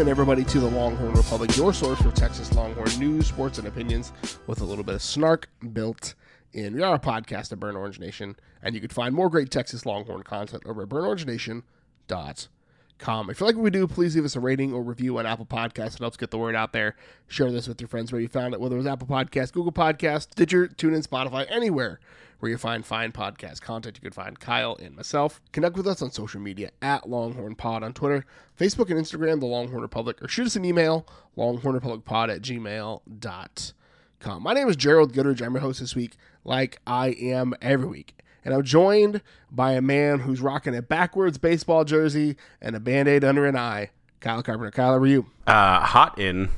Welcome 0.00 0.08
in 0.08 0.12
everybody 0.12 0.44
to 0.44 0.60
the 0.60 0.66
Longhorn 0.66 1.12
Republic, 1.12 1.54
your 1.58 1.74
source 1.74 2.00
for 2.00 2.10
Texas 2.10 2.50
Longhorn 2.54 2.88
news, 2.98 3.26
sports, 3.26 3.58
and 3.58 3.68
opinions 3.68 4.14
with 4.46 4.62
a 4.62 4.64
little 4.64 4.82
bit 4.82 4.94
of 4.94 5.02
snark 5.02 5.50
built 5.74 6.14
in. 6.54 6.72
We 6.72 6.82
are 6.82 6.94
a 6.94 6.98
podcast 6.98 7.52
at 7.52 7.60
Burn 7.60 7.76
Orange 7.76 8.00
Nation, 8.00 8.34
and 8.62 8.74
you 8.74 8.80
can 8.80 8.88
find 8.88 9.14
more 9.14 9.28
great 9.28 9.50
Texas 9.50 9.84
Longhorn 9.84 10.22
content 10.22 10.62
over 10.64 10.84
at 10.84 10.88
burnorangenation.com. 10.88 13.30
If 13.30 13.40
you 13.40 13.46
like 13.46 13.56
what 13.56 13.62
we 13.62 13.68
do, 13.68 13.86
please 13.86 14.16
leave 14.16 14.24
us 14.24 14.36
a 14.36 14.40
rating 14.40 14.72
or 14.72 14.82
review 14.82 15.18
on 15.18 15.26
Apple 15.26 15.44
Podcasts. 15.44 15.96
It 15.96 16.00
helps 16.00 16.16
get 16.16 16.30
the 16.30 16.38
word 16.38 16.56
out 16.56 16.72
there. 16.72 16.96
Share 17.28 17.52
this 17.52 17.68
with 17.68 17.78
your 17.78 17.88
friends 17.88 18.10
where 18.10 18.22
you 18.22 18.28
found 18.28 18.54
it, 18.54 18.60
whether 18.60 18.76
it 18.76 18.78
was 18.78 18.86
Apple 18.86 19.06
Podcasts, 19.06 19.52
Google 19.52 19.70
Podcasts, 19.70 20.32
Stitcher, 20.32 20.66
TuneIn, 20.66 21.06
Spotify, 21.06 21.44
anywhere 21.50 22.00
where 22.40 22.50
you 22.50 22.58
find 22.58 22.84
fine 22.84 23.12
podcast 23.12 23.60
content. 23.60 23.96
You 23.96 24.02
can 24.02 24.12
find 24.12 24.38
Kyle 24.40 24.76
and 24.82 24.96
myself. 24.96 25.40
Connect 25.52 25.76
with 25.76 25.86
us 25.86 26.02
on 26.02 26.10
social 26.10 26.40
media 26.40 26.70
at 26.82 27.08
Longhorn 27.08 27.54
Pod 27.54 27.82
on 27.82 27.92
Twitter, 27.92 28.24
Facebook, 28.58 28.90
and 28.90 28.98
Instagram, 28.98 29.40
The 29.40 29.46
Longhorn 29.46 29.82
Republic, 29.82 30.22
or 30.22 30.28
shoot 30.28 30.46
us 30.46 30.56
an 30.56 30.64
email, 30.64 31.06
longhornrepublicpod 31.36 32.34
at 32.34 32.42
gmail.com. 32.42 34.42
My 34.42 34.52
name 34.52 34.68
is 34.68 34.76
Gerald 34.76 35.12
Goodridge. 35.12 35.42
I'm 35.42 35.52
your 35.52 35.60
host 35.60 35.80
this 35.80 35.94
week, 35.94 36.16
like 36.44 36.80
I 36.86 37.08
am 37.10 37.54
every 37.62 37.88
week. 37.88 38.16
And 38.44 38.54
I'm 38.54 38.64
joined 38.64 39.20
by 39.50 39.72
a 39.72 39.82
man 39.82 40.20
who's 40.20 40.40
rocking 40.40 40.74
a 40.74 40.82
backwards 40.82 41.38
baseball 41.38 41.84
jersey 41.84 42.36
and 42.60 42.74
a 42.74 42.80
band 42.80 43.08
aid 43.08 43.22
under 43.22 43.46
an 43.46 43.56
eye. 43.56 43.90
Kyle 44.20 44.42
Carpenter. 44.42 44.70
Kyle, 44.70 44.92
how 44.92 44.98
are 44.98 45.06
you? 45.06 45.26
Uh, 45.46 45.80
hot 45.80 46.18
in, 46.18 46.48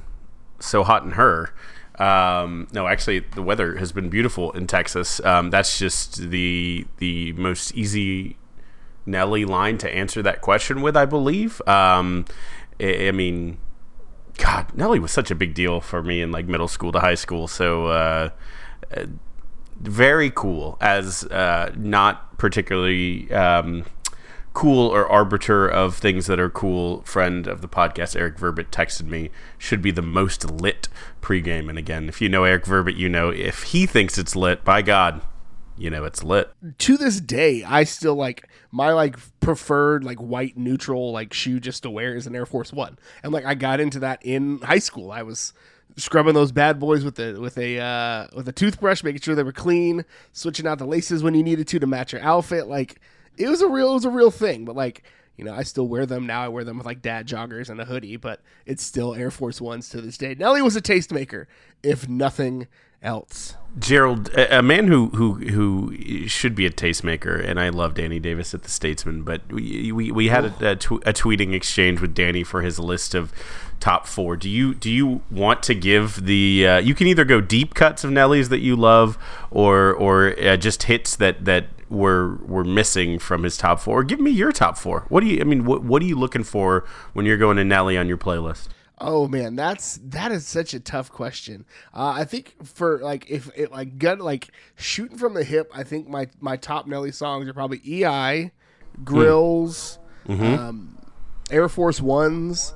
so 0.61 0.85
hot 0.85 1.05
in 1.05 1.13
her. 1.13 1.53
Um, 1.99 2.69
no, 2.73 2.87
actually, 2.87 3.21
the 3.21 3.43
weather 3.43 3.77
has 3.77 3.93
been 3.93 4.09
beautiful 4.09 4.53
in 4.53 4.67
Texas. 4.67 5.21
Um, 5.25 5.51
that's 5.51 5.79
just 5.79 6.31
the 6.31 6.87
the 6.99 7.33
most 7.35 7.75
easy 7.75 8.37
Nelly 9.05 9.45
line 9.45 9.79
to 9.79 9.95
answer 9.95 10.23
that 10.23 10.41
question 10.41 10.81
with, 10.81 10.97
I 10.97 11.05
believe. 11.05 11.61
Um, 11.67 12.25
I, 12.81 13.09
I, 13.09 13.11
mean, 13.13 13.59
God, 14.39 14.75
Nelly 14.75 14.99
was 14.99 15.11
such 15.11 15.31
a 15.31 15.35
big 15.35 15.55
deal 15.55 15.81
for 15.81 16.03
me 16.03 16.23
in 16.23 16.31
like 16.31 16.47
middle 16.47 16.69
school 16.69 16.93
to 16.93 17.01
high 17.01 17.17
school. 17.17 17.49
So, 17.49 17.87
uh, 17.87 18.31
uh 18.97 19.07
very 19.81 20.31
cool 20.31 20.79
as 20.81 21.25
uh, 21.25 21.73
not 21.77 22.39
particularly 22.39 23.33
um, 23.33 23.85
cool 24.53 24.87
or 24.87 25.07
arbiter 25.11 25.67
of 25.67 25.97
things 25.97 26.27
that 26.27 26.39
are 26.39 26.51
cool 26.51 27.03
friend 27.03 27.47
of 27.47 27.61
the 27.63 27.69
podcast 27.69 28.15
eric 28.15 28.37
verbit 28.37 28.69
texted 28.71 29.07
me 29.07 29.31
should 29.57 29.81
be 29.81 29.91
the 29.91 30.03
most 30.03 30.51
lit 30.51 30.89
pregame. 31.21 31.69
And 31.69 31.79
again 31.79 32.09
if 32.09 32.21
you 32.21 32.29
know 32.29 32.45
eric 32.45 32.65
verbit 32.65 32.97
you 32.97 33.09
know 33.09 33.31
if 33.31 33.63
he 33.65 33.87
thinks 33.87 34.19
it's 34.19 34.37
lit 34.37 34.65
by 34.65 34.83
god 34.83 35.23
you 35.79 35.89
know 35.89 36.05
it's 36.05 36.23
lit. 36.23 36.51
To 36.79 36.97
this 36.97 37.21
day 37.21 37.65
i 37.65 37.85
still 37.85 38.15
like 38.15 38.49
my 38.71 38.93
like 38.93 39.17
preferred 39.41 40.05
like 40.05 40.19
white 40.19 40.57
neutral 40.57 41.13
like 41.13 41.33
shoe 41.33 41.59
just 41.59 41.83
to 41.85 41.91
wear 41.91 42.15
is 42.15 42.27
an 42.27 42.37
air 42.37 42.47
force 42.47 42.73
one. 42.73 42.99
And 43.23 43.33
like 43.33 43.45
i 43.45 43.55
got 43.55 43.81
into 43.81 44.01
that 44.01 44.21
in 44.23 44.59
high 44.61 44.79
school. 44.79 45.11
I 45.11 45.23
was 45.23 45.55
scrubbing 45.97 46.35
those 46.35 46.53
bad 46.53 46.79
boys 46.79 47.05
with 47.05 47.19
a 47.19 47.35
with 47.35 47.59
a 47.59 47.79
uh, 47.79 48.27
with 48.35 48.49
a 48.49 48.53
toothbrush 48.53 49.03
making 49.03 49.21
sure 49.21 49.35
they 49.35 49.43
were 49.43 49.53
clean 49.53 50.05
switching 50.33 50.67
out 50.67 50.79
the 50.79 50.87
laces 50.87 51.23
when 51.23 51.35
you 51.35 51.43
needed 51.43 51.67
to 51.69 51.79
to 51.79 51.87
match 51.87 52.13
your 52.13 52.23
outfit. 52.23 52.67
Like 52.67 53.01
it 53.37 53.49
was 53.49 53.61
a 53.61 53.69
real 53.69 53.91
it 53.91 53.95
was 53.95 54.05
a 54.05 54.11
real 54.11 54.31
thing. 54.31 54.65
But 54.65 54.77
like 54.77 55.05
you 55.37 55.45
know, 55.45 55.55
I 55.55 55.63
still 55.63 55.89
wear 55.89 56.07
them 56.07 56.27
now. 56.27 56.43
I 56.43 56.49
wear 56.49 56.65
them 56.65 56.77
with 56.77 56.87
like 56.87 57.03
dad 57.03 57.27
joggers 57.27 57.69
and 57.69 57.81
a 57.81 57.85
hoodie, 57.85 58.17
but 58.17 58.41
it's 58.67 58.83
still 58.83 59.15
Air 59.15 59.31
Force 59.31 59.61
Ones 59.61 59.89
to 59.91 60.01
this 60.01 60.19
day. 60.19 60.35
Nelly 60.35 60.63
was 60.63 60.77
a 60.77 60.83
tastemaker, 60.83 61.47
if 61.83 62.09
nothing 62.09 62.69
else. 63.03 63.57
Gerald, 63.79 64.29
a 64.37 64.63
man 64.63 64.87
who 64.89 65.09
who 65.09 65.35
who 65.35 66.29
should 66.29 66.55
be 66.55 66.67
a 66.67 66.71
tastemaker, 66.71 67.43
and 67.43 67.59
I 67.59 67.71
love 67.71 67.95
Danny 67.95 68.21
Davis 68.21 68.53
at 68.53 68.63
the 68.63 68.71
Statesman, 68.71 69.23
but 69.23 69.51
we 69.51 69.91
we, 69.91 70.13
we 70.13 70.29
had 70.29 70.45
a, 70.45 70.73
a, 70.73 70.77
tw- 70.77 71.03
a, 71.07 71.13
tweeting 71.15 71.55
exchange 71.55 72.01
with 72.01 72.15
Danny 72.15 72.45
for 72.45 72.61
his 72.61 72.79
list 72.79 73.15
of 73.15 73.33
top 73.81 74.07
four. 74.07 74.37
Do 74.37 74.51
you 74.51 74.75
do 74.75 74.91
you 74.91 75.23
want 75.31 75.63
to 75.65 75.75
give 75.75 76.27
the? 76.27 76.67
Uh, 76.67 76.79
you 76.79 76.95
can 76.95 77.07
either 77.07 77.25
go 77.25 77.41
deep 77.41 77.75
cuts 77.75 78.05
of 78.05 78.11
Nelly's 78.11 78.51
that 78.51 78.61
you 78.61 78.77
love, 78.77 79.17
or 79.51 79.95
or 79.95 80.39
uh, 80.39 80.59
just 80.59 80.83
hits 80.83 81.17
that 81.17 81.47
that 81.47 81.69
were 81.93 82.37
were 82.47 82.65
missing 82.65 83.19
from 83.19 83.43
his 83.43 83.57
top 83.57 83.81
four. 83.81 84.03
Give 84.03 84.19
me 84.19 84.31
your 84.31 84.51
top 84.51 84.79
four. 84.79 85.05
What 85.09 85.21
do 85.21 85.27
you? 85.27 85.41
I 85.41 85.45
mean, 85.45 85.65
what 85.65 85.85
what 85.85 86.03
are 86.03 86.07
you 86.07 86.17
looking 86.17 86.45
for 86.45 86.85
when 87.13 87.27
you're 87.27 87.37
going 87.37 87.57
to 87.59 87.65
Nelly 87.65 87.97
on 87.97 88.09
your 88.09 88.19
playlist? 88.19 88.69
Oh 88.99 89.29
man, 89.29 89.57
that's 89.57 89.99
that 90.05 90.33
is 90.33 90.47
such 90.47 90.75
a 90.75 90.81
tough 90.81 91.11
question. 91.11 91.65
Uh, 91.93 92.15
I 92.17 92.25
think 92.25 92.55
for 92.65 92.99
like 92.99 93.29
if 93.29 93.51
it 93.57 93.71
like 93.71 93.99
gut 93.99 94.21
like 94.21 94.49
shooting 94.77 95.19
from 95.19 95.35
the 95.35 95.45
hip, 95.45 95.71
I 95.75 95.83
think 95.83 96.09
my 96.09 96.29
my 96.41 96.57
top 96.57 96.87
Nelly 96.87 97.13
songs 97.13 97.49
are 97.49 97.53
probably 97.53 97.79
EI, 97.79 98.53
Grillz, 99.03 99.99
mm-hmm. 100.27 100.45
um, 100.45 100.99
Air 101.51 101.69
Force 101.69 102.01
Ones, 102.01 102.75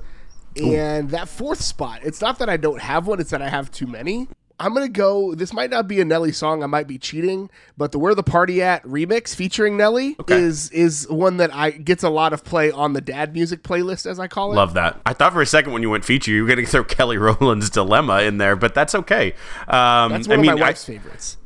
and 0.55 1.07
Ooh. 1.07 1.11
that 1.11 1.29
fourth 1.29 1.61
spot. 1.61 2.01
It's 2.03 2.21
not 2.21 2.39
that 2.39 2.49
I 2.49 2.57
don't 2.57 2.81
have 2.81 3.07
one; 3.07 3.19
it's 3.19 3.31
that 3.31 3.41
I 3.41 3.49
have 3.49 3.71
too 3.71 3.87
many. 3.87 4.27
I'm 4.59 4.73
gonna 4.73 4.89
go. 4.89 5.35
This 5.35 5.53
might 5.53 5.69
not 5.69 5.87
be 5.87 6.01
a 6.01 6.05
Nelly 6.05 6.31
song. 6.31 6.63
I 6.63 6.65
might 6.65 6.87
be 6.87 6.97
cheating, 6.97 7.49
but 7.77 7.91
the 7.91 7.99
"Where 7.99 8.15
the 8.15 8.23
Party 8.23 8.61
At" 8.61 8.83
remix 8.83 9.35
featuring 9.35 9.77
Nelly 9.77 10.15
okay. 10.19 10.35
is 10.35 10.71
is 10.71 11.07
one 11.09 11.37
that 11.37 11.53
I 11.53 11.71
gets 11.71 12.03
a 12.03 12.09
lot 12.09 12.33
of 12.33 12.43
play 12.43 12.71
on 12.71 12.93
the 12.93 13.01
dad 13.01 13.33
music 13.33 13.61
playlist, 13.61 14.07
as 14.07 14.19
I 14.19 14.27
call 14.27 14.53
it. 14.53 14.55
Love 14.55 14.73
that. 14.73 14.99
I 15.05 15.13
thought 15.13 15.33
for 15.33 15.41
a 15.41 15.45
second 15.45 15.73
when 15.73 15.83
you 15.83 15.91
went 15.91 16.05
feature, 16.05 16.31
you 16.31 16.43
were 16.43 16.49
gonna 16.49 16.65
throw 16.65 16.83
Kelly 16.83 17.17
Rowland's 17.17 17.69
"Dilemma" 17.69 18.21
in 18.21 18.39
there, 18.39 18.55
but 18.55 18.73
that's 18.73 18.95
okay. 18.95 19.33
Um, 19.67 20.11
that's 20.11 20.27
one 20.27 20.39
I 20.39 20.41
of 20.41 20.41
mean, 20.41 20.55
my 20.55 20.61
wife's 20.61 20.89
I, 20.89 20.93
favorites. 20.93 21.37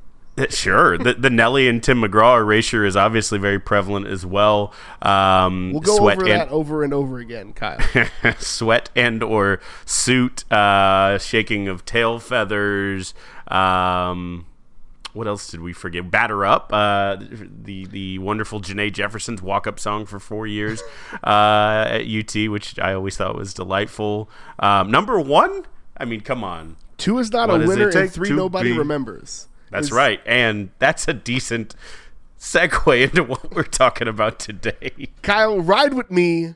Sure, 0.50 0.98
the, 0.98 1.14
the 1.14 1.30
Nelly 1.30 1.68
and 1.68 1.84
Tim 1.84 2.02
McGraw 2.02 2.40
erasure 2.40 2.86
is 2.86 2.96
obviously 2.96 3.40
very 3.40 3.60
prevalent 3.60 4.08
as 4.08 4.26
well. 4.26 4.74
Um, 5.02 5.72
we'll 5.72 5.82
go 5.82 5.98
over 5.98 6.12
and, 6.12 6.28
that 6.28 6.50
over 6.50 6.84
and 6.84 6.94
over 6.94 7.20
again, 7.20 7.54
Kyle. 7.54 7.80
sweat 8.40 8.90
and 8.96 9.24
or 9.24 9.60
suit, 9.86 10.52
uh, 10.52 11.18
shaking 11.18 11.68
of 11.68 11.86
tail 11.86 12.20
feathers. 12.20 13.14
Um, 13.48 14.46
what 15.14 15.28
else 15.28 15.50
did 15.50 15.62
we 15.62 15.74
forget? 15.74 16.10
Batter 16.10 16.46
up, 16.46 16.72
uh, 16.72 17.18
the 17.20 17.86
the 17.86 18.20
wonderful 18.20 18.62
Janae 18.62 18.92
Jefferson's 18.92 19.42
walk 19.42 19.68
up 19.68 19.80
song 19.80 20.06
for 20.06 20.20
four 20.20 20.48
years 20.48 20.82
uh, 21.24 21.86
at 21.90 22.02
UT, 22.08 22.50
which 22.50 22.80
I 22.80 22.94
always 22.94 23.18
thought 23.18 23.36
was 23.36 23.54
delightful. 23.54 24.30
Um, 24.60 24.90
number 24.90 25.20
one, 25.20 25.66
I 25.98 26.06
mean, 26.06 26.22
come 26.22 26.44
on, 26.44 26.78
two 26.98 27.18
is 27.20 27.32
not 27.32 27.50
what 27.50 27.64
a 27.64 27.68
winner, 27.68 27.90
and 27.90 28.12
three 28.12 28.30
nobody 28.30 28.72
be? 28.72 28.78
remembers. 28.78 29.48
That's 29.72 29.88
is, 29.88 29.92
right. 29.92 30.22
And 30.26 30.70
that's 30.80 31.08
a 31.08 31.14
decent 31.14 31.76
segue 32.40 33.10
into 33.10 33.24
what 33.24 33.54
we're 33.54 33.64
talking 33.64 34.08
about 34.08 34.40
today. 34.40 35.10
Kyle, 35.22 35.60
ride 35.60 35.94
with 35.94 36.12
me 36.12 36.56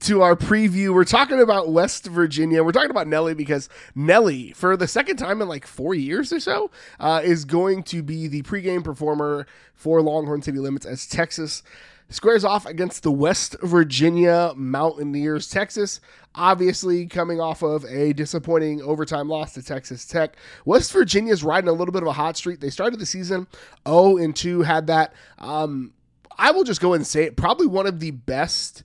to 0.00 0.22
our 0.22 0.34
preview. 0.34 0.92
We're 0.92 1.04
talking 1.04 1.40
about 1.40 1.70
West 1.70 2.06
Virginia. 2.06 2.64
We're 2.64 2.72
talking 2.72 2.90
about 2.90 3.06
Nelly 3.06 3.34
because 3.34 3.68
Nelly, 3.94 4.52
for 4.52 4.76
the 4.76 4.88
second 4.88 5.16
time 5.16 5.40
in 5.40 5.48
like 5.48 5.66
four 5.66 5.94
years 5.94 6.32
or 6.32 6.40
so, 6.40 6.70
uh, 6.98 7.20
is 7.22 7.44
going 7.44 7.84
to 7.84 8.02
be 8.02 8.26
the 8.26 8.42
pregame 8.42 8.82
performer 8.82 9.46
for 9.74 10.02
Longhorn 10.02 10.42
City 10.42 10.58
Limits 10.58 10.86
as 10.86 11.06
Texas 11.06 11.62
squares 12.08 12.44
off 12.44 12.66
against 12.66 13.02
the 13.02 13.12
West 13.12 13.56
Virginia 13.62 14.52
Mountaineers. 14.56 15.48
Texas, 15.48 16.00
obviously, 16.34 17.06
coming 17.06 17.40
off 17.40 17.62
of 17.62 17.84
a 17.86 18.12
disappointing 18.12 18.82
overtime 18.82 19.28
loss 19.28 19.54
to 19.54 19.62
Texas 19.62 20.04
Tech. 20.04 20.36
West 20.64 20.92
Virginia's 20.92 21.42
riding 21.42 21.68
a 21.68 21.72
little 21.72 21.92
bit 21.92 22.02
of 22.02 22.08
a 22.08 22.12
hot 22.12 22.36
streak. 22.36 22.60
They 22.60 22.70
started 22.70 23.00
the 23.00 23.06
season 23.06 23.46
0 23.88 24.18
and 24.18 24.34
2, 24.34 24.62
had 24.62 24.86
that. 24.86 25.14
Um, 25.38 25.92
I 26.36 26.50
will 26.50 26.64
just 26.64 26.80
go 26.80 26.94
and 26.94 27.06
say 27.06 27.24
it. 27.24 27.36
Probably 27.36 27.66
one 27.66 27.86
of 27.86 28.00
the 28.00 28.10
best 28.10 28.82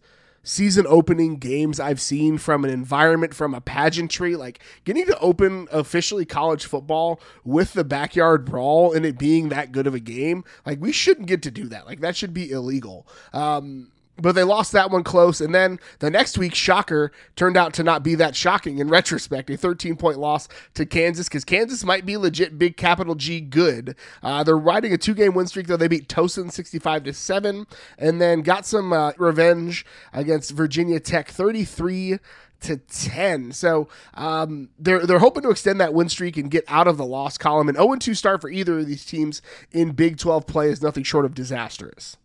season 0.49 0.85
opening 0.89 1.37
games 1.37 1.79
I've 1.79 2.01
seen 2.01 2.39
from 2.39 2.65
an 2.65 2.71
environment, 2.71 3.35
from 3.35 3.53
a 3.53 3.61
pageantry. 3.61 4.35
Like 4.35 4.59
getting 4.83 5.05
to 5.05 5.19
open 5.19 5.67
officially 5.71 6.25
college 6.25 6.65
football 6.65 7.21
with 7.43 7.73
the 7.73 7.83
backyard 7.83 8.45
brawl 8.45 8.91
and 8.93 9.05
it 9.05 9.17
being 9.17 9.49
that 9.49 9.71
good 9.71 9.85
of 9.85 9.93
a 9.93 9.99
game. 9.99 10.43
Like 10.65 10.81
we 10.81 10.91
shouldn't 10.91 11.27
get 11.27 11.43
to 11.43 11.51
do 11.51 11.67
that. 11.67 11.85
Like 11.85 11.99
that 11.99 12.15
should 12.15 12.33
be 12.33 12.49
illegal. 12.49 13.07
Um, 13.31 13.91
but 14.21 14.35
they 14.35 14.43
lost 14.43 14.71
that 14.73 14.91
one 14.91 15.03
close. 15.03 15.41
And 15.41 15.53
then 15.53 15.79
the 15.99 16.09
next 16.09 16.37
week, 16.37 16.55
shocker, 16.55 17.11
turned 17.35 17.57
out 17.57 17.73
to 17.75 17.83
not 17.83 18.03
be 18.03 18.15
that 18.15 18.35
shocking 18.35 18.79
in 18.79 18.89
retrospect. 18.89 19.49
A 19.49 19.57
13 19.57 19.95
point 19.95 20.19
loss 20.19 20.47
to 20.75 20.85
Kansas 20.85 21.27
because 21.27 21.45
Kansas 21.45 21.83
might 21.83 22.05
be 22.05 22.17
legit 22.17 22.57
big 22.57 22.77
capital 22.77 23.15
G 23.15 23.41
good. 23.41 23.95
Uh, 24.21 24.43
they're 24.43 24.57
riding 24.57 24.93
a 24.93 24.97
two 24.97 25.13
game 25.13 25.33
win 25.33 25.47
streak, 25.47 25.67
though. 25.67 25.77
They 25.77 25.87
beat 25.87 26.07
Towson 26.07 26.51
65 26.51 27.03
to 27.03 27.13
7 27.13 27.67
and 27.97 28.21
then 28.21 28.41
got 28.41 28.65
some 28.65 28.93
uh, 28.93 29.13
revenge 29.17 29.85
against 30.13 30.51
Virginia 30.51 30.99
Tech 30.99 31.29
33 31.29 32.19
to 32.61 32.77
10. 32.77 33.51
So 33.51 33.87
um, 34.13 34.69
they're 34.77 35.05
they're 35.05 35.19
hoping 35.19 35.43
to 35.43 35.49
extend 35.49 35.79
that 35.81 35.93
win 35.93 36.09
streak 36.09 36.37
and 36.37 36.51
get 36.51 36.65
out 36.67 36.87
of 36.87 36.97
the 36.97 37.05
loss 37.05 37.37
column. 37.37 37.69
An 37.69 37.75
0 37.75 37.95
2 37.95 38.13
start 38.13 38.41
for 38.41 38.49
either 38.49 38.79
of 38.79 38.87
these 38.87 39.05
teams 39.05 39.41
in 39.71 39.91
Big 39.91 40.17
12 40.17 40.45
play 40.45 40.69
is 40.69 40.81
nothing 40.81 41.03
short 41.03 41.25
of 41.25 41.33
disastrous. 41.33 42.17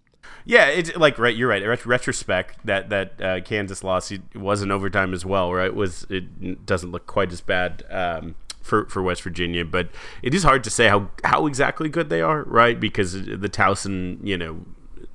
Yeah, 0.44 0.66
it's 0.66 0.94
like 0.96 1.18
right. 1.18 1.34
You're 1.34 1.48
right. 1.48 1.62
In 1.62 1.68
retrospect, 1.68 2.64
that 2.66 2.90
that 2.90 3.22
uh, 3.22 3.40
Kansas 3.40 3.82
loss 3.82 4.12
was 4.34 4.62
in 4.62 4.70
overtime 4.70 5.14
as 5.14 5.24
well. 5.24 5.52
Right? 5.52 5.74
Was 5.74 6.06
it 6.10 6.66
doesn't 6.66 6.90
look 6.90 7.06
quite 7.06 7.32
as 7.32 7.40
bad 7.40 7.84
um, 7.90 8.34
for 8.60 8.86
for 8.86 9.02
West 9.02 9.22
Virginia, 9.22 9.64
but 9.64 9.88
it 10.22 10.34
is 10.34 10.42
hard 10.42 10.62
to 10.64 10.70
say 10.70 10.88
how 10.88 11.10
how 11.24 11.46
exactly 11.46 11.88
good 11.88 12.10
they 12.10 12.20
are. 12.20 12.42
Right? 12.42 12.78
Because 12.78 13.12
the 13.12 13.48
Towson, 13.48 14.18
you 14.22 14.36
know, 14.36 14.64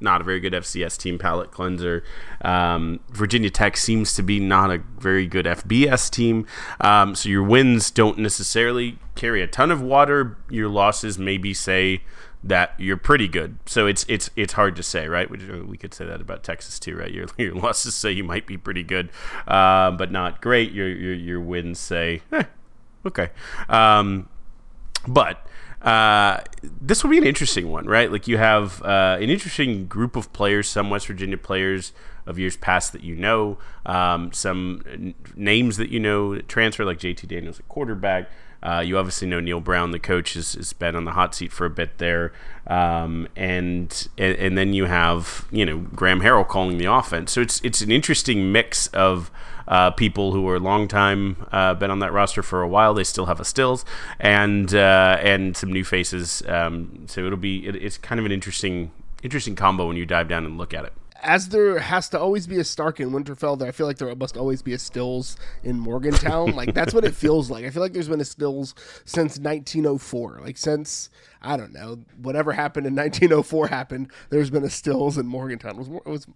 not 0.01 0.21
a 0.21 0.23
very 0.23 0.39
good 0.39 0.53
FCS 0.53 0.97
team 0.97 1.17
palate 1.17 1.51
cleanser. 1.51 2.03
Um, 2.41 2.99
Virginia 3.09 3.49
Tech 3.49 3.77
seems 3.77 4.13
to 4.15 4.23
be 4.23 4.39
not 4.39 4.71
a 4.71 4.81
very 4.97 5.27
good 5.27 5.45
FBS 5.45 6.09
team. 6.09 6.45
Um, 6.81 7.15
so 7.15 7.29
your 7.29 7.43
wins 7.43 7.91
don't 7.91 8.17
necessarily 8.17 8.97
carry 9.15 9.41
a 9.41 9.47
ton 9.47 9.71
of 9.71 9.81
water. 9.81 10.37
Your 10.49 10.69
losses 10.69 11.19
maybe 11.19 11.53
say 11.53 12.01
that 12.43 12.73
you're 12.77 12.97
pretty 12.97 13.27
good. 13.27 13.57
So 13.65 13.85
it's 13.87 14.05
it's 14.07 14.29
it's 14.35 14.53
hard 14.53 14.75
to 14.77 14.83
say, 14.83 15.07
right? 15.07 15.29
We, 15.29 15.37
we 15.61 15.77
could 15.77 15.93
say 15.93 16.05
that 16.05 16.21
about 16.21 16.43
Texas 16.43 16.79
too, 16.79 16.95
right? 16.95 17.11
Your 17.11 17.27
your 17.37 17.53
losses 17.53 17.95
say 17.95 18.11
you 18.11 18.23
might 18.23 18.47
be 18.47 18.57
pretty 18.57 18.83
good, 18.83 19.09
uh, 19.47 19.91
but 19.91 20.11
not 20.11 20.41
great. 20.41 20.71
Your 20.71 20.87
your 20.89 21.13
your 21.13 21.39
wins 21.39 21.79
say, 21.79 22.21
eh, 22.31 22.43
okay. 23.05 23.29
Um, 23.67 24.29
but 25.07 25.45
uh, 25.81 26.41
this 26.61 27.03
will 27.03 27.11
be 27.11 27.17
an 27.17 27.25
interesting 27.25 27.69
one, 27.69 27.85
right? 27.85 28.11
Like 28.11 28.27
you 28.27 28.37
have 28.37 28.81
uh, 28.83 29.17
an 29.19 29.29
interesting 29.29 29.87
group 29.87 30.15
of 30.15 30.31
players, 30.33 30.67
some 30.67 30.89
West 30.89 31.07
Virginia 31.07 31.37
players 31.37 31.93
of 32.25 32.37
years 32.37 32.57
past 32.57 32.93
that 32.93 33.03
you 33.03 33.15
know, 33.15 33.57
um, 33.85 34.31
some 34.33 34.83
n- 34.87 35.15
names 35.35 35.77
that 35.77 35.89
you 35.89 35.99
know 35.99 36.39
transfer, 36.41 36.85
like 36.85 36.99
JT 36.99 37.27
Daniels 37.27 37.59
at 37.59 37.67
quarterback. 37.67 38.29
Uh, 38.61 38.83
you 38.85 38.97
obviously 38.97 39.27
know 39.27 39.39
Neal 39.39 39.61
Brown, 39.61 39.91
the 39.91 39.99
coach, 39.99 40.33
has, 40.33 40.53
has 40.53 40.73
been 40.73 40.95
on 40.95 41.05
the 41.05 41.11
hot 41.11 41.33
seat 41.33 41.51
for 41.51 41.65
a 41.65 41.69
bit 41.69 41.97
there, 41.97 42.33
um, 42.67 43.27
and, 43.35 44.09
and, 44.17 44.35
and 44.37 44.57
then 44.57 44.73
you 44.73 44.85
have 44.85 45.45
you 45.51 45.65
know 45.65 45.77
Graham 45.77 46.21
Harrell 46.21 46.47
calling 46.47 46.77
the 46.77 46.85
offense. 46.85 47.31
So 47.31 47.41
it's 47.41 47.61
it's 47.63 47.81
an 47.81 47.91
interesting 47.91 48.51
mix 48.51 48.87
of 48.87 49.31
uh, 49.67 49.91
people 49.91 50.33
who 50.33 50.47
are 50.49 50.59
long 50.59 50.87
time 50.87 51.45
uh, 51.51 51.73
been 51.75 51.91
on 51.91 51.99
that 51.99 52.11
roster 52.11 52.43
for 52.43 52.61
a 52.61 52.67
while. 52.67 52.93
They 52.93 53.03
still 53.03 53.27
have 53.27 53.39
a 53.39 53.45
stills 53.45 53.85
and 54.19 54.73
uh, 54.73 55.17
and 55.21 55.55
some 55.55 55.71
new 55.71 55.85
faces. 55.85 56.43
Um, 56.47 57.05
so 57.07 57.25
it'll 57.25 57.37
be 57.37 57.65
it, 57.65 57.75
it's 57.75 57.97
kind 57.97 58.19
of 58.19 58.25
an 58.25 58.31
interesting 58.31 58.91
interesting 59.23 59.55
combo 59.55 59.87
when 59.87 59.95
you 59.95 60.05
dive 60.05 60.27
down 60.27 60.45
and 60.45 60.57
look 60.57 60.73
at 60.73 60.85
it 60.85 60.93
as 61.21 61.49
there 61.49 61.79
has 61.79 62.09
to 62.09 62.19
always 62.19 62.47
be 62.47 62.57
a 62.57 62.63
Stark 62.63 62.99
in 62.99 63.11
Winterfell, 63.11 63.57
there 63.57 63.67
I 63.67 63.71
feel 63.71 63.87
like 63.87 63.97
there 63.97 64.13
must 64.15 64.37
always 64.37 64.61
be 64.61 64.73
a 64.73 64.79
Stills 64.79 65.37
in 65.63 65.79
Morgantown. 65.79 66.55
like 66.55 66.73
that's 66.73 66.93
what 66.93 67.05
it 67.05 67.15
feels 67.23 67.49
like. 67.49 67.65
I 67.65 67.69
feel 67.69 67.81
like 67.81 67.93
there's 67.93 68.09
been 68.09 68.21
a 68.21 68.25
Stills 68.25 68.73
since 69.05 69.37
1904. 69.39 70.39
Like 70.43 70.57
since 70.57 71.09
I 71.41 71.55
don't 71.55 71.73
know 71.73 71.99
whatever 72.21 72.51
happened 72.51 72.85
in 72.85 72.95
1904 72.95 73.67
happened. 73.67 74.11
There's 74.29 74.49
been 74.49 74.63
a 74.63 74.69
Stills 74.69 75.17
in 75.17 75.25
Morgantown. 75.25 75.71
It 75.71 75.77
was, 75.77 75.87
it 75.87 76.05
was 76.05 76.27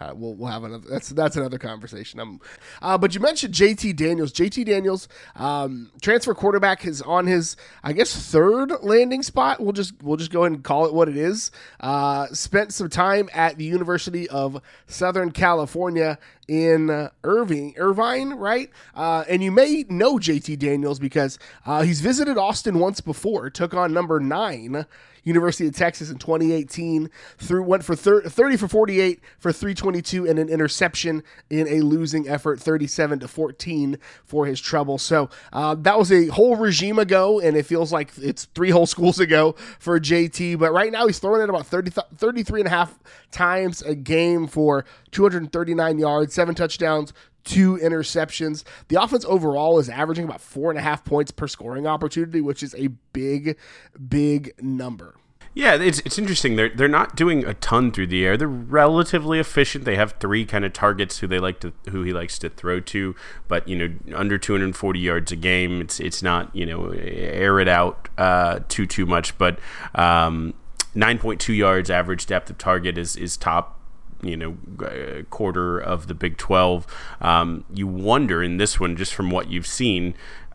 uh, 0.00 0.12
we'll, 0.14 0.34
we'll 0.34 0.50
have 0.50 0.64
another. 0.64 0.88
That's 0.88 1.08
that's 1.08 1.36
another 1.36 1.58
conversation. 1.58 2.20
Um, 2.20 2.40
uh, 2.80 2.96
but 2.96 3.14
you 3.14 3.20
mentioned 3.20 3.54
JT 3.54 3.96
Daniels. 3.96 4.32
JT 4.32 4.64
Daniels, 4.66 5.08
um, 5.34 5.90
transfer 6.00 6.34
quarterback, 6.34 6.86
is 6.86 7.02
on 7.02 7.26
his 7.26 7.56
I 7.82 7.92
guess 7.92 8.14
third 8.14 8.72
landing 8.82 9.22
spot. 9.22 9.60
We'll 9.60 9.72
just 9.72 10.00
we'll 10.02 10.16
just 10.16 10.30
go 10.30 10.44
ahead 10.44 10.52
and 10.52 10.62
call 10.62 10.86
it 10.86 10.94
what 10.94 11.08
it 11.08 11.16
is. 11.16 11.50
Uh, 11.80 12.28
spent 12.28 12.72
some 12.72 12.88
time 12.88 13.28
at 13.32 13.58
the 13.58 13.64
University 13.64 14.28
of 14.28 14.62
Southern 14.86 15.32
California 15.32 16.18
in 16.48 16.90
uh, 16.90 17.10
Irving, 17.24 17.74
Irvine, 17.76 18.34
right? 18.34 18.70
Uh, 18.94 19.24
and 19.28 19.42
you 19.42 19.50
may 19.50 19.84
know 19.88 20.16
JT 20.16 20.58
Daniels 20.58 20.98
because 20.98 21.38
uh, 21.66 21.82
he's 21.82 22.00
visited 22.00 22.36
Austin 22.36 22.78
once 22.78 23.00
before, 23.00 23.50
took 23.50 23.74
on 23.74 23.92
number 23.92 24.20
nine 24.20 24.86
University 25.24 25.68
of 25.68 25.74
Texas 25.74 26.10
in 26.10 26.18
2018. 26.18 27.10
Through 27.38 27.62
went 27.64 27.84
for 27.84 27.94
30 27.94 28.56
for 28.56 28.68
48 28.68 29.20
for 29.38 29.52
322 29.52 30.26
and 30.26 30.38
an 30.38 30.48
interception 30.48 31.22
in 31.50 31.68
a 31.68 31.80
losing 31.80 32.28
effort, 32.28 32.60
37 32.60 33.20
to 33.20 33.28
14 33.28 33.98
for 34.24 34.46
his 34.46 34.60
trouble. 34.60 34.98
So 34.98 35.30
uh, 35.52 35.74
that 35.76 35.98
was 35.98 36.12
a 36.12 36.26
whole 36.28 36.56
regime 36.56 36.98
ago, 36.98 37.40
and 37.40 37.56
it 37.56 37.66
feels 37.66 37.92
like 37.92 38.10
it's 38.18 38.46
three 38.54 38.70
whole 38.70 38.86
schools 38.86 39.20
ago 39.20 39.54
for 39.78 39.98
JT. 39.98 40.58
But 40.58 40.72
right 40.72 40.92
now 40.92 41.06
he's 41.06 41.18
throwing 41.18 41.42
it 41.42 41.48
about 41.48 41.66
30, 41.66 41.92
33 42.16 42.60
and 42.60 42.66
a 42.66 42.70
half 42.70 42.98
times 43.30 43.82
a 43.82 43.94
game 43.94 44.46
for 44.46 44.84
239 45.10 45.98
yards, 45.98 46.34
seven 46.34 46.54
touchdowns, 46.54 47.12
two 47.44 47.78
interceptions. 47.78 48.64
The 48.88 49.02
offense 49.02 49.24
overall 49.26 49.78
is 49.78 49.88
averaging 49.88 50.24
about 50.24 50.40
four 50.40 50.70
and 50.70 50.78
a 50.78 50.82
half 50.82 51.04
points 51.04 51.30
per 51.30 51.48
scoring 51.48 51.86
opportunity, 51.86 52.40
which 52.40 52.62
is 52.62 52.74
a 52.76 52.88
big, 53.12 53.56
big 54.08 54.52
number. 54.60 55.14
Yeah, 55.54 55.74
it's 55.74 55.98
it's 56.00 56.18
interesting. 56.18 56.56
They're 56.56 56.70
they're 56.70 56.88
not 56.88 57.14
doing 57.14 57.44
a 57.44 57.52
ton 57.52 57.92
through 57.92 58.06
the 58.06 58.24
air. 58.24 58.38
They're 58.38 58.48
relatively 58.48 59.38
efficient. 59.38 59.84
They 59.84 59.96
have 59.96 60.12
three 60.12 60.46
kind 60.46 60.64
of 60.64 60.72
targets 60.72 61.18
who 61.18 61.26
they 61.26 61.38
like 61.38 61.60
to 61.60 61.74
who 61.90 62.02
he 62.04 62.12
likes 62.14 62.38
to 62.38 62.48
throw 62.48 62.80
to, 62.80 63.14
but 63.48 63.68
you 63.68 63.76
know 63.76 64.16
under 64.16 64.38
240 64.38 64.98
yards 64.98 65.30
a 65.30 65.36
game. 65.36 65.82
It's 65.82 66.00
it's 66.00 66.22
not 66.22 66.54
you 66.56 66.64
know 66.64 66.92
air 66.92 67.60
it 67.60 67.68
out 67.68 68.08
uh, 68.16 68.60
too 68.68 68.86
too 68.86 69.04
much, 69.04 69.36
but 69.36 69.58
um, 69.94 70.54
9.2 70.96 71.54
yards 71.54 71.90
average 71.90 72.24
depth 72.24 72.48
of 72.48 72.56
target 72.56 72.96
is 72.96 73.14
is 73.16 73.36
top 73.36 73.78
you 74.22 74.36
know 74.36 74.56
quarter 75.30 75.78
of 75.78 76.06
the 76.06 76.14
Big 76.14 76.36
12. 76.36 76.86
Um, 77.20 77.64
you 77.72 77.86
wonder 77.86 78.42
in 78.42 78.56
this 78.56 78.78
one, 78.80 78.96
just 78.96 79.14
from 79.14 79.30
what 79.30 79.50
you've 79.50 79.66
seen, 79.66 80.14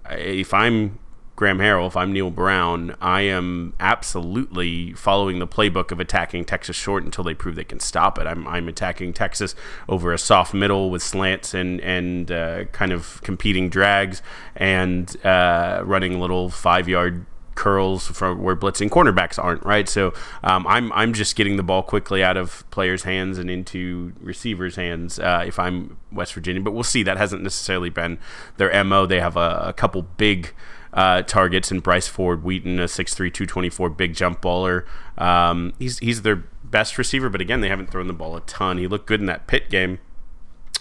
if 0.10 0.54
I'm 0.54 1.00
Graham 1.38 1.60
Harrell, 1.60 1.86
if 1.86 1.96
I'm 1.96 2.12
Neal 2.12 2.32
Brown, 2.32 2.96
I 3.00 3.22
am 3.22 3.74
absolutely 3.80 4.94
following 4.94 5.38
the 5.38 5.48
playbook 5.48 5.92
of 5.92 6.00
attacking 6.00 6.46
Texas 6.46 6.76
short 6.76 7.04
until 7.04 7.24
they 7.24 7.36
prove 7.36 7.56
they 7.56 7.64
can 7.64 7.80
stop 7.80 8.18
it. 8.18 8.26
I'm, 8.26 8.48
I'm 8.48 8.68
attacking 8.68 9.14
Texas 9.14 9.54
over 9.88 10.12
a 10.12 10.18
soft 10.18 10.56
middle 10.56 10.90
with 10.90 11.04
slants 11.04 11.54
and 11.54 11.80
and 11.82 12.32
uh, 12.32 12.66
kind 12.66 12.92
of 12.92 13.22
competing 13.22 13.70
drags 13.70 14.24
and 14.56 15.16
uh, 15.24 15.82
running 15.86 16.20
little 16.20 16.50
five 16.50 16.90
yard 16.90 17.26
curls 17.58 18.08
from 18.08 18.42
where 18.42 18.56
blitzing 18.56 18.90
cornerbacks 18.90 19.44
aren't 19.44 19.66
right. 19.66 19.90
So 19.90 20.14
um, 20.44 20.66
I'm 20.68 20.94
I'm 20.94 21.12
just 21.12 21.36
getting 21.36 21.58
the 21.58 21.64
ball 21.64 21.84
quickly 21.84 22.24
out 22.24 22.38
of 22.38 22.70
players' 22.72 23.04
hands 23.04 23.38
and 23.38 23.50
into 23.50 24.14
receivers' 24.22 24.78
hands 24.78 25.20
uh, 25.20 25.44
if 25.46 25.60
I'm 25.60 25.98
West 26.12 26.34
Virginia. 26.34 26.62
But 26.62 26.72
we'll 26.72 26.84
see. 26.84 27.04
That 27.04 27.18
hasn't 27.18 27.44
necessarily 27.44 27.90
been 27.90 28.20
their 28.56 28.84
mo. 28.86 29.06
They 29.06 29.20
have 29.20 29.36
a, 29.36 29.66
a 29.68 29.74
couple 29.74 30.04
big. 30.04 30.54
Uh, 30.94 31.22
targets 31.22 31.70
and 31.70 31.84
Bryce 31.84 32.08
Ford 32.08 32.44
Wheaton, 32.44 32.80
a 32.80 32.86
6'3", 32.86 33.16
224 33.32 33.90
big 33.92 34.16
jump 34.16 34.42
baller. 34.42 34.86
Um, 35.18 35.74
he's 35.78 36.00
he's 36.00 36.24
their 36.24 36.46
best 36.64 36.98
receiver, 36.98 37.30
but 37.30 37.40
again, 37.40 37.62
they 37.62 37.70
haven't 37.70 37.92
thrown 37.92 38.08
the 38.08 38.14
ball 38.14 38.36
a 38.36 38.42
ton. 38.42 38.80
He 38.80 38.88
looked 38.88 39.06
good 39.06 39.20
in 39.20 39.28
that 39.28 39.46
Pitt 39.46 39.70
game 39.70 40.00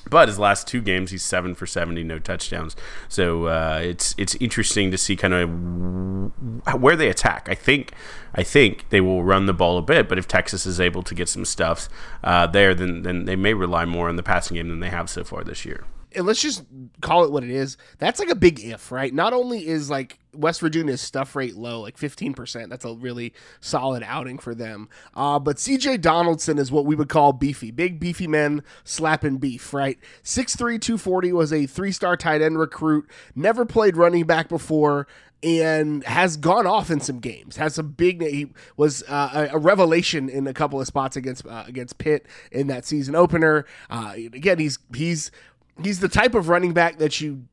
But 0.09 0.29
his 0.29 0.39
last 0.39 0.67
two 0.67 0.81
games, 0.81 1.11
he's 1.11 1.25
seven 1.25 1.55
for 1.55 1.67
seventy, 1.67 2.05
no 2.05 2.19
touchdowns. 2.19 2.77
So 3.09 3.47
uh, 3.47 3.81
it's 3.83 4.15
it's 4.17 4.35
interesting 4.37 4.91
to 4.91 4.99
see 4.99 5.17
kind 5.17 5.35
of 5.35 6.81
where 6.81 6.97
they 6.97 7.09
attack. 7.09 7.49
I 7.51 7.55
think 7.55 7.93
I 8.35 8.43
think 8.43 8.89
they 8.91 9.01
will 9.01 9.25
run 9.25 9.47
the 9.47 9.55
ball 9.55 9.79
a 9.79 9.83
bit, 9.83 10.09
but 10.09 10.19
if 10.19 10.29
Texas 10.29 10.67
is 10.67 10.81
able 10.81 11.03
to 11.03 11.15
get 11.15 11.29
some 11.29 11.45
stuffs 11.45 11.89
uh, 12.23 12.47
there, 12.47 12.75
then 12.75 13.03
then 13.03 13.25
they 13.25 13.37
may 13.37 13.55
rely 13.55 13.85
more 13.85 14.09
on 14.09 14.17
the 14.17 14.23
passing 14.23 14.57
game 14.57 14.69
than 14.69 14.81
they 14.81 14.91
have 14.91 15.11
so 15.11 15.25
far 15.25 15.43
this 15.45 15.65
year 15.65 15.85
and 16.17 16.27
let's 16.27 16.41
just 16.41 16.65
call 17.01 17.25
it 17.25 17.31
what 17.31 17.45
it 17.45 17.51
is. 17.51 17.77
That's 17.99 18.19
like 18.19 18.29
a 18.29 18.35
big 18.35 18.61
if, 18.61 18.91
right? 18.91 19.13
Not 19.13 19.33
only 19.33 19.67
is 19.67 19.91
like 19.91 20.19
West 20.33 20.61
Virginia's 20.61 21.01
stuff 21.01 21.37
rate 21.37 21.57
low, 21.57 21.81
like 21.81 21.97
15%, 21.97 22.69
that's 22.69 22.85
a 22.85 22.95
really 22.95 23.33
solid 23.61 24.03
outing 24.03 24.39
for 24.39 24.55
them. 24.55 24.89
Uh, 25.15 25.39
but 25.39 25.57
CJ 25.57 26.01
Donaldson 26.01 26.59
is 26.59 26.73
what 26.73 26.87
we 26.87 26.97
would 26.97 27.09
call 27.09 27.33
beefy. 27.33 27.71
Big 27.71 28.01
beefy 28.01 28.27
men 28.27 28.63
slapping 28.85 29.39
beef, 29.39 29.73
right? 29.73 29.99
6'3, 30.23 30.81
240 30.81 31.33
was 31.33 31.53
a 31.53 31.67
three 31.67 31.93
star 31.93 32.17
tight 32.17 32.43
end 32.43 32.59
recruit, 32.59 33.09
never 33.35 33.65
played 33.65 33.97
running 33.97 34.25
back 34.25 34.49
before 34.49 35.07
and 35.43 36.03
has 36.05 36.37
gone 36.37 36.67
off 36.67 36.91
in 36.91 37.01
some 37.01 37.21
games. 37.21 37.57
Has 37.57 37.75
some 37.75 37.91
big. 37.91 38.23
He 38.23 38.53
was 38.77 39.03
uh, 39.09 39.49
a, 39.53 39.59
revelation 39.59 40.29
in 40.29 40.47
a 40.47 40.55
couple 40.55 40.81
of 40.81 40.87
spots 40.87 41.17
against 41.17 41.47
uh, 41.47 41.65
against 41.67 41.99
Pitt 41.99 42.27
in 42.51 42.67
that 42.69 42.85
season 42.85 43.15
opener. 43.15 43.67
Uh, 43.91 44.15
again, 44.17 44.59
he's 44.59 44.79
he's 44.95 45.31
he's 45.83 46.01
the 46.01 46.09
type 46.09 46.35
of 46.35 46.49
running 46.49 46.73
back 46.73 46.99
that 46.99 47.21
you 47.21 47.45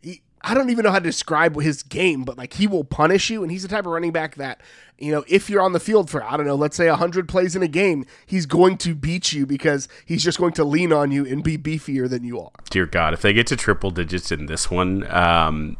he, 0.00 0.22
I 0.42 0.54
don't 0.54 0.70
even 0.70 0.84
know 0.84 0.90
how 0.90 0.98
to 0.98 1.04
describe 1.04 1.60
his 1.60 1.82
game, 1.82 2.24
but 2.24 2.38
like 2.38 2.54
he 2.54 2.66
will 2.66 2.84
punish 2.84 3.30
you, 3.30 3.42
and 3.42 3.50
he's 3.50 3.62
the 3.62 3.68
type 3.68 3.86
of 3.86 3.92
running 3.92 4.12
back 4.12 4.36
that 4.36 4.60
you 4.98 5.12
know 5.12 5.24
if 5.28 5.50
you're 5.50 5.62
on 5.62 5.72
the 5.72 5.80
field 5.80 6.08
for 6.08 6.22
I 6.22 6.36
don't 6.36 6.46
know, 6.46 6.54
let's 6.54 6.76
say 6.76 6.88
hundred 6.88 7.28
plays 7.28 7.56
in 7.56 7.62
a 7.62 7.68
game, 7.68 8.04
he's 8.24 8.46
going 8.46 8.78
to 8.78 8.94
beat 8.94 9.32
you 9.32 9.46
because 9.46 9.88
he's 10.04 10.22
just 10.22 10.38
going 10.38 10.52
to 10.54 10.64
lean 10.64 10.92
on 10.92 11.10
you 11.10 11.26
and 11.26 11.42
be 11.42 11.58
beefier 11.58 12.08
than 12.08 12.24
you 12.24 12.40
are. 12.40 12.52
Dear 12.70 12.86
God, 12.86 13.14
if 13.14 13.22
they 13.22 13.32
get 13.32 13.46
to 13.48 13.56
triple 13.56 13.90
digits 13.90 14.30
in 14.30 14.46
this 14.46 14.70
one, 14.70 15.06
um, 15.10 15.76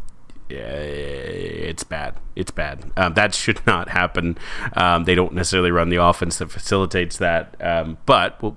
it's 0.48 1.84
bad. 1.84 2.14
It's 2.34 2.50
bad. 2.50 2.92
Um, 2.96 3.14
that 3.14 3.34
should 3.34 3.64
not 3.66 3.88
happen. 3.88 4.38
Um, 4.74 5.04
they 5.04 5.14
don't 5.14 5.32
necessarily 5.32 5.70
run 5.70 5.88
the 5.88 5.96
offense 5.96 6.38
that 6.38 6.50
facilitates 6.50 7.16
that, 7.18 7.56
um, 7.60 7.98
but 8.06 8.40
we'll 8.42 8.56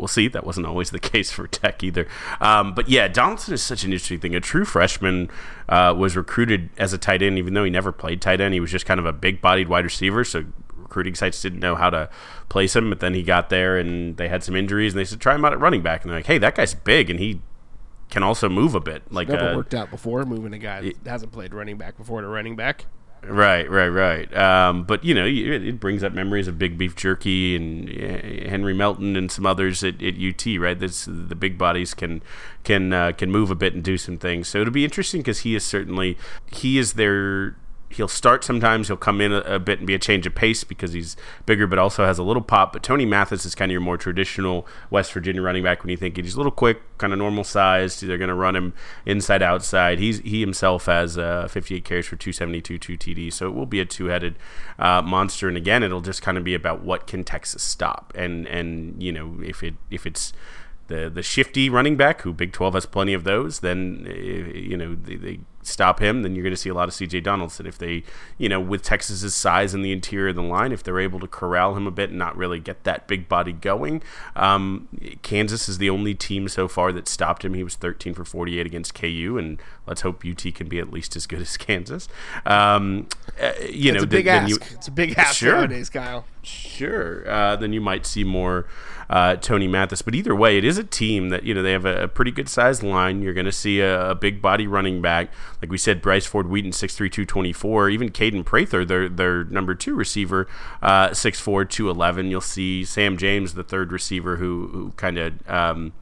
we'll 0.00 0.08
see. 0.08 0.28
That 0.28 0.44
wasn't 0.44 0.66
always 0.66 0.90
the 0.90 0.98
case 0.98 1.30
for 1.30 1.46
Tech 1.46 1.82
either. 1.82 2.08
Um, 2.40 2.74
but 2.74 2.88
yeah, 2.88 3.08
Donaldson 3.08 3.54
is 3.54 3.62
such 3.62 3.84
an 3.84 3.92
interesting 3.92 4.20
thing. 4.20 4.34
A 4.34 4.40
true 4.40 4.64
freshman 4.64 5.30
uh, 5.68 5.94
was 5.96 6.16
recruited 6.16 6.70
as 6.78 6.92
a 6.92 6.98
tight 6.98 7.22
end, 7.22 7.38
even 7.38 7.54
though 7.54 7.64
he 7.64 7.70
never 7.70 7.92
played 7.92 8.20
tight 8.20 8.40
end. 8.40 8.54
He 8.54 8.60
was 8.60 8.70
just 8.70 8.86
kind 8.86 8.98
of 8.98 9.06
a 9.06 9.12
big-bodied 9.12 9.68
wide 9.68 9.84
receiver, 9.84 10.24
so 10.24 10.44
recruiting 10.76 11.14
sites 11.14 11.40
didn't 11.40 11.60
know 11.60 11.76
how 11.76 11.90
to 11.90 12.08
place 12.48 12.74
him. 12.74 12.88
But 12.88 13.00
then 13.00 13.14
he 13.14 13.22
got 13.22 13.50
there, 13.50 13.78
and 13.78 14.16
they 14.16 14.28
had 14.28 14.42
some 14.42 14.56
injuries, 14.56 14.94
and 14.94 15.00
they 15.00 15.04
said 15.04 15.20
try 15.20 15.34
him 15.34 15.44
out 15.44 15.52
at 15.52 15.60
running 15.60 15.82
back, 15.82 16.02
and 16.02 16.10
they're 16.10 16.18
like, 16.18 16.26
hey, 16.26 16.38
that 16.38 16.54
guy's 16.54 16.74
big, 16.74 17.10
and 17.10 17.20
he 17.20 17.40
can 18.10 18.22
also 18.22 18.48
move 18.48 18.74
a 18.74 18.80
bit. 18.80 19.10
Like 19.12 19.28
never 19.28 19.50
uh, 19.50 19.56
worked 19.56 19.74
out 19.74 19.90
before 19.90 20.24
moving 20.24 20.52
a 20.52 20.58
guy 20.58 20.80
that 20.80 21.10
hasn't 21.10 21.32
played 21.32 21.54
running 21.54 21.78
back 21.78 21.96
before 21.96 22.20
to 22.20 22.26
running 22.26 22.56
back. 22.56 22.86
Right, 23.22 23.70
right, 23.70 23.88
right. 23.88 24.34
Um, 24.36 24.84
but 24.84 25.04
you 25.04 25.14
know, 25.14 25.26
it, 25.26 25.78
brings 25.78 26.02
up 26.02 26.14
memories 26.14 26.48
of 26.48 26.58
Big 26.58 26.78
Beef 26.78 26.96
Jerky 26.96 27.54
and 27.54 27.88
uh, 27.88 28.48
Henry 28.48 28.72
Melton 28.72 29.14
and 29.14 29.30
some 29.30 29.44
others 29.44 29.84
at, 29.84 30.02
at 30.02 30.14
UT. 30.14 30.46
Right, 30.58 30.78
this, 30.78 31.04
the 31.04 31.34
big 31.34 31.58
bodies 31.58 31.92
can 31.92 32.22
can 32.64 32.92
uh, 32.94 33.12
can 33.12 33.30
move 33.30 33.50
a 33.50 33.54
bit 33.54 33.74
and 33.74 33.84
do 33.84 33.98
some 33.98 34.16
things. 34.16 34.48
So 34.48 34.60
it'll 34.60 34.72
be 34.72 34.84
interesting 34.84 35.20
because 35.20 35.40
he 35.40 35.54
is 35.54 35.64
certainly 35.64 36.16
he 36.50 36.78
is 36.78 36.94
their 36.94 37.56
he'll 37.90 38.08
start 38.08 38.44
sometimes. 38.44 38.86
He'll 38.86 38.96
come 38.96 39.20
in 39.20 39.32
a, 39.32 39.40
a, 39.40 39.58
bit 39.58 39.78
and 39.78 39.86
be 39.86 39.94
a 39.94 39.98
change 39.98 40.26
of 40.26 40.34
pace 40.34 40.64
because 40.64 40.92
he's 40.92 41.16
bigger, 41.44 41.66
but 41.66 41.78
also 41.78 42.04
has 42.06 42.18
a 42.18 42.22
little 42.22 42.42
pop. 42.42 42.72
But 42.72 42.82
Tony 42.82 43.04
Mathis 43.04 43.44
is 43.44 43.54
kind 43.54 43.70
of 43.70 43.72
your 43.72 43.80
more 43.80 43.96
traditional 43.96 44.66
West 44.90 45.12
Virginia 45.12 45.42
running 45.42 45.62
back 45.62 45.82
when 45.82 45.90
you 45.90 45.96
think 45.96 46.16
he's 46.16 46.34
a 46.34 46.36
little 46.36 46.52
quick, 46.52 46.80
kind 46.98 47.12
of 47.12 47.18
normal 47.18 47.44
sized. 47.44 48.06
They're 48.06 48.18
going 48.18 48.28
to 48.28 48.34
run 48.34 48.56
him 48.56 48.72
inside 49.04 49.42
outside. 49.42 49.98
He's 49.98 50.20
he 50.20 50.40
himself 50.40 50.86
has 50.86 51.18
uh, 51.18 51.48
58 51.48 51.84
carries 51.84 52.06
for 52.06 52.16
272, 52.16 52.78
two 52.78 52.96
TDs, 52.96 53.32
so 53.34 53.48
it 53.48 53.54
will 53.54 53.66
be 53.66 53.80
a 53.80 53.84
two 53.84 54.06
headed 54.06 54.36
uh, 54.78 55.02
monster. 55.02 55.48
And 55.48 55.56
again, 55.56 55.82
it'll 55.82 56.00
just 56.00 56.22
kind 56.22 56.38
of 56.38 56.44
be 56.44 56.54
about 56.54 56.82
what 56.82 57.06
can 57.06 57.24
Texas 57.24 57.62
stop, 57.62 58.12
and 58.14 58.46
and 58.46 59.02
you 59.02 59.12
know 59.12 59.40
if 59.42 59.62
it 59.62 59.74
if 59.90 60.06
it's 60.06 60.32
the 60.86 61.08
the 61.08 61.22
shifty 61.22 61.68
running 61.70 61.96
back, 61.96 62.22
who 62.22 62.32
Big 62.32 62.52
12 62.52 62.74
has 62.74 62.86
plenty 62.86 63.14
of 63.14 63.24
those, 63.24 63.60
then 63.60 64.06
eh, 64.08 64.58
you 64.58 64.76
know 64.76 64.94
they, 64.94 65.16
they 65.16 65.40
stop 65.62 66.00
him, 66.00 66.22
then 66.22 66.34
you're 66.34 66.42
going 66.42 66.54
to 66.54 66.60
see 66.60 66.68
a 66.68 66.74
lot 66.74 66.88
of 66.88 66.94
C.J. 66.94 67.20
Donaldson. 67.20 67.66
If 67.66 67.78
they, 67.78 68.02
you 68.38 68.48
know, 68.48 68.60
with 68.60 68.82
Texas's 68.82 69.34
size 69.34 69.74
in 69.74 69.82
the 69.82 69.92
interior 69.92 70.28
of 70.28 70.36
the 70.36 70.42
line, 70.42 70.72
if 70.72 70.82
they're 70.82 71.00
able 71.00 71.20
to 71.20 71.26
corral 71.26 71.76
him 71.76 71.86
a 71.86 71.90
bit 71.90 72.10
and 72.10 72.18
not 72.18 72.36
really 72.36 72.58
get 72.58 72.84
that 72.84 73.06
big 73.06 73.28
body 73.28 73.52
going, 73.52 74.02
um, 74.36 74.88
Kansas 75.22 75.68
is 75.68 75.78
the 75.78 75.90
only 75.90 76.14
team 76.14 76.48
so 76.48 76.68
far 76.68 76.92
that 76.92 77.08
stopped 77.08 77.44
him. 77.44 77.54
He 77.54 77.64
was 77.64 77.76
13 77.76 78.14
for 78.14 78.24
48 78.24 78.66
against 78.66 78.94
KU, 78.94 79.36
and 79.38 79.60
let's 79.86 80.00
hope 80.00 80.24
UT 80.24 80.54
can 80.54 80.68
be 80.68 80.78
at 80.78 80.90
least 80.90 81.16
as 81.16 81.26
good 81.26 81.40
as 81.40 81.56
Kansas. 81.58 82.08
Um, 82.46 83.08
uh, 83.40 83.52
you 83.68 83.92
it's 83.92 83.98
know, 83.98 84.02
a 84.02 84.06
big 84.06 84.24
then, 84.24 84.44
ask. 84.44 84.50
You, 84.50 84.56
it's 84.72 84.88
a 84.88 84.92
big 84.92 85.18
ask 85.18 85.36
sure. 85.36 85.52
nowadays, 85.52 85.90
Kyle. 85.90 86.24
Sure. 86.42 87.28
Uh, 87.30 87.56
then 87.56 87.72
you 87.72 87.80
might 87.80 88.06
see 88.06 88.24
more 88.24 88.66
uh, 89.10 89.34
Tony 89.36 89.66
Mathis. 89.66 90.02
But 90.02 90.14
either 90.14 90.34
way, 90.34 90.56
it 90.56 90.64
is 90.64 90.78
a 90.78 90.84
team 90.84 91.28
that 91.30 91.42
you 91.42 91.52
know 91.52 91.62
they 91.62 91.72
have 91.72 91.84
a, 91.84 92.04
a 92.04 92.08
pretty 92.08 92.30
good 92.30 92.48
sized 92.48 92.82
line. 92.82 93.22
You're 93.22 93.34
going 93.34 93.44
to 93.44 93.52
see 93.52 93.80
a, 93.80 94.10
a, 94.10 94.14
big 94.14 94.40
body 94.40 94.66
running 94.66 95.02
back, 95.02 95.30
like 95.60 95.70
we 95.70 95.78
said, 95.78 96.00
Bryce 96.00 96.24
Ford 96.24 96.48
Wheaton, 96.48 96.70
6'3", 96.70 96.96
224. 96.96 97.90
Even 97.90 98.10
Kaden 98.10 98.44
Prather, 98.44 98.84
their 98.84 99.08
their 99.08 99.44
number 99.44 99.74
two 99.74 99.94
receiver, 99.94 100.46
uh, 100.80 101.08
6'4", 101.08 101.68
211. 101.68 102.30
You'll 102.30 102.40
see 102.40 102.84
Sam 102.84 103.18
James, 103.18 103.54
the 103.54 103.64
third 103.64 103.90
receiver, 103.90 104.36
who 104.36 104.68
who 104.68 104.92
kind 104.92 105.18
of 105.18 105.50
um, 105.50 105.92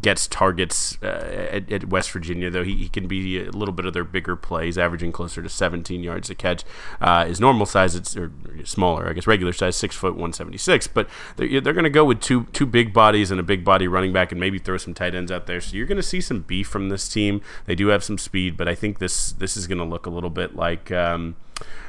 gets 0.00 0.26
targets 0.26 0.98
uh, 1.02 1.48
at, 1.50 1.72
at, 1.72 1.88
West 1.88 2.10
Virginia, 2.12 2.50
though 2.50 2.64
he, 2.64 2.76
he, 2.76 2.88
can 2.88 3.08
be 3.08 3.38
a 3.38 3.50
little 3.50 3.72
bit 3.72 3.86
of 3.86 3.92
their 3.92 4.04
bigger 4.04 4.36
plays, 4.36 4.76
averaging 4.76 5.12
closer 5.12 5.42
to 5.42 5.48
17 5.48 6.02
yards 6.02 6.30
a 6.30 6.34
catch. 6.34 6.64
Uh, 7.00 7.26
his 7.26 7.40
normal 7.40 7.66
size, 7.66 7.94
it's 7.94 8.16
or 8.16 8.32
smaller, 8.64 9.08
I 9.08 9.12
guess, 9.12 9.26
regular 9.26 9.52
size, 9.52 9.76
six 9.76 9.96
foot 9.96 10.14
176. 10.14 10.86
But 10.88 11.08
they're, 11.36 11.60
they're 11.60 11.72
going 11.72 11.84
to 11.84 11.90
go 11.90 12.04
with 12.04 12.20
two 12.20 12.44
two 12.52 12.66
big 12.66 12.92
bodies 12.92 13.30
and 13.30 13.40
a 13.40 13.44
big 13.44 13.64
body 13.64 13.88
running 13.88 14.12
back, 14.12 14.30
and 14.30 14.40
maybe 14.40 14.58
throw 14.58 14.76
some 14.76 14.94
tight 14.94 15.14
ends 15.14 15.32
out 15.32 15.46
there. 15.46 15.60
So 15.60 15.76
you're 15.76 15.86
going 15.86 15.96
to 15.96 16.02
see 16.02 16.20
some 16.20 16.40
beef 16.42 16.68
from 16.68 16.88
this 16.88 17.08
team. 17.08 17.40
They 17.66 17.74
do 17.74 17.88
have 17.88 18.04
some 18.04 18.18
speed, 18.18 18.56
but 18.56 18.68
I 18.68 18.74
think 18.74 18.98
this 18.98 19.32
this 19.32 19.56
is 19.56 19.66
going 19.66 19.78
to 19.78 19.84
look 19.84 20.06
a 20.06 20.10
little 20.10 20.30
bit 20.30 20.54
like. 20.56 20.92
Um, 20.92 21.36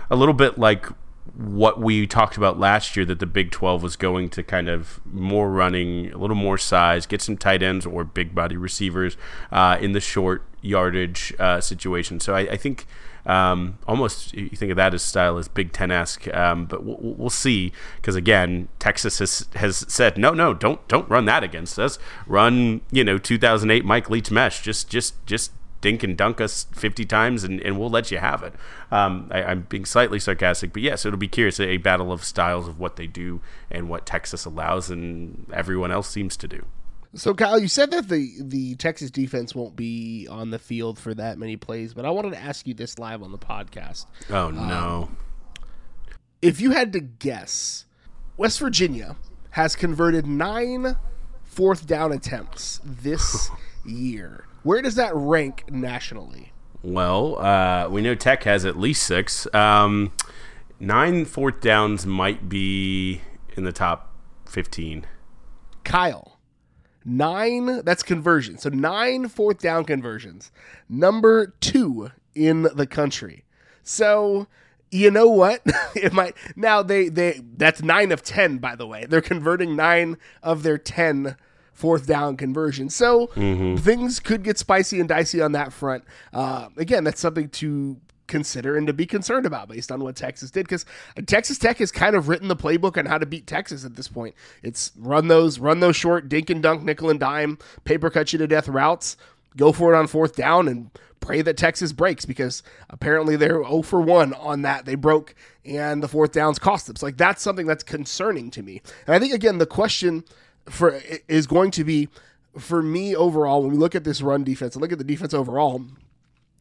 a 0.09 0.15
little 0.15 0.33
bit 0.33 0.59
like 0.59 0.85
what 1.35 1.79
we 1.79 2.05
talked 2.05 2.37
about 2.37 2.59
last 2.59 2.95
year 2.95 3.05
that 3.05 3.19
the 3.19 3.25
Big 3.25 3.49
12 3.51 3.81
was 3.81 3.95
going 3.95 4.29
to 4.29 4.43
kind 4.43 4.69
of 4.69 4.99
more 5.05 5.49
running, 5.49 6.11
a 6.11 6.17
little 6.17 6.35
more 6.35 6.57
size, 6.57 7.05
get 7.05 7.21
some 7.21 7.37
tight 7.37 7.63
ends 7.63 7.85
or 7.85 8.03
big 8.03 8.35
body 8.35 8.57
receivers 8.57 9.17
uh, 9.51 9.77
in 9.79 9.93
the 9.93 9.99
short 9.99 10.43
yardage 10.61 11.33
uh, 11.39 11.59
situation. 11.59 12.19
So 12.19 12.35
I, 12.35 12.41
I 12.41 12.57
think 12.57 12.85
um, 13.25 13.77
almost 13.87 14.33
you 14.33 14.49
think 14.49 14.71
of 14.71 14.77
that 14.77 14.93
as 14.93 15.01
style 15.01 15.37
as 15.37 15.47
Big 15.47 15.71
Ten 15.71 15.91
esque, 15.91 16.27
um, 16.33 16.65
but 16.65 16.83
we'll, 16.83 16.97
we'll 16.99 17.29
see 17.29 17.71
because 17.95 18.15
again, 18.15 18.67
Texas 18.79 19.19
has 19.19 19.47
has 19.55 19.85
said 19.87 20.17
no, 20.17 20.31
no, 20.31 20.53
don't 20.53 20.85
don't 20.89 21.09
run 21.09 21.25
that 21.25 21.43
against 21.43 21.79
us. 21.79 21.97
Run 22.27 22.81
you 22.91 23.03
know 23.03 23.17
2008 23.17 23.85
Mike 23.85 24.09
Leach 24.09 24.29
mesh. 24.29 24.61
Just 24.61 24.89
just 24.89 25.25
just 25.25 25.51
dink 25.83 26.01
and 26.01 26.17
dunk 26.17 26.39
us 26.41 26.65
50 26.71 27.05
times 27.05 27.43
and, 27.43 27.59
and 27.61 27.77
we'll 27.77 27.89
let 27.89 28.09
you 28.09 28.17
have 28.17 28.41
it. 28.41 28.53
Um, 28.89 29.29
I, 29.31 29.51
am 29.51 29.67
being 29.69 29.85
slightly 29.85 30.17
sarcastic, 30.17 30.71
but 30.71 30.81
yes, 30.81 31.05
it'll 31.05 31.19
be 31.19 31.27
curious 31.27 31.59
a 31.59 31.77
battle 31.77 32.11
of 32.11 32.23
styles 32.23 32.67
of 32.67 32.79
what 32.79 32.95
they 32.95 33.05
do 33.05 33.41
and 33.69 33.89
what 33.89 34.05
Texas 34.05 34.45
allows 34.45 34.89
and 34.89 35.45
everyone 35.53 35.91
else 35.91 36.09
seems 36.09 36.37
to 36.37 36.47
do. 36.47 36.65
So, 37.15 37.35
Kyle, 37.35 37.59
you 37.59 37.67
said 37.67 37.91
that 37.91 38.07
the, 38.07 38.31
the 38.39 38.75
Texas 38.75 39.11
defense 39.11 39.53
won't 39.53 39.75
be 39.75 40.25
on 40.31 40.49
the 40.49 40.57
field 40.57 40.97
for 40.97 41.13
that 41.13 41.37
many 41.37 41.57
plays, 41.57 41.93
but 41.93 42.05
I 42.05 42.09
wanted 42.09 42.31
to 42.31 42.39
ask 42.39 42.65
you 42.65 42.73
this 42.73 42.97
live 42.97 43.21
on 43.21 43.31
the 43.31 43.37
podcast. 43.37 44.07
Oh, 44.31 44.49
no. 44.49 45.09
Um, 45.09 45.17
if 46.41 46.59
you 46.59 46.71
had 46.71 46.93
to 46.93 47.01
guess, 47.01 47.85
West 48.37 48.59
Virginia 48.59 49.17
has 49.51 49.75
converted 49.75 50.25
nine 50.25 50.95
fourth 51.43 51.85
down 51.85 52.11
attempts 52.13 52.79
this 52.83 53.51
year. 53.85 54.45
Where 54.63 54.82
does 54.82 54.96
that 54.96 55.13
rank 55.13 55.70
nationally? 55.70 56.51
Well, 56.82 57.39
uh, 57.39 57.88
we 57.89 58.01
know 58.01 58.15
Tech 58.15 58.43
has 58.43 58.65
at 58.65 58.77
least 58.77 59.03
six. 59.03 59.48
Um, 59.53 60.12
nine 60.79 61.25
fourth 61.25 61.62
downs 61.62 62.05
might 62.05 62.50
be 62.50 63.22
in 63.55 63.63
the 63.63 63.72
top 63.72 64.13
15. 64.50 65.05
Kyle, 65.84 66.39
nine, 67.05 67.84
that's 67.84 68.03
conversion. 68.03 68.58
So 68.58 68.70
nine 68.70 69.27
fourth 69.27 69.60
down 69.60 69.86
conversions. 69.86 70.51
Number 70.89 71.53
two 71.60 72.12
in 72.36 72.63
the 72.74 72.88
country. 72.88 73.43
So 73.84 74.48
you 74.91 75.12
know 75.12 75.27
what? 75.27 75.62
it 75.96 76.13
might 76.13 76.36
now 76.55 76.84
they 76.84 77.10
they 77.10 77.41
that's 77.58 77.82
nine 77.82 78.12
of 78.12 78.24
ten, 78.24 78.60
by 78.60 78.75
the 78.75 78.88
way. 78.88 79.05
They're 79.05 79.22
converting 79.22 79.75
nine 79.75 80.17
of 80.41 80.63
their 80.63 80.77
ten 80.77 81.36
fourth 81.73 82.07
down 82.07 82.37
conversion. 82.37 82.89
So 82.89 83.27
mm-hmm. 83.27 83.75
things 83.77 84.19
could 84.19 84.43
get 84.43 84.57
spicy 84.57 84.99
and 84.99 85.09
dicey 85.09 85.41
on 85.41 85.51
that 85.53 85.73
front. 85.73 86.03
Uh, 86.31 86.69
again, 86.77 87.03
that's 87.03 87.19
something 87.19 87.49
to 87.49 87.97
consider 88.27 88.77
and 88.77 88.87
to 88.87 88.93
be 88.93 89.05
concerned 89.05 89.45
about 89.45 89.67
based 89.67 89.91
on 89.91 90.01
what 90.01 90.15
Texas 90.15 90.49
did 90.49 90.65
because 90.65 90.85
Texas 91.25 91.57
Tech 91.57 91.77
has 91.77 91.91
kind 91.91 92.15
of 92.15 92.29
written 92.29 92.47
the 92.47 92.55
playbook 92.55 92.97
on 92.97 93.05
how 93.05 93.17
to 93.17 93.25
beat 93.25 93.45
Texas 93.45 93.83
at 93.85 93.95
this 93.95 94.07
point. 94.07 94.33
It's 94.61 94.91
run 94.97 95.27
those 95.27 95.59
run 95.59 95.81
those 95.81 95.95
short 95.95 96.29
dink 96.29 96.49
and 96.49 96.63
dunk 96.63 96.83
nickel 96.83 97.09
and 97.09 97.19
dime 97.19 97.57
paper 97.83 98.09
cut 98.09 98.31
you 98.31 98.39
to 98.39 98.47
death 98.47 98.67
routes, 98.67 99.17
go 99.57 99.71
for 99.71 99.93
it 99.93 99.97
on 99.97 100.07
fourth 100.07 100.35
down 100.35 100.67
and 100.67 100.89
pray 101.19 101.41
that 101.41 101.57
Texas 101.57 101.93
breaks 101.93 102.25
because 102.25 102.63
apparently 102.89 103.35
they're 103.35 103.63
0 103.63 103.81
for 103.81 104.01
1 104.01 104.33
on 104.33 104.61
that. 104.63 104.85
They 104.85 104.95
broke 104.95 105.35
and 105.63 106.03
the 106.03 106.07
fourth 106.07 106.33
downs 106.33 106.59
cost 106.59 106.87
them. 106.87 106.95
So 106.95 107.05
like 107.05 107.17
that's 107.17 107.41
something 107.41 107.67
that's 107.67 107.83
concerning 107.83 108.51
to 108.51 108.63
me. 108.63 108.81
And 109.05 109.15
I 109.15 109.19
think 109.19 109.33
again 109.33 109.57
the 109.57 109.65
question 109.65 110.23
for 110.70 111.01
is 111.27 111.48
going 111.48 111.72
to 111.72 111.84
be 111.84 112.10
for 112.58 112.82
me 112.82 113.15
overall 113.15 113.63
when 113.63 113.72
we 113.72 113.77
look 113.77 113.96
at 113.96 114.03
this 114.03 114.22
run 114.22 114.43
defense 114.43 114.75
look 114.75 114.91
at 114.91 114.98
the 114.98 115.03
defense 115.03 115.34
overall 115.34 115.82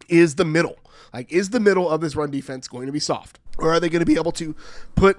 is 0.09 0.37
the 0.37 0.45
middle. 0.45 0.79
Like, 1.13 1.31
is 1.33 1.51
the 1.51 1.61
middle 1.61 1.89
of 1.89 2.01
this 2.01 2.17
run 2.17 2.31
defense 2.31 2.69
going 2.69 2.87
to 2.87 2.93
be 2.93 3.01
soft? 3.01 3.39
Or 3.59 3.73
are 3.73 3.81
they 3.81 3.89
going 3.89 4.01
to 4.01 4.07
be 4.07 4.17
able 4.17 4.33
to 4.33 4.55
put 4.95 5.19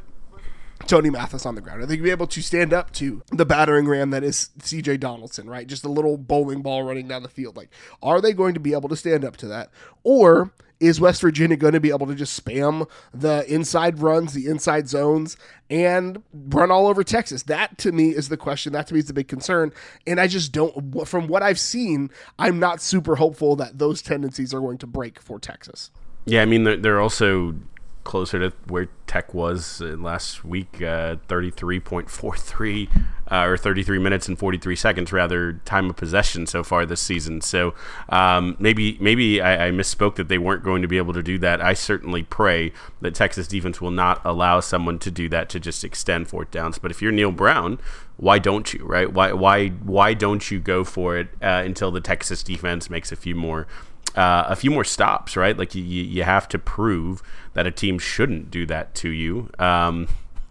Tony 0.87 1.09
Mathis 1.09 1.45
on 1.45 1.55
the 1.55 1.61
ground? 1.61 1.81
Are 1.81 1.85
they 1.85 1.95
going 1.95 2.03
to 2.03 2.09
be 2.09 2.11
able 2.11 2.27
to 2.27 2.41
stand 2.41 2.73
up 2.73 2.91
to 2.93 3.21
the 3.31 3.45
battering 3.45 3.87
ram 3.87 4.09
that 4.11 4.23
is 4.23 4.49
CJ 4.59 4.99
Donaldson, 4.99 5.49
right? 5.49 5.67
Just 5.67 5.85
a 5.85 5.89
little 5.89 6.17
bowling 6.17 6.61
ball 6.61 6.83
running 6.83 7.07
down 7.07 7.23
the 7.23 7.29
field. 7.29 7.55
Like, 7.55 7.69
are 8.01 8.21
they 8.21 8.33
going 8.33 8.53
to 8.53 8.59
be 8.59 8.73
able 8.73 8.89
to 8.89 8.95
stand 8.95 9.23
up 9.23 9.37
to 9.37 9.47
that? 9.47 9.69
Or 10.03 10.51
is 10.83 10.99
West 10.99 11.21
Virginia 11.21 11.55
going 11.55 11.73
to 11.73 11.79
be 11.79 11.89
able 11.89 12.07
to 12.07 12.15
just 12.15 12.43
spam 12.43 12.89
the 13.13 13.45
inside 13.51 13.99
runs, 13.99 14.33
the 14.33 14.47
inside 14.47 14.89
zones, 14.89 15.37
and 15.69 16.21
run 16.33 16.71
all 16.71 16.87
over 16.87 17.03
Texas? 17.03 17.43
That 17.43 17.77
to 17.79 17.91
me 17.91 18.09
is 18.09 18.29
the 18.29 18.37
question. 18.37 18.73
That 18.73 18.87
to 18.87 18.93
me 18.93 18.99
is 18.99 19.07
the 19.07 19.13
big 19.13 19.27
concern. 19.27 19.71
And 20.05 20.19
I 20.19 20.27
just 20.27 20.51
don't, 20.51 21.07
from 21.07 21.27
what 21.27 21.41
I've 21.41 21.59
seen, 21.59 22.09
I'm 22.37 22.59
not 22.59 22.81
super 22.81 23.15
hopeful 23.15 23.55
that 23.55 23.79
those 23.79 24.01
tendencies 24.01 24.53
are 24.53 24.59
going 24.59 24.77
to 24.79 24.87
break 24.87 25.21
for 25.21 25.39
Texas. 25.39 25.89
Yeah, 26.25 26.41
I 26.41 26.45
mean, 26.45 26.63
they're, 26.63 27.01
also 27.01 27.55
closer 28.03 28.39
to 28.39 28.55
where 28.67 28.89
Tech 29.07 29.33
was 29.33 29.81
last 29.81 30.43
week, 30.43 30.81
uh, 30.81 31.17
33.43 31.27 32.89
uh, 33.31 33.45
or 33.45 33.57
33 33.57 33.99
minutes 33.99 34.27
and 34.27 34.37
43 34.37 34.75
seconds 34.75 35.11
rather 35.11 35.53
time 35.65 35.89
of 35.89 35.95
possession 35.95 36.45
so 36.45 36.63
far 36.63 36.85
this 36.85 37.01
season. 37.01 37.41
So 37.41 37.73
um, 38.09 38.55
maybe 38.59 38.97
maybe 38.99 39.41
I, 39.41 39.67
I, 39.67 39.71
misspoke 39.71 40.15
that 40.15 40.27
they 40.27 40.37
weren't 40.37 40.63
going 40.63 40.81
to 40.81 40.87
be 40.87 40.97
able 40.97 41.13
to 41.13 41.23
do 41.23 41.37
that. 41.39 41.61
I 41.61 41.73
certainly 41.73 42.23
pray 42.23 42.73
that 43.01 43.15
Texas 43.15 43.47
defense 43.47 43.81
will 43.81 43.91
not 43.91 44.21
allow 44.23 44.59
someone 44.59 44.99
to 44.99 45.11
do 45.11 45.29
that 45.29 45.49
to 45.49 45.59
just 45.59 45.83
extend 45.83 46.27
fourth 46.27 46.51
downs. 46.51 46.77
But 46.77 46.91
if 46.91 47.01
you're 47.01 47.11
Neal 47.11 47.31
Brown, 47.31 47.79
why 48.17 48.39
don't 48.39 48.73
you? 48.73 48.85
Right? 48.85 49.11
Why 49.11 49.33
why 49.33 49.69
why 49.69 50.13
don't 50.13 50.51
you 50.51 50.59
go 50.59 50.83
for 50.83 51.17
it 51.17 51.29
uh, 51.41 51.63
until 51.65 51.91
the 51.91 52.01
Texas 52.01 52.43
defense 52.43 52.89
makes 52.89 53.11
a 53.11 53.15
few 53.15 53.35
more 53.35 53.67
uh, 54.15 54.45
a 54.47 54.55
few 54.55 54.71
more 54.71 54.83
stops, 54.83 55.35
right? 55.35 55.57
Like 55.57 55.75
you, 55.75 55.83
you 55.83 56.23
have 56.23 56.47
to 56.49 56.59
prove 56.59 57.21
that 57.53 57.65
a 57.67 57.71
team 57.71 57.99
shouldn't 57.99 58.51
do 58.51 58.65
that 58.67 58.93
to 58.95 59.09
you 59.09 59.49
um, 59.59 60.07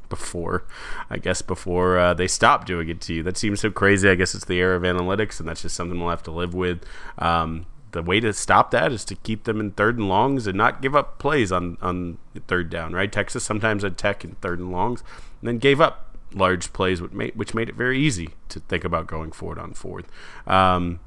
before, 0.09 0.65
I 1.09 1.19
guess, 1.19 1.43
before 1.43 1.99
uh, 1.99 2.15
they 2.15 2.27
stop 2.27 2.67
doing 2.67 2.89
it 2.89 3.01
to 3.03 3.15
you. 3.15 3.23
That 3.23 3.37
seems 3.37 3.61
so 3.61 3.71
crazy. 3.71 4.09
I 4.09 4.15
guess 4.15 4.35
it's 4.35 4.45
the 4.45 4.59
era 4.59 4.77
of 4.77 4.83
analytics, 4.83 5.39
and 5.39 5.49
that's 5.49 5.63
just 5.63 5.77
something 5.77 5.99
we'll 5.99 6.11
have 6.11 6.23
to 6.25 6.33
live 6.33 6.55
with. 6.55 6.85
Um, 7.19 7.67
the 7.93 8.03
way 8.03 8.21
to 8.21 8.33
stop 8.33 8.71
that 8.71 8.91
is 8.91 9.05
to 9.05 9.15
keep 9.15 9.45
them 9.45 9.61
in 9.61 9.71
third 9.73 9.99
and 9.99 10.09
longs 10.09 10.47
and 10.47 10.57
not 10.57 10.83
give 10.83 10.97
up 10.97 11.19
plays 11.19 11.53
on 11.53 11.77
on 11.81 12.19
third 12.49 12.71
down. 12.71 12.95
Right? 12.95 13.13
Texas 13.13 13.45
sometimes 13.45 13.83
had 13.83 13.97
Tech 13.97 14.25
in 14.25 14.35
third 14.37 14.59
and 14.59 14.73
longs, 14.73 15.05
and 15.41 15.49
then 15.49 15.59
gave 15.59 15.81
up 15.81 16.17
large 16.35 16.73
plays, 16.73 17.01
which 17.01 17.13
made 17.13 17.37
which 17.37 17.55
made 17.55 17.69
it 17.69 17.75
very 17.75 17.99
easy 17.99 18.31
to 18.49 18.61
think 18.61 18.85
about 18.85 19.07
going 19.07 19.31
forward 19.31 19.59
on 19.59 19.75
fourth. 19.75 20.07
Um, 20.47 21.01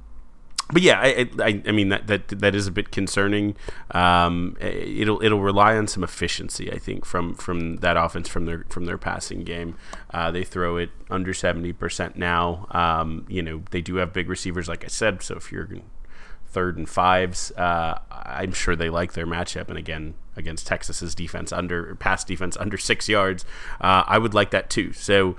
but 0.74 0.81
yeah, 0.81 1.00
I, 1.00 1.29
I, 1.39 1.62
I, 1.67 1.72
mean 1.72 1.89
that, 1.89 2.07
that 2.07 2.27
that 2.29 2.55
is 2.55 2.65
a 2.65 2.72
bit 2.72 2.91
concerning. 2.91 3.55
Um, 3.91 4.57
it'll 4.60 5.22
it'll 5.22 5.41
rely 5.41 5.77
on 5.77 5.88
some 5.88 6.03
efficiency, 6.03 6.72
I 6.72 6.79
think, 6.79 7.05
from 7.05 7.36
from 7.36 7.77
that 7.77 7.98
offense 7.98 8.27
from 8.27 8.45
their 8.45 8.65
from 8.69 8.86
their 8.86 8.98
passing 8.98 9.43
game. 9.43 9.77
Uh, 10.12 10.31
they 10.31 10.43
throw 10.43 10.77
it 10.77 10.89
under 11.10 11.34
seventy 11.34 11.72
percent 11.72 12.17
now. 12.17 12.67
Um, 12.72 13.25
you 13.29 13.43
know 13.43 13.62
they 13.69 13.81
do 13.81 13.98
have 13.98 14.12
big 14.12 14.27
receivers, 14.27 14.67
like 14.67 14.84
I 14.84 14.88
said. 14.88 15.22
So 15.22 15.36
if 15.36 15.51
you're 15.51 15.69
third 16.48 16.77
and 16.77 16.89
fives, 16.89 17.51
uh, 17.51 18.00
I'm 18.10 18.53
sure 18.53 18.75
they 18.75 18.89
like 18.89 19.13
their 19.13 19.27
matchup. 19.27 19.67
And 19.67 19.77
again, 19.77 20.15
against 20.36 20.65
Texas's 20.65 21.13
defense 21.13 21.51
under 21.51 21.93
pass 21.95 22.24
defense 22.24 22.57
under 22.57 22.77
six 22.77 23.07
yards, 23.07 23.45
uh, 23.81 24.03
I 24.07 24.17
would 24.17 24.34
like 24.34 24.50
that 24.51 24.69
too. 24.69 24.93
So 24.93 25.36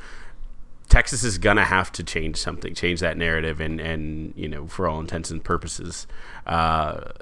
Texas 0.89 1.25
is 1.25 1.39
gonna 1.39 1.65
have 1.65 1.91
to 1.93 2.05
change 2.05 2.37
something, 2.37 2.75
change 2.75 3.01
that 3.01 3.17
narrative, 3.17 3.61
and 3.61 3.81
and 3.81 4.33
you 4.37 4.49
know, 4.49 4.67
for 4.67 4.89
all 4.89 5.01
intents 5.01 5.31
and 5.31 5.43
purposes, 5.43 6.07
uh, 6.47 7.13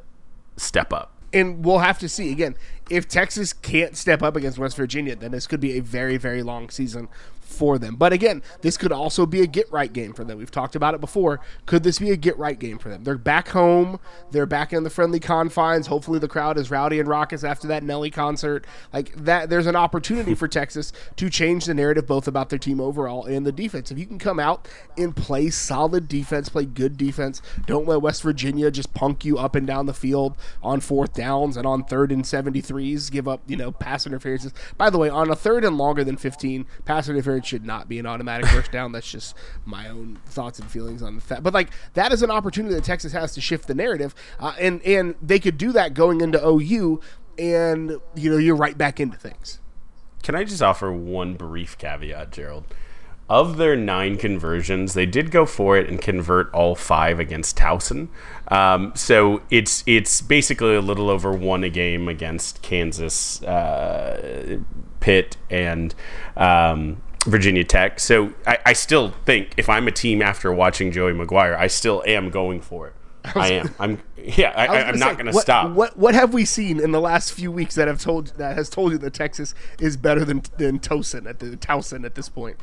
step 0.57 0.93
up. 0.93 1.13
And 1.33 1.65
we'll 1.65 1.79
have 1.79 1.99
to 1.99 2.09
see 2.09 2.31
again 2.31 2.57
if 2.91 3.09
Texas 3.09 3.53
can't 3.53 3.97
step 3.97 4.23
up 4.23 4.37
against 4.37 4.59
West 4.59 4.77
Virginia, 4.77 5.17
then 5.17 5.33
this 5.33 5.47
could 5.47 5.61
be 5.61 5.79
a 5.79 5.81
very 5.81 6.17
very 6.17 6.43
long 6.43 6.69
season 6.71 7.09
for 7.45 7.79
them. 7.79 7.97
But 7.97 8.13
again, 8.13 8.43
this 8.63 8.77
could 8.77 8.93
also 8.93 9.27
be 9.27 9.43
a 9.43 9.47
get 9.47 9.71
right 9.71 9.93
game 9.93 10.13
for 10.13 10.25
them. 10.25 10.39
We've 10.39 10.51
talked 10.51 10.75
about 10.75 10.95
it 10.95 11.01
before. 11.01 11.41
Could 11.67 11.83
this 11.83 11.99
be 11.99 12.11
a 12.11 12.17
get 12.17 12.39
right 12.39 12.59
game 12.59 12.79
for 12.79 12.89
them? 12.89 13.05
They're 13.05 13.19
back 13.19 13.49
home. 13.49 14.01
They're 14.31 14.47
back 14.47 14.73
in 14.73 14.83
the 14.83 14.91
friendly 14.91 15.21
confines. 15.21 15.87
Hopefully, 15.87 16.19
the 16.19 16.29
crowd 16.29 16.59
is 16.59 16.71
rowdy 16.71 16.99
and 16.99 17.09
raucous 17.09 17.45
after 17.45 17.69
that 17.69 17.83
Nelly 17.83 18.11
concert. 18.11 18.67
Like 18.93 19.15
that, 19.17 19.51
there's 19.51 19.67
an 19.67 19.77
opportunity 19.77 20.35
for 20.35 20.49
Texas 20.49 20.93
to 21.17 21.31
change 21.31 21.67
the 21.67 21.75
narrative 21.75 22.07
both 22.07 22.27
about 22.27 22.49
their 22.49 22.59
team 22.59 22.81
overall 22.81 23.25
and 23.25 23.47
the 23.47 23.53
defense. 23.53 23.91
If 23.91 23.99
you 23.99 24.07
can 24.07 24.19
come 24.19 24.41
out 24.41 24.67
and 24.97 25.15
play 25.15 25.51
solid 25.51 26.09
defense, 26.09 26.49
play 26.49 26.65
good 26.65 26.97
defense, 26.97 27.43
don't 27.67 27.87
let 27.87 28.03
West 28.03 28.23
Virginia 28.23 28.71
just 28.71 28.95
punk 28.95 29.25
you 29.25 29.39
up 29.39 29.55
and 29.55 29.67
down 29.67 29.87
the 29.87 29.95
field 29.95 30.37
on 30.63 30.81
fourth 30.81 31.15
downs 31.15 31.57
and 31.57 31.67
on 31.67 31.85
third 31.85 32.11
and 32.11 32.25
73s, 32.25 33.11
give 33.11 33.29
up, 33.29 33.43
you 33.47 33.57
know, 33.57 33.71
pass 33.71 34.07
interferences. 34.07 34.53
By 34.77 34.91
the 34.91 34.99
way, 34.99 35.09
on 35.09 35.31
a 35.31 35.37
third 35.37 35.65
and 35.65 35.77
longer 35.77 36.05
than 36.05 36.17
15, 36.17 36.67
pass 36.85 37.09
interference 37.09 37.34
should 37.43 37.65
not 37.65 37.89
be 37.89 37.99
an 37.99 38.07
automatic 38.07 38.47
first 38.47 38.73
down. 38.73 38.93
That's 38.93 39.11
just 39.11 39.37
my 39.65 39.89
own 39.89 40.19
thoughts 40.27 40.59
and 40.59 40.71
feelings 40.71 41.03
on 41.03 41.15
the 41.15 41.21
fact. 41.21 41.43
But 41.43 41.55
like 41.55 41.71
that 41.95 42.13
is 42.13 42.23
an 42.23 42.31
opportunity 42.31 42.75
that 42.75 42.85
Texas 42.85 43.13
has 43.13 43.33
to 43.35 43.41
shift 43.41 43.67
the 43.67 43.75
narrative, 43.75 44.15
uh, 44.39 44.55
and 44.59 44.83
and 44.83 45.15
they 45.23 45.39
could 45.39 45.59
do 45.59 45.73
that 45.73 45.95
going 45.95 46.21
into 46.21 46.45
OU, 46.45 47.01
and 47.39 47.99
you 48.15 48.31
know 48.31 48.37
you're 48.37 48.57
right 48.57 48.77
back 48.77 49.01
into 49.01 49.17
things. 49.17 49.61
Can 50.23 50.35
I 50.35 50.45
just 50.45 50.63
offer 50.63 50.91
one 50.91 51.35
brief 51.35 51.77
caveat, 51.77 52.33
Gerald? 52.33 52.65
Of 53.29 53.57
their 53.57 53.75
nine 53.75 54.17
conversions, 54.17 54.93
they 54.93 55.07
did 55.07 55.31
go 55.31 55.47
for 55.47 55.79
it 55.79 55.89
and 55.89 56.01
convert 56.01 56.53
all 56.53 56.75
five 56.75 57.19
against 57.19 57.57
Towson. 57.57 58.09
Um, 58.49 58.93
so 58.95 59.43
it's 59.51 59.83
it's 59.87 60.21
basically 60.21 60.75
a 60.75 60.81
little 60.81 61.11
over 61.11 61.33
one 61.33 61.65
a 61.65 61.71
game 61.71 62.07
against 62.09 62.61
Kansas, 62.61 63.43
uh, 63.43 64.61
Pitt, 65.01 65.39
and 65.51 65.95
um, 66.37 67.03
Virginia 67.25 67.65
Tech. 67.65 68.01
So 68.01 68.33
I, 68.47 68.59
I, 68.67 68.73
still 68.73 69.11
think 69.25 69.55
if 69.57 69.69
I'm 69.69 69.89
a 69.89 69.93
team 69.93 70.23
after 70.23 70.53
watching 70.53 70.93
Joey 70.93 71.13
McGuire, 71.13 71.57
I 71.57 71.67
still 71.67 72.03
am 72.07 72.31
going 72.31 72.61
for 72.61 72.89
it. 72.89 72.95
I, 73.25 73.33
I 73.35 73.49
am. 73.49 73.75
I'm. 73.79 74.03
Yeah. 74.17 74.53
I, 74.55 74.83
am 74.89 74.99
not 74.99 75.15
going 75.15 75.27
to 75.27 75.33
stop. 75.33 75.73
What 75.73 75.97
What 75.97 76.15
have 76.15 76.35
we 76.35 76.45
seen 76.45 76.81
in 76.81 76.93
the 76.93 77.01
last 77.01 77.33
few 77.33 77.51
weeks 77.51 77.75
that 77.75 77.89
have 77.89 78.01
told 78.01 78.29
that 78.37 78.57
has 78.57 78.69
told 78.69 78.93
you 78.93 78.99
that 78.99 79.15
Texas 79.15 79.55
is 79.81 79.97
better 79.97 80.25
than 80.25 80.43
than 80.59 80.79
Tosin 80.79 81.29
at 81.29 81.39
the 81.39 81.57
Towson 81.57 82.05
at 82.05 82.15
this 82.15 82.29
point? 82.29 82.59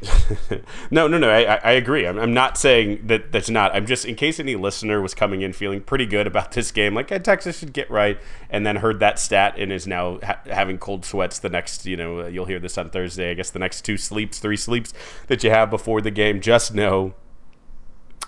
no, 0.92 1.08
no, 1.08 1.18
no. 1.18 1.30
I, 1.30 1.56
I 1.56 1.72
agree. 1.72 2.06
I'm, 2.06 2.20
I'm 2.20 2.34
not 2.34 2.58
saying 2.58 3.08
that 3.08 3.32
that's 3.32 3.50
not. 3.50 3.76
I'm 3.76 3.86
just 3.86 4.06
in 4.06 4.16
case 4.16 4.40
any 4.40 4.56
listener 4.56 5.02
was 5.02 5.14
coming 5.14 5.42
in 5.42 5.54
feeling 5.54 5.82
pretty 5.82 6.06
good 6.06 6.28
about 6.28 6.52
this 6.52 6.72
game, 6.72 6.94
like 6.94 7.10
hey, 7.10 7.20
Texas 7.20 7.60
should 7.60 7.74
get 7.74 7.90
right, 7.90 8.20
and 8.50 8.66
then 8.66 8.78
heard 8.78 9.00
that 9.00 9.18
stat 9.18 9.56
and 9.58 9.72
is 9.72 9.88
now 9.88 10.20
ha- 10.24 10.42
having 10.46 10.78
cold 10.78 11.06
sweats. 11.06 11.40
The 11.40 11.50
next, 11.50 11.86
you 11.86 11.98
know, 11.98 12.22
uh, 12.22 12.28
you'll 12.28 12.46
hear 12.46 12.60
this 12.60 12.78
on 12.78 12.90
Thursday. 12.90 13.32
I 13.32 13.34
guess 13.34 13.50
the 13.50 13.60
next 13.60 13.82
two 13.82 13.98
sleeps, 13.98 14.40
three 14.40 14.58
sleeps 14.58 14.94
that 15.28 15.44
you 15.44 15.50
have 15.50 15.70
before 15.70 16.02
the 16.02 16.12
game. 16.12 16.40
Just 16.40 16.74
know 16.74 17.16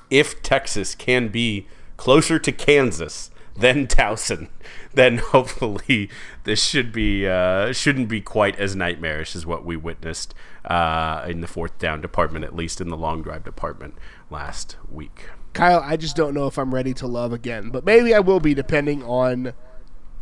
if 0.10 0.44
Texas 0.44 0.94
can 0.94 1.30
be 1.30 1.68
closer 2.04 2.38
to 2.38 2.52
Kansas 2.52 3.32
than 3.56 3.88
Towson, 3.88 4.50
then 4.94 5.20
hopefully 5.20 6.10
this 6.44 6.62
should 6.62 6.92
be 6.92 7.26
uh, 7.26 7.72
shouldn't 7.72 8.10
be 8.10 8.20
quite 8.20 8.60
as 8.60 8.76
nightmarish 8.76 9.38
as 9.38 9.46
what 9.46 9.64
we 9.64 9.78
witnessed 9.78 10.34
uh, 10.66 11.26
in 11.30 11.40
the 11.40 11.48
fourth 11.48 11.80
down 11.80 12.02
department, 12.02 12.44
at 12.44 12.54
least 12.54 12.82
in 12.82 12.90
the 12.90 12.98
long 12.98 13.22
drive 13.22 13.46
department 13.46 13.96
last 14.30 14.76
week. 14.92 15.30
Kyle, 15.54 15.80
I 15.80 15.96
just 15.96 16.18
don't 16.18 16.34
know 16.34 16.46
if 16.46 16.58
I'm 16.58 16.76
ready 16.76 16.94
to 16.96 17.08
love 17.08 17.32
again, 17.32 17.70
but 17.70 17.86
maybe 17.86 18.14
I 18.14 18.20
will 18.20 18.42
be 18.42 18.54
depending 18.54 19.02
on 19.04 19.54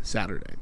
Saturday. 0.04 0.58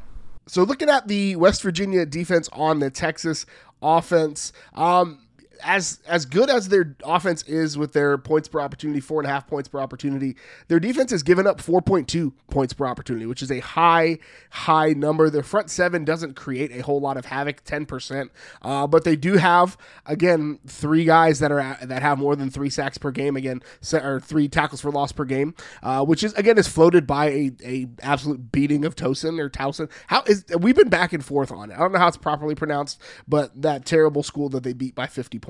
So 0.47 0.63
looking 0.63 0.89
at 0.89 1.10
the 1.10 1.36
West 1.36 1.62
Virginia 1.63 2.05
defense 2.05 2.47
on 2.53 2.79
the 2.79 2.89
Texas 2.89 3.45
offense, 3.82 4.53
um, 4.73 5.19
as 5.63 6.00
as 6.08 6.26
good 6.26 6.50
as 6.50 6.69
their 6.69 6.95
offense 7.04 7.43
is 7.43 7.78
with 7.78 7.93
their 7.93 8.17
points 8.17 8.48
per 8.48 8.60
opportunity, 8.60 9.00
four 9.00 9.22
and 9.22 9.30
a 9.30 9.32
half 9.32 9.48
points 9.48 9.67
per 9.67 9.80
opportunity, 9.80 10.36
their 10.67 10.80
defense 10.80 11.12
has 11.12 11.24
given 11.24 11.45
up 11.45 11.62
4.2 11.62 12.34
points 12.50 12.74
per 12.74 12.86
opportunity, 12.86 13.26
which 13.26 13.41
is 13.41 13.52
a 13.52 13.60
high, 13.60 14.19
high 14.52 14.93
number. 14.93 15.30
Their 15.30 15.43
front 15.43 15.69
seven 15.69 16.06
doesn't 16.06 16.36
create 16.36 16.72
a 16.72 16.82
whole 16.82 17.00
lot 17.00 17.17
of 17.17 17.26
havoc, 17.26 17.63
10%, 17.63 18.30
uh, 18.62 18.88
but 18.88 19.04
they 19.04 19.15
do 19.15 19.34
have 19.34 19.78
again 20.06 20.60
three 20.65 21.04
guys 21.04 21.39
that 21.39 21.52
are 21.52 21.78
that 21.82 22.02
have 22.02 22.17
more 22.19 22.36
than 22.36 22.50
three 22.50 22.69
sacks 22.69 22.98
per 22.98 23.12
game, 23.12 23.36
again, 23.36 23.62
or 23.93 24.19
three 24.19 24.48
tackles 24.48 24.82
for 24.82 24.91
loss 24.91 25.12
per 25.12 25.26
game, 25.26 25.54
uh, 25.84 26.04
which 26.06 26.24
is 26.24 26.34
again 26.34 26.58
is 26.58 26.67
floated 26.67 27.06
by 27.06 27.28
a, 27.28 27.52
a 27.63 27.88
absolute 28.02 28.52
beating 28.52 28.86
of 28.86 28.95
Tosin 28.95 29.39
or 29.39 29.50
Towson. 29.50 29.89
How 30.08 30.24
is 30.24 30.45
we've 30.60 30.76
been 30.76 30.89
back 30.89 31.13
and 31.13 31.24
forth 31.24 31.52
on 31.52 31.72
it. 31.72 31.76
I 31.76 31.80
don't 31.80 31.91
know 31.91 32.00
how 32.00 32.08
it's 32.08 32.17
properly 32.17 32.56
pronounced, 32.56 33.02
but 33.28 33.62
that 33.62 33.86
terrible 33.86 34.24
school 34.24 34.50
that 34.50 34.63
they 34.63 34.74
beat 34.74 34.95
by 34.95 35.08
50 35.08 35.39
points. 35.39 35.48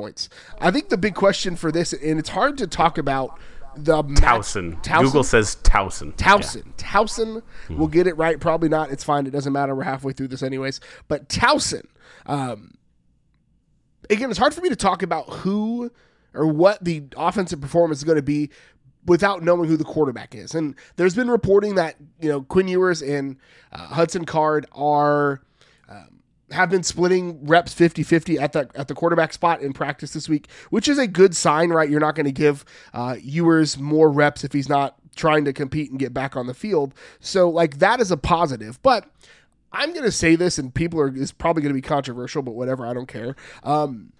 I 0.59 0.71
think 0.71 0.89
the 0.89 0.97
big 0.97 1.15
question 1.15 1.55
for 1.55 1.71
this, 1.71 1.93
and 1.93 2.19
it's 2.19 2.29
hard 2.29 2.57
to 2.59 2.67
talk 2.67 2.97
about 2.97 3.39
the 3.75 4.03
Towson. 4.03 4.81
Towson. 4.83 5.03
Google 5.03 5.23
says 5.23 5.57
Towson. 5.63 6.15
Towson. 6.15 6.65
Yeah. 6.65 6.71
Towson. 6.77 7.43
Mm. 7.67 7.77
We'll 7.77 7.87
get 7.87 8.07
it 8.07 8.17
right. 8.17 8.39
Probably 8.39 8.69
not. 8.69 8.91
It's 8.91 9.03
fine. 9.03 9.27
It 9.27 9.31
doesn't 9.31 9.53
matter. 9.53 9.75
We're 9.75 9.83
halfway 9.83 10.13
through 10.13 10.29
this 10.29 10.43
anyways. 10.43 10.79
But 11.07 11.29
Towson. 11.29 11.85
Um, 12.25 12.77
again, 14.09 14.29
it's 14.29 14.39
hard 14.39 14.53
for 14.53 14.61
me 14.61 14.69
to 14.69 14.75
talk 14.75 15.03
about 15.03 15.29
who 15.29 15.91
or 16.33 16.47
what 16.47 16.83
the 16.83 17.03
offensive 17.17 17.61
performance 17.61 17.99
is 17.99 18.03
going 18.03 18.17
to 18.17 18.21
be 18.21 18.49
without 19.05 19.43
knowing 19.43 19.67
who 19.67 19.77
the 19.77 19.83
quarterback 19.83 20.35
is. 20.35 20.53
And 20.53 20.75
there's 20.95 21.15
been 21.15 21.29
reporting 21.29 21.75
that 21.75 21.95
you 22.19 22.29
know 22.29 22.41
Quinn 22.41 22.67
Ewers 22.67 23.01
and 23.01 23.37
uh, 23.71 23.87
Hudson 23.87 24.25
Card 24.25 24.65
are 24.71 25.41
have 26.51 26.69
been 26.69 26.83
splitting 26.83 27.45
reps 27.45 27.73
50-50 27.73 28.39
at 28.39 28.53
the 28.53 28.69
at 28.75 28.87
the 28.87 28.95
quarterback 28.95 29.33
spot 29.33 29.61
in 29.61 29.73
practice 29.73 30.13
this 30.13 30.27
week, 30.27 30.47
which 30.69 30.87
is 30.87 30.97
a 30.97 31.07
good 31.07 31.35
sign, 31.35 31.69
right? 31.69 31.89
You're 31.89 31.99
not 31.99 32.15
going 32.15 32.25
to 32.25 32.31
give 32.31 32.65
uh, 32.93 33.15
Ewers 33.21 33.77
more 33.77 34.09
reps 34.09 34.43
if 34.43 34.53
he's 34.53 34.69
not 34.69 34.95
trying 35.15 35.45
to 35.45 35.53
compete 35.53 35.89
and 35.89 35.99
get 35.99 36.13
back 36.13 36.35
on 36.35 36.47
the 36.47 36.53
field. 36.53 36.93
So 37.19 37.49
like 37.49 37.79
that 37.79 37.99
is 37.99 38.11
a 38.11 38.17
positive, 38.17 38.81
but 38.81 39.09
I'm 39.71 39.91
going 39.91 40.05
to 40.05 40.11
say 40.11 40.35
this, 40.35 40.57
and 40.57 40.73
people 40.73 40.99
are 40.99 41.15
is 41.15 41.31
probably 41.31 41.61
going 41.61 41.73
to 41.73 41.77
be 41.77 41.81
controversial, 41.81 42.41
but 42.41 42.55
whatever, 42.55 42.85
I 42.85 42.93
don't 42.93 43.07
care. 43.07 43.35
Um, 43.63 44.13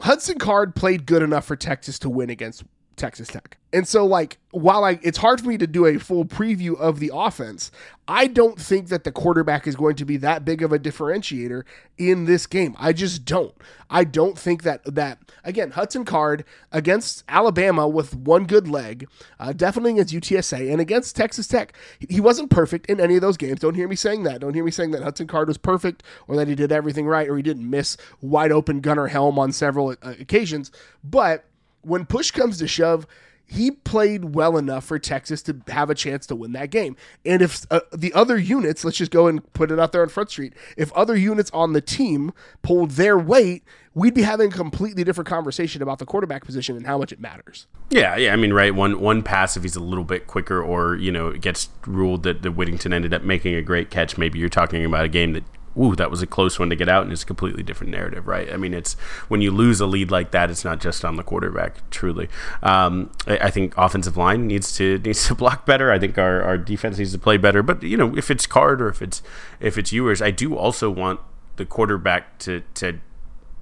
Hudson 0.00 0.38
Card 0.38 0.74
played 0.74 1.06
good 1.06 1.22
enough 1.22 1.46
for 1.46 1.56
Texas 1.56 1.98
to 2.00 2.10
win 2.10 2.28
against 2.28 2.64
Texas 2.96 3.28
Tech. 3.28 3.58
And 3.72 3.86
so 3.86 4.06
like 4.06 4.38
while 4.52 4.84
I 4.84 4.98
it's 5.02 5.18
hard 5.18 5.40
for 5.40 5.48
me 5.48 5.58
to 5.58 5.66
do 5.66 5.84
a 5.84 5.98
full 5.98 6.24
preview 6.24 6.78
of 6.80 6.98
the 6.98 7.10
offense, 7.12 7.70
I 8.08 8.26
don't 8.26 8.58
think 8.58 8.88
that 8.88 9.04
the 9.04 9.12
quarterback 9.12 9.66
is 9.66 9.76
going 9.76 9.96
to 9.96 10.06
be 10.06 10.16
that 10.18 10.46
big 10.46 10.62
of 10.62 10.72
a 10.72 10.78
differentiator 10.78 11.64
in 11.98 12.24
this 12.24 12.46
game. 12.46 12.74
I 12.78 12.94
just 12.94 13.26
don't. 13.26 13.54
I 13.90 14.04
don't 14.04 14.38
think 14.38 14.62
that 14.62 14.82
that 14.94 15.18
again 15.44 15.72
Hudson 15.72 16.06
Card 16.06 16.44
against 16.72 17.22
Alabama 17.28 17.86
with 17.86 18.16
one 18.16 18.46
good 18.46 18.66
leg, 18.66 19.06
uh, 19.38 19.52
definitely 19.52 19.92
against 19.92 20.14
UTSA 20.14 20.72
and 20.72 20.80
against 20.80 21.14
Texas 21.14 21.46
Tech. 21.46 21.74
He 22.08 22.20
wasn't 22.20 22.50
perfect 22.50 22.86
in 22.86 22.98
any 22.98 23.16
of 23.16 23.20
those 23.20 23.36
games. 23.36 23.60
Don't 23.60 23.74
hear 23.74 23.88
me 23.88 23.96
saying 23.96 24.22
that. 24.22 24.40
Don't 24.40 24.54
hear 24.54 24.64
me 24.64 24.70
saying 24.70 24.92
that 24.92 25.02
Hudson 25.02 25.26
Card 25.26 25.48
was 25.48 25.58
perfect 25.58 26.02
or 26.28 26.36
that 26.36 26.48
he 26.48 26.54
did 26.54 26.72
everything 26.72 27.06
right 27.06 27.28
or 27.28 27.36
he 27.36 27.42
didn't 27.42 27.68
miss 27.68 27.98
wide 28.22 28.52
open 28.52 28.80
Gunnar 28.80 29.08
Helm 29.08 29.38
on 29.38 29.52
several 29.52 29.90
uh, 29.90 30.14
occasions, 30.18 30.70
but 31.04 31.44
when 31.86 32.06
push 32.06 32.30
comes 32.30 32.58
to 32.58 32.68
shove, 32.68 33.06
he 33.48 33.70
played 33.70 34.34
well 34.34 34.56
enough 34.56 34.84
for 34.84 34.98
Texas 34.98 35.40
to 35.42 35.62
have 35.68 35.88
a 35.88 35.94
chance 35.94 36.26
to 36.26 36.34
win 36.34 36.52
that 36.52 36.70
game. 36.70 36.96
And 37.24 37.40
if 37.40 37.64
uh, 37.70 37.80
the 37.92 38.12
other 38.12 38.36
units, 38.36 38.84
let's 38.84 38.96
just 38.96 39.12
go 39.12 39.28
and 39.28 39.52
put 39.52 39.70
it 39.70 39.78
out 39.78 39.92
there 39.92 40.02
on 40.02 40.08
Front 40.08 40.30
Street, 40.30 40.52
if 40.76 40.92
other 40.94 41.16
units 41.16 41.50
on 41.52 41.72
the 41.72 41.80
team 41.80 42.32
pulled 42.62 42.92
their 42.92 43.16
weight, 43.16 43.62
we'd 43.94 44.14
be 44.14 44.22
having 44.22 44.52
a 44.52 44.54
completely 44.54 45.04
different 45.04 45.28
conversation 45.28 45.80
about 45.80 46.00
the 46.00 46.06
quarterback 46.06 46.44
position 46.44 46.76
and 46.76 46.86
how 46.86 46.98
much 46.98 47.12
it 47.12 47.20
matters. 47.20 47.68
Yeah, 47.88 48.16
yeah. 48.16 48.32
I 48.32 48.36
mean, 48.36 48.52
right. 48.52 48.74
One 48.74 49.00
one 49.00 49.22
pass 49.22 49.56
if 49.56 49.62
he's 49.62 49.76
a 49.76 49.80
little 49.80 50.04
bit 50.04 50.26
quicker, 50.26 50.60
or 50.60 50.96
you 50.96 51.12
know, 51.12 51.28
it 51.28 51.40
gets 51.40 51.68
ruled 51.86 52.24
that, 52.24 52.42
the 52.42 52.50
Whittington 52.50 52.92
ended 52.92 53.14
up 53.14 53.22
making 53.22 53.54
a 53.54 53.62
great 53.62 53.90
catch. 53.90 54.18
Maybe 54.18 54.40
you're 54.40 54.48
talking 54.48 54.84
about 54.84 55.04
a 55.04 55.08
game 55.08 55.32
that 55.34 55.44
ooh, 55.78 55.94
that 55.96 56.10
was 56.10 56.22
a 56.22 56.26
close 56.26 56.58
one 56.58 56.70
to 56.70 56.76
get 56.76 56.88
out, 56.88 57.02
and 57.04 57.12
it's 57.12 57.22
a 57.22 57.26
completely 57.26 57.62
different 57.62 57.92
narrative, 57.92 58.26
right? 58.26 58.52
I 58.52 58.56
mean, 58.56 58.74
it's 58.74 58.94
when 59.28 59.40
you 59.40 59.50
lose 59.50 59.80
a 59.80 59.86
lead 59.86 60.10
like 60.10 60.30
that, 60.30 60.50
it's 60.50 60.64
not 60.64 60.80
just 60.80 61.04
on 61.04 61.16
the 61.16 61.22
quarterback. 61.22 61.88
Truly, 61.90 62.28
um, 62.62 63.10
I, 63.26 63.38
I, 63.38 63.50
think 63.50 63.74
offensive 63.76 64.16
line 64.16 64.46
needs 64.46 64.76
to 64.76 64.98
needs 65.04 65.26
to 65.28 65.34
block 65.34 65.66
better. 65.66 65.90
I 65.92 65.98
think 65.98 66.18
our, 66.18 66.42
our 66.42 66.58
defense 66.58 66.98
needs 66.98 67.12
to 67.12 67.18
play 67.18 67.36
better. 67.36 67.62
But 67.62 67.82
you 67.82 67.96
know, 67.96 68.16
if 68.16 68.30
it's 68.30 68.46
Card 68.46 68.80
or 68.80 68.88
if 68.88 69.02
it's 69.02 69.22
if 69.60 69.78
it's 69.78 69.92
Ewers, 69.92 70.22
I 70.22 70.30
do 70.30 70.56
also 70.56 70.90
want 70.90 71.20
the 71.56 71.66
quarterback 71.66 72.38
to 72.40 72.62
to 72.74 73.00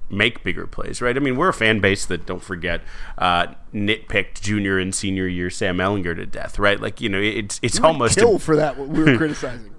make 0.09 0.43
bigger 0.43 0.67
plays, 0.67 1.01
right? 1.01 1.15
I 1.15 1.19
mean, 1.19 1.35
we're 1.35 1.49
a 1.49 1.53
fan 1.53 1.79
base 1.79 2.05
that 2.05 2.25
don't 2.25 2.43
forget 2.43 2.81
uh, 3.17 3.47
nitpicked 3.73 4.41
junior 4.41 4.77
and 4.77 4.93
senior 4.93 5.27
year 5.27 5.49
Sam 5.49 5.77
Ehlinger 5.77 6.15
to 6.15 6.25
death, 6.25 6.59
right? 6.59 6.79
Like 6.79 7.01
you 7.01 7.09
know, 7.09 7.19
it's 7.19 7.59
it's 7.61 7.79
almost 7.79 8.17
kill 8.17 8.35
a, 8.35 8.39
for 8.39 8.55
that 8.55 8.77
what 8.77 8.87
we 8.87 9.03
were 9.03 9.17
criticizing. 9.17 9.74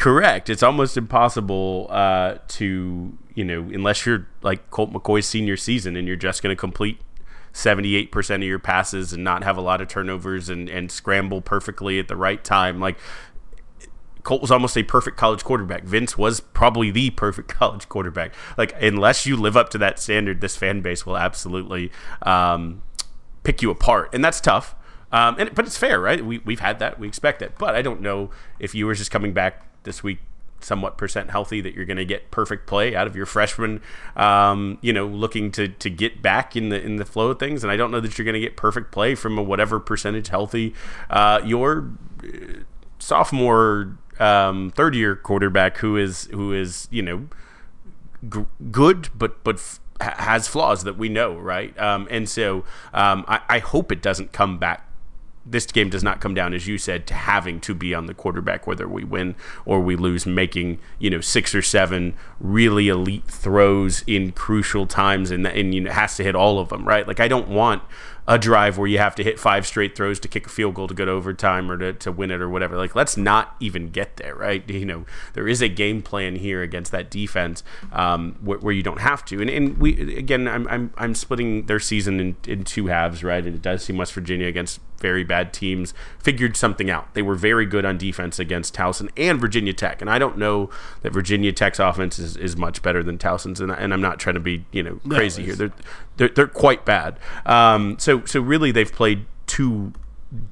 Correct. 0.00 0.48
It's 0.48 0.62
almost 0.62 0.96
impossible 0.96 1.86
uh, 1.90 2.36
to, 2.48 3.18
you 3.34 3.44
know, 3.44 3.60
unless 3.60 4.06
you're 4.06 4.26
like 4.40 4.70
Colt 4.70 4.90
McCoy's 4.94 5.26
senior 5.26 5.58
season 5.58 5.94
and 5.94 6.08
you're 6.08 6.16
just 6.16 6.42
going 6.42 6.56
to 6.56 6.58
complete 6.58 7.02
78% 7.52 8.36
of 8.36 8.42
your 8.42 8.58
passes 8.58 9.12
and 9.12 9.22
not 9.22 9.44
have 9.44 9.58
a 9.58 9.60
lot 9.60 9.82
of 9.82 9.88
turnovers 9.88 10.48
and, 10.48 10.70
and 10.70 10.90
scramble 10.90 11.42
perfectly 11.42 11.98
at 11.98 12.08
the 12.08 12.16
right 12.16 12.42
time. 12.42 12.80
Like, 12.80 12.96
Colt 14.22 14.40
was 14.40 14.50
almost 14.50 14.74
a 14.78 14.84
perfect 14.84 15.18
college 15.18 15.44
quarterback. 15.44 15.84
Vince 15.84 16.16
was 16.16 16.40
probably 16.40 16.90
the 16.90 17.10
perfect 17.10 17.48
college 17.54 17.86
quarterback. 17.90 18.32
Like, 18.56 18.74
unless 18.80 19.26
you 19.26 19.36
live 19.36 19.54
up 19.54 19.68
to 19.68 19.78
that 19.78 19.98
standard, 19.98 20.40
this 20.40 20.56
fan 20.56 20.80
base 20.80 21.04
will 21.04 21.18
absolutely 21.18 21.92
um, 22.22 22.80
pick 23.42 23.60
you 23.60 23.70
apart. 23.70 24.14
And 24.14 24.24
that's 24.24 24.40
tough. 24.40 24.74
Um, 25.12 25.36
and, 25.38 25.54
but 25.54 25.66
it's 25.66 25.76
fair, 25.76 26.00
right? 26.00 26.24
We, 26.24 26.38
we've 26.38 26.60
had 26.60 26.78
that. 26.78 26.98
We 26.98 27.06
expect 27.06 27.42
it. 27.42 27.58
But 27.58 27.74
I 27.74 27.82
don't 27.82 28.00
know 28.00 28.30
if 28.58 28.74
you 28.74 28.86
were 28.86 28.94
just 28.94 29.10
coming 29.10 29.34
back 29.34 29.66
this 29.84 30.02
week 30.02 30.18
somewhat 30.62 30.98
percent 30.98 31.30
healthy 31.30 31.60
that 31.60 31.74
you're 31.74 31.84
going 31.84 31.96
to 31.96 32.04
get 32.04 32.30
perfect 32.30 32.66
play 32.66 32.94
out 32.94 33.06
of 33.06 33.16
your 33.16 33.26
freshman 33.26 33.80
um, 34.16 34.78
you 34.80 34.92
know 34.92 35.06
looking 35.06 35.50
to 35.50 35.68
to 35.68 35.90
get 35.90 36.22
back 36.22 36.56
in 36.56 36.68
the 36.68 36.80
in 36.80 36.96
the 36.96 37.04
flow 37.04 37.30
of 37.30 37.38
things. 37.38 37.62
And 37.62 37.70
I 37.72 37.76
don't 37.76 37.90
know 37.90 38.00
that 38.00 38.18
you're 38.18 38.24
going 38.24 38.34
to 38.34 38.40
get 38.40 38.56
perfect 38.56 38.92
play 38.92 39.14
from 39.14 39.38
a 39.38 39.42
whatever 39.42 39.80
percentage 39.80 40.28
healthy 40.28 40.74
uh, 41.08 41.40
your 41.44 41.90
uh, 42.22 42.60
sophomore 42.98 43.96
um, 44.18 44.70
third 44.70 44.94
year 44.94 45.16
quarterback 45.16 45.78
who 45.78 45.96
is 45.96 46.24
who 46.26 46.52
is 46.52 46.88
you 46.90 47.02
know 47.02 47.28
g- 48.28 48.46
good 48.70 49.08
but 49.16 49.42
but 49.42 49.56
f- 49.56 49.80
has 50.00 50.48
flaws 50.48 50.84
that 50.84 50.96
we 50.98 51.08
know 51.08 51.34
right? 51.34 51.78
Um, 51.78 52.06
and 52.10 52.28
so 52.28 52.64
um, 52.92 53.24
I, 53.28 53.40
I 53.48 53.58
hope 53.58 53.90
it 53.90 54.02
doesn't 54.02 54.32
come 54.32 54.58
back 54.58 54.86
this 55.44 55.66
game 55.66 55.88
does 55.88 56.02
not 56.02 56.20
come 56.20 56.34
down, 56.34 56.52
as 56.52 56.66
you 56.66 56.78
said, 56.78 57.06
to 57.06 57.14
having 57.14 57.60
to 57.60 57.74
be 57.74 57.94
on 57.94 58.06
the 58.06 58.14
quarterback, 58.14 58.66
whether 58.66 58.86
we 58.86 59.04
win 59.04 59.34
or 59.64 59.80
we 59.80 59.96
lose, 59.96 60.26
making 60.26 60.78
you 60.98 61.10
know 61.10 61.20
six 61.20 61.54
or 61.54 61.62
seven 61.62 62.14
really 62.38 62.88
elite 62.88 63.24
throws 63.24 64.04
in 64.06 64.32
crucial 64.32 64.86
times, 64.86 65.30
and 65.30 65.46
and 65.46 65.74
you 65.74 65.80
know 65.80 65.90
has 65.90 66.16
to 66.16 66.24
hit 66.24 66.34
all 66.34 66.58
of 66.58 66.68
them, 66.68 66.86
right? 66.86 67.06
Like 67.06 67.20
I 67.20 67.28
don't 67.28 67.48
want 67.48 67.82
a 68.30 68.38
drive 68.38 68.78
where 68.78 68.86
you 68.86 68.98
have 68.98 69.16
to 69.16 69.24
hit 69.24 69.40
five 69.40 69.66
straight 69.66 69.96
throws 69.96 70.20
to 70.20 70.28
kick 70.28 70.46
a 70.46 70.48
field 70.48 70.72
goal 70.76 70.86
to 70.86 70.94
go 70.94 71.04
to 71.04 71.10
overtime 71.10 71.68
or 71.68 71.76
to, 71.76 71.92
to 71.92 72.12
win 72.12 72.30
it 72.30 72.40
or 72.40 72.48
whatever. 72.48 72.76
Like, 72.76 72.94
let's 72.94 73.16
not 73.16 73.56
even 73.58 73.90
get 73.90 74.16
there, 74.16 74.34
right? 74.36 74.64
You 74.80 74.86
know, 74.86 75.04
there 75.34 75.46
is 75.46 75.60
a 75.60 75.68
game 75.68 76.00
plan 76.00 76.36
here 76.36 76.62
against 76.62 76.90
that 76.92 77.10
defense 77.10 77.62
um, 77.92 78.36
where, 78.40 78.58
where, 78.58 78.72
you 78.72 78.82
don't 78.82 79.00
have 79.00 79.24
to. 79.26 79.40
And, 79.42 79.50
and 79.50 79.76
we, 79.76 80.16
again, 80.16 80.48
I'm, 80.48 80.66
I'm, 80.68 80.94
I'm 80.96 81.14
splitting 81.14 81.66
their 81.66 81.80
season 81.80 82.18
in, 82.18 82.36
in 82.46 82.64
two 82.64 82.86
halves, 82.86 83.22
right? 83.22 83.44
And 83.44 83.56
it 83.56 83.60
does 83.60 83.82
seem 83.82 83.98
West 83.98 84.14
Virginia 84.14 84.46
against 84.46 84.80
very 85.00 85.24
bad 85.24 85.52
teams 85.52 85.92
figured 86.18 86.56
something 86.56 86.90
out. 86.90 87.12
They 87.14 87.22
were 87.22 87.34
very 87.34 87.66
good 87.66 87.84
on 87.84 87.98
defense 87.98 88.38
against 88.38 88.74
Towson 88.74 89.10
and 89.16 89.40
Virginia 89.40 89.72
Tech. 89.72 90.00
And 90.00 90.10
I 90.10 90.18
don't 90.18 90.38
know 90.38 90.70
that 91.02 91.12
Virginia 91.12 91.52
Tech's 91.52 91.78
offense 91.78 92.18
is, 92.18 92.36
is 92.36 92.56
much 92.56 92.82
better 92.82 93.02
than 93.02 93.18
Towson's. 93.18 93.60
And, 93.60 93.72
and 93.72 93.92
I'm 93.92 94.02
not 94.02 94.20
trying 94.20 94.34
to 94.34 94.40
be, 94.40 94.64
you 94.70 94.82
know, 94.82 95.00
crazy 95.08 95.42
no, 95.42 95.46
here. 95.46 95.56
They're, 95.56 95.72
they're, 96.16 96.28
they're 96.28 96.46
quite 96.46 96.84
bad. 96.84 97.18
Um, 97.46 97.98
so, 97.98 98.19
so 98.26 98.40
really 98.40 98.72
they've 98.72 98.92
played 98.92 99.26
two 99.46 99.92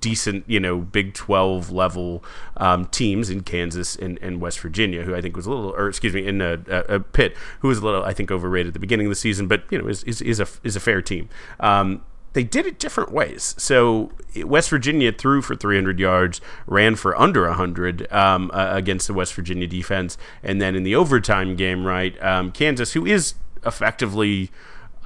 decent, 0.01 0.45
you 0.47 0.59
know, 0.59 0.79
Big 0.79 1.15
12 1.15 1.71
level 1.71 2.25
um, 2.57 2.87
teams 2.87 3.31
in 3.31 3.43
Kansas 3.43 3.97
and, 3.97 4.19
and, 4.21 4.41
West 4.41 4.61
Virginia, 4.61 5.03
who 5.03 5.15
I 5.15 5.21
think 5.21 5.37
was 5.37 5.47
a 5.47 5.51
little, 5.51 5.71
or 5.71 5.89
excuse 5.89 6.15
me, 6.15 6.27
in 6.27 6.41
a, 6.41 6.61
a, 6.69 6.97
a, 6.97 7.01
Pitt, 7.01 7.37
who 7.61 7.69
was 7.69 7.79
a 7.79 7.85
little, 7.85 8.05
I 8.05 8.13
think, 8.13 8.31
overrated 8.31 8.69
at 8.69 8.75
the 8.75 8.81
beginning 8.81 9.07
of 9.07 9.11
the 9.11 9.17
season, 9.17 9.47
but 9.47 9.63
you 9.71 9.79
know, 9.79 9.89
is 9.89 10.03
is, 10.05 10.21
is 10.21 10.41
a 10.41 10.49
is 10.65 10.77
a 10.77 10.81
fair 10.81 11.01
team. 11.01 11.29
Um, 11.61 12.03
they 12.35 12.45
did 12.45 12.67
it 12.67 12.79
different 12.79 13.11
ways. 13.11 13.55
So 13.59 14.13
West 14.37 14.71
Virginia 14.71 15.13
threw 15.13 15.41
for 15.43 15.57
300 15.57 15.99
yards, 15.99 16.41
ran 16.67 16.95
for 16.95 17.19
under 17.19 17.47
100 17.47 18.13
um, 18.13 18.51
uh, 18.53 18.69
against 18.73 19.07
the 19.07 19.15
West 19.15 19.35
Virginia 19.35 19.67
defense, 19.67 20.19
and 20.43 20.61
then 20.61 20.75
in 20.77 20.83
the 20.83 20.95
overtime 20.95 21.57
game, 21.57 21.87
right, 21.87 22.21
um, 22.23 22.53
Kansas, 22.53 22.93
who 22.93 23.07
is 23.07 23.35
effectively 23.65 24.51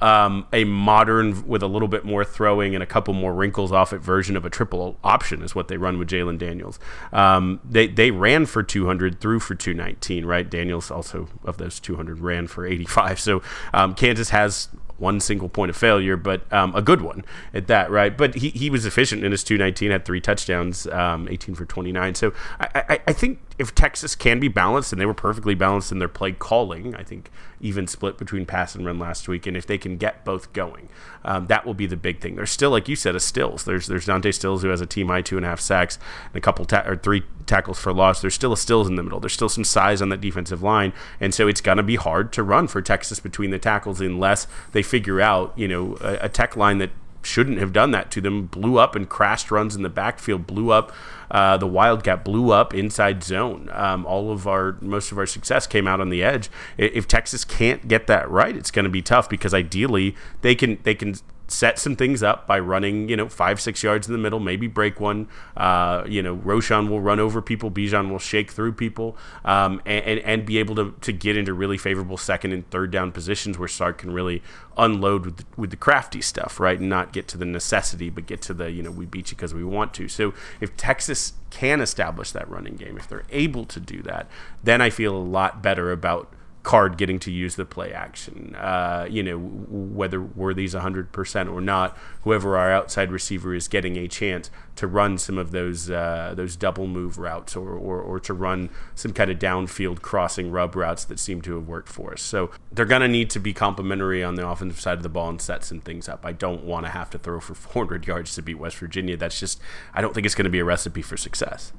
um, 0.01 0.47
a 0.51 0.63
modern 0.63 1.47
with 1.47 1.63
a 1.63 1.67
little 1.67 1.87
bit 1.87 2.03
more 2.03 2.25
throwing 2.25 2.73
and 2.75 2.83
a 2.83 2.87
couple 2.87 3.13
more 3.13 3.33
wrinkles 3.33 3.71
off 3.71 3.93
it 3.93 4.01
version 4.01 4.35
of 4.35 4.45
a 4.45 4.49
triple 4.49 4.97
option 5.03 5.41
is 5.41 5.55
what 5.55 5.67
they 5.67 5.77
run 5.77 5.97
with 5.97 6.09
Jalon 6.09 6.37
Daniels. 6.37 6.79
Um, 7.11 7.59
they 7.63 7.87
they 7.87 8.11
ran 8.11 8.45
for 8.45 8.63
200, 8.63 9.19
threw 9.19 9.39
for 9.39 9.55
219. 9.55 10.25
Right, 10.25 10.49
Daniels 10.49 10.91
also 10.91 11.29
of 11.43 11.57
those 11.57 11.79
200 11.79 12.19
ran 12.19 12.47
for 12.47 12.65
85. 12.65 13.19
So 13.19 13.41
um, 13.73 13.93
Kansas 13.95 14.29
has 14.29 14.69
one 14.97 15.19
single 15.19 15.49
point 15.49 15.69
of 15.69 15.75
failure, 15.75 16.15
but 16.15 16.51
um, 16.51 16.73
a 16.75 16.81
good 16.81 17.01
one 17.01 17.25
at 17.53 17.67
that, 17.67 17.91
right? 17.91 18.17
But 18.17 18.35
he, 18.35 18.49
he 18.49 18.69
was 18.69 18.85
efficient 18.85 19.23
in 19.23 19.31
his 19.31 19.43
219, 19.43 19.91
had 19.91 20.05
three 20.05 20.21
touchdowns, 20.21 20.87
um, 20.87 21.27
18 21.29 21.55
for 21.55 21.65
29. 21.65 22.15
So 22.15 22.33
I, 22.59 22.83
I, 22.89 22.99
I 23.07 23.13
think 23.13 23.39
if 23.57 23.75
Texas 23.75 24.15
can 24.15 24.39
be 24.39 24.47
balanced, 24.47 24.91
and 24.91 24.99
they 24.99 25.05
were 25.05 25.13
perfectly 25.13 25.55
balanced 25.55 25.91
in 25.91 25.99
their 25.99 26.07
play 26.07 26.31
calling, 26.31 26.95
I 26.95 27.03
think 27.03 27.29
even 27.61 27.87
split 27.87 28.17
between 28.17 28.45
pass 28.45 28.75
and 28.75 28.85
run 28.85 28.99
last 28.99 29.27
week, 29.27 29.45
and 29.45 29.55
if 29.55 29.65
they 29.65 29.77
can 29.77 29.97
get 29.97 30.25
both 30.25 30.51
going, 30.53 30.89
um, 31.23 31.47
that 31.47 31.65
will 31.65 31.73
be 31.73 31.85
the 31.85 31.95
big 31.95 32.19
thing. 32.19 32.35
There's 32.35 32.51
still, 32.51 32.71
like 32.71 32.89
you 32.89 32.95
said, 32.95 33.15
a 33.15 33.19
Stills. 33.19 33.63
There's 33.63 33.87
there's 33.87 34.05
Dante 34.05 34.31
Stills 34.31 34.63
who 34.63 34.69
has 34.69 34.81
a 34.81 34.85
team 34.85 35.07
high 35.07 35.21
two 35.21 35.37
and 35.37 35.45
a 35.45 35.49
half 35.49 35.59
sacks 35.59 35.97
and 36.27 36.35
a 36.35 36.41
couple 36.41 36.65
ta- 36.65 36.83
or 36.85 36.95
three 36.95 37.23
tackles 37.45 37.79
for 37.79 37.93
loss. 37.93 38.21
There's 38.21 38.33
still 38.33 38.53
a 38.53 38.57
Stills 38.57 38.87
in 38.87 38.95
the 38.95 39.03
middle. 39.03 39.19
There's 39.19 39.33
still 39.33 39.49
some 39.49 39.63
size 39.63 40.01
on 40.01 40.09
that 40.09 40.21
defensive 40.21 40.63
line, 40.63 40.91
and 41.19 41.33
so 41.33 41.47
it's 41.47 41.61
to 41.61 41.83
be 41.83 41.95
hard 41.95 42.33
to 42.33 42.43
run 42.43 42.67
for 42.67 42.81
Texas 42.81 43.19
between 43.19 43.51
the 43.51 43.59
tackles 43.59 44.01
unless 44.01 44.47
they 44.71 44.83
figure 44.83 45.21
out, 45.21 45.53
you 45.55 45.67
know, 45.67 45.97
a, 46.01 46.25
a 46.25 46.29
tech 46.29 46.57
line 46.57 46.79
that 46.79 46.91
shouldn't 47.23 47.59
have 47.59 47.73
done 47.73 47.91
that 47.91 48.11
to 48.11 48.21
them. 48.21 48.47
Blew 48.47 48.77
up 48.77 48.95
and 48.95 49.09
crashed 49.09 49.51
runs 49.51 49.75
in 49.75 49.81
the 49.81 49.89
backfield. 49.89 50.47
Blew 50.47 50.71
up 50.71 50.91
uh, 51.31 51.57
the 51.57 51.67
Wildcat. 51.67 52.23
Blew 52.23 52.51
up 52.51 52.73
inside 52.73 53.23
zone. 53.23 53.69
Um, 53.71 54.05
all 54.05 54.31
of 54.31 54.47
our 54.47 54.77
most 54.81 55.11
of 55.11 55.17
our 55.17 55.25
success 55.25 55.67
came 55.67 55.87
out 55.87 56.01
on 56.01 56.09
the 56.09 56.23
edge. 56.23 56.49
If 56.77 57.07
Texas 57.07 57.43
can't 57.43 57.87
get 57.87 58.07
that 58.07 58.29
right, 58.29 58.55
it's 58.55 58.71
going 58.71 58.85
to 58.85 58.91
be 58.91 59.01
tough 59.01 59.29
because 59.29 59.53
ideally 59.53 60.15
they 60.41 60.55
can 60.55 60.79
they 60.83 60.95
can 60.95 61.15
set 61.53 61.77
some 61.77 61.95
things 61.95 62.23
up 62.23 62.47
by 62.47 62.59
running, 62.59 63.07
you 63.07 63.15
know, 63.15 63.29
five, 63.29 63.61
six 63.61 63.83
yards 63.83 64.07
in 64.07 64.13
the 64.13 64.19
middle, 64.19 64.39
maybe 64.39 64.67
break 64.67 64.99
one. 64.99 65.27
Uh, 65.55 66.03
you 66.07 66.21
know, 66.21 66.35
Roschon 66.37 66.89
will 66.89 66.99
run 66.99 67.19
over 67.19 67.41
people, 67.41 67.69
Bijan 67.69 68.09
will 68.09 68.19
shake 68.19 68.51
through 68.51 68.73
people, 68.73 69.15
um, 69.45 69.81
and, 69.85 70.03
and, 70.05 70.19
and, 70.19 70.45
be 70.45 70.57
able 70.57 70.75
to, 70.75 70.95
to 71.01 71.13
get 71.13 71.37
into 71.37 71.53
really 71.53 71.77
favorable 71.77 72.17
second 72.17 72.51
and 72.51 72.69
third 72.71 72.91
down 72.91 73.11
positions 73.11 73.57
where 73.57 73.67
Sark 73.67 73.99
can 73.99 74.11
really 74.11 74.41
unload 74.77 75.25
with 75.25 75.37
the, 75.37 75.45
with 75.55 75.69
the 75.69 75.77
crafty 75.77 76.21
stuff, 76.21 76.59
right? 76.59 76.79
And 76.79 76.89
not 76.89 77.13
get 77.13 77.27
to 77.29 77.37
the 77.37 77.45
necessity, 77.45 78.09
but 78.09 78.25
get 78.25 78.41
to 78.43 78.53
the, 78.53 78.71
you 78.71 78.81
know, 78.81 78.91
we 78.91 79.05
beat 79.05 79.29
you 79.29 79.37
because 79.37 79.53
we 79.53 79.63
want 79.63 79.93
to. 79.95 80.07
So 80.07 80.33
if 80.59 80.75
Texas 80.75 81.33
can 81.51 81.81
establish 81.81 82.31
that 82.31 82.49
running 82.49 82.75
game, 82.75 82.97
if 82.97 83.07
they're 83.07 83.25
able 83.29 83.65
to 83.65 83.79
do 83.79 84.01
that, 84.01 84.27
then 84.63 84.81
I 84.81 84.89
feel 84.89 85.15
a 85.15 85.19
lot 85.19 85.61
better 85.61 85.91
about 85.91 86.33
card 86.63 86.97
getting 86.97 87.19
to 87.19 87.31
use 87.31 87.55
the 87.55 87.65
play 87.65 87.91
action. 87.91 88.55
Uh, 88.55 89.05
you 89.09 89.21
know, 89.21 89.37
whether 89.37 90.21
Worthy's 90.21 90.73
100% 90.73 91.51
or 91.51 91.61
not, 91.61 91.97
whoever 92.21 92.57
our 92.57 92.71
outside 92.71 93.11
receiver 93.11 93.53
is 93.53 93.67
getting 93.67 93.97
a 93.97 94.07
chance 94.07 94.49
to 94.77 94.87
run 94.87 95.17
some 95.17 95.37
of 95.37 95.51
those 95.51 95.91
uh, 95.91 96.33
those 96.35 96.55
double 96.55 96.87
move 96.87 97.17
routes 97.19 97.55
or, 97.55 97.71
or, 97.71 98.01
or, 98.01 98.19
to 98.19 98.33
run 98.33 98.69
some 98.95 99.13
kind 99.13 99.29
of 99.29 99.37
downfield 99.37 100.01
crossing 100.01 100.49
rub 100.49 100.75
routes 100.75 101.03
that 101.05 101.19
seem 101.19 101.41
to 101.41 101.55
have 101.55 101.67
worked 101.67 101.89
for 101.89 102.13
us. 102.13 102.21
So 102.21 102.49
they're 102.71 102.85
going 102.85 103.01
to 103.01 103.07
need 103.07 103.29
to 103.31 103.39
be 103.39 103.53
complementary 103.53 104.23
on 104.23 104.35
the 104.35 104.47
offensive 104.47 104.79
side 104.79 104.97
of 104.97 105.03
the 105.03 105.09
ball 105.09 105.29
and 105.29 105.39
set 105.39 105.63
some 105.63 105.81
things 105.81 106.09
up. 106.09 106.25
I 106.25 106.31
don't 106.31 106.63
want 106.63 106.85
to 106.85 106.91
have 106.91 107.09
to 107.11 107.19
throw 107.19 107.39
for 107.39 107.53
400 107.53 108.07
yards 108.07 108.33
to 108.35 108.41
beat 108.41 108.55
West 108.55 108.77
Virginia. 108.77 109.15
That's 109.15 109.39
just, 109.39 109.61
I 109.93 110.01
don't 110.01 110.13
think 110.13 110.25
it's 110.25 110.35
going 110.35 110.45
to 110.45 110.49
be 110.49 110.59
a 110.59 110.65
recipe 110.65 111.01
for 111.01 111.17
success 111.17 111.71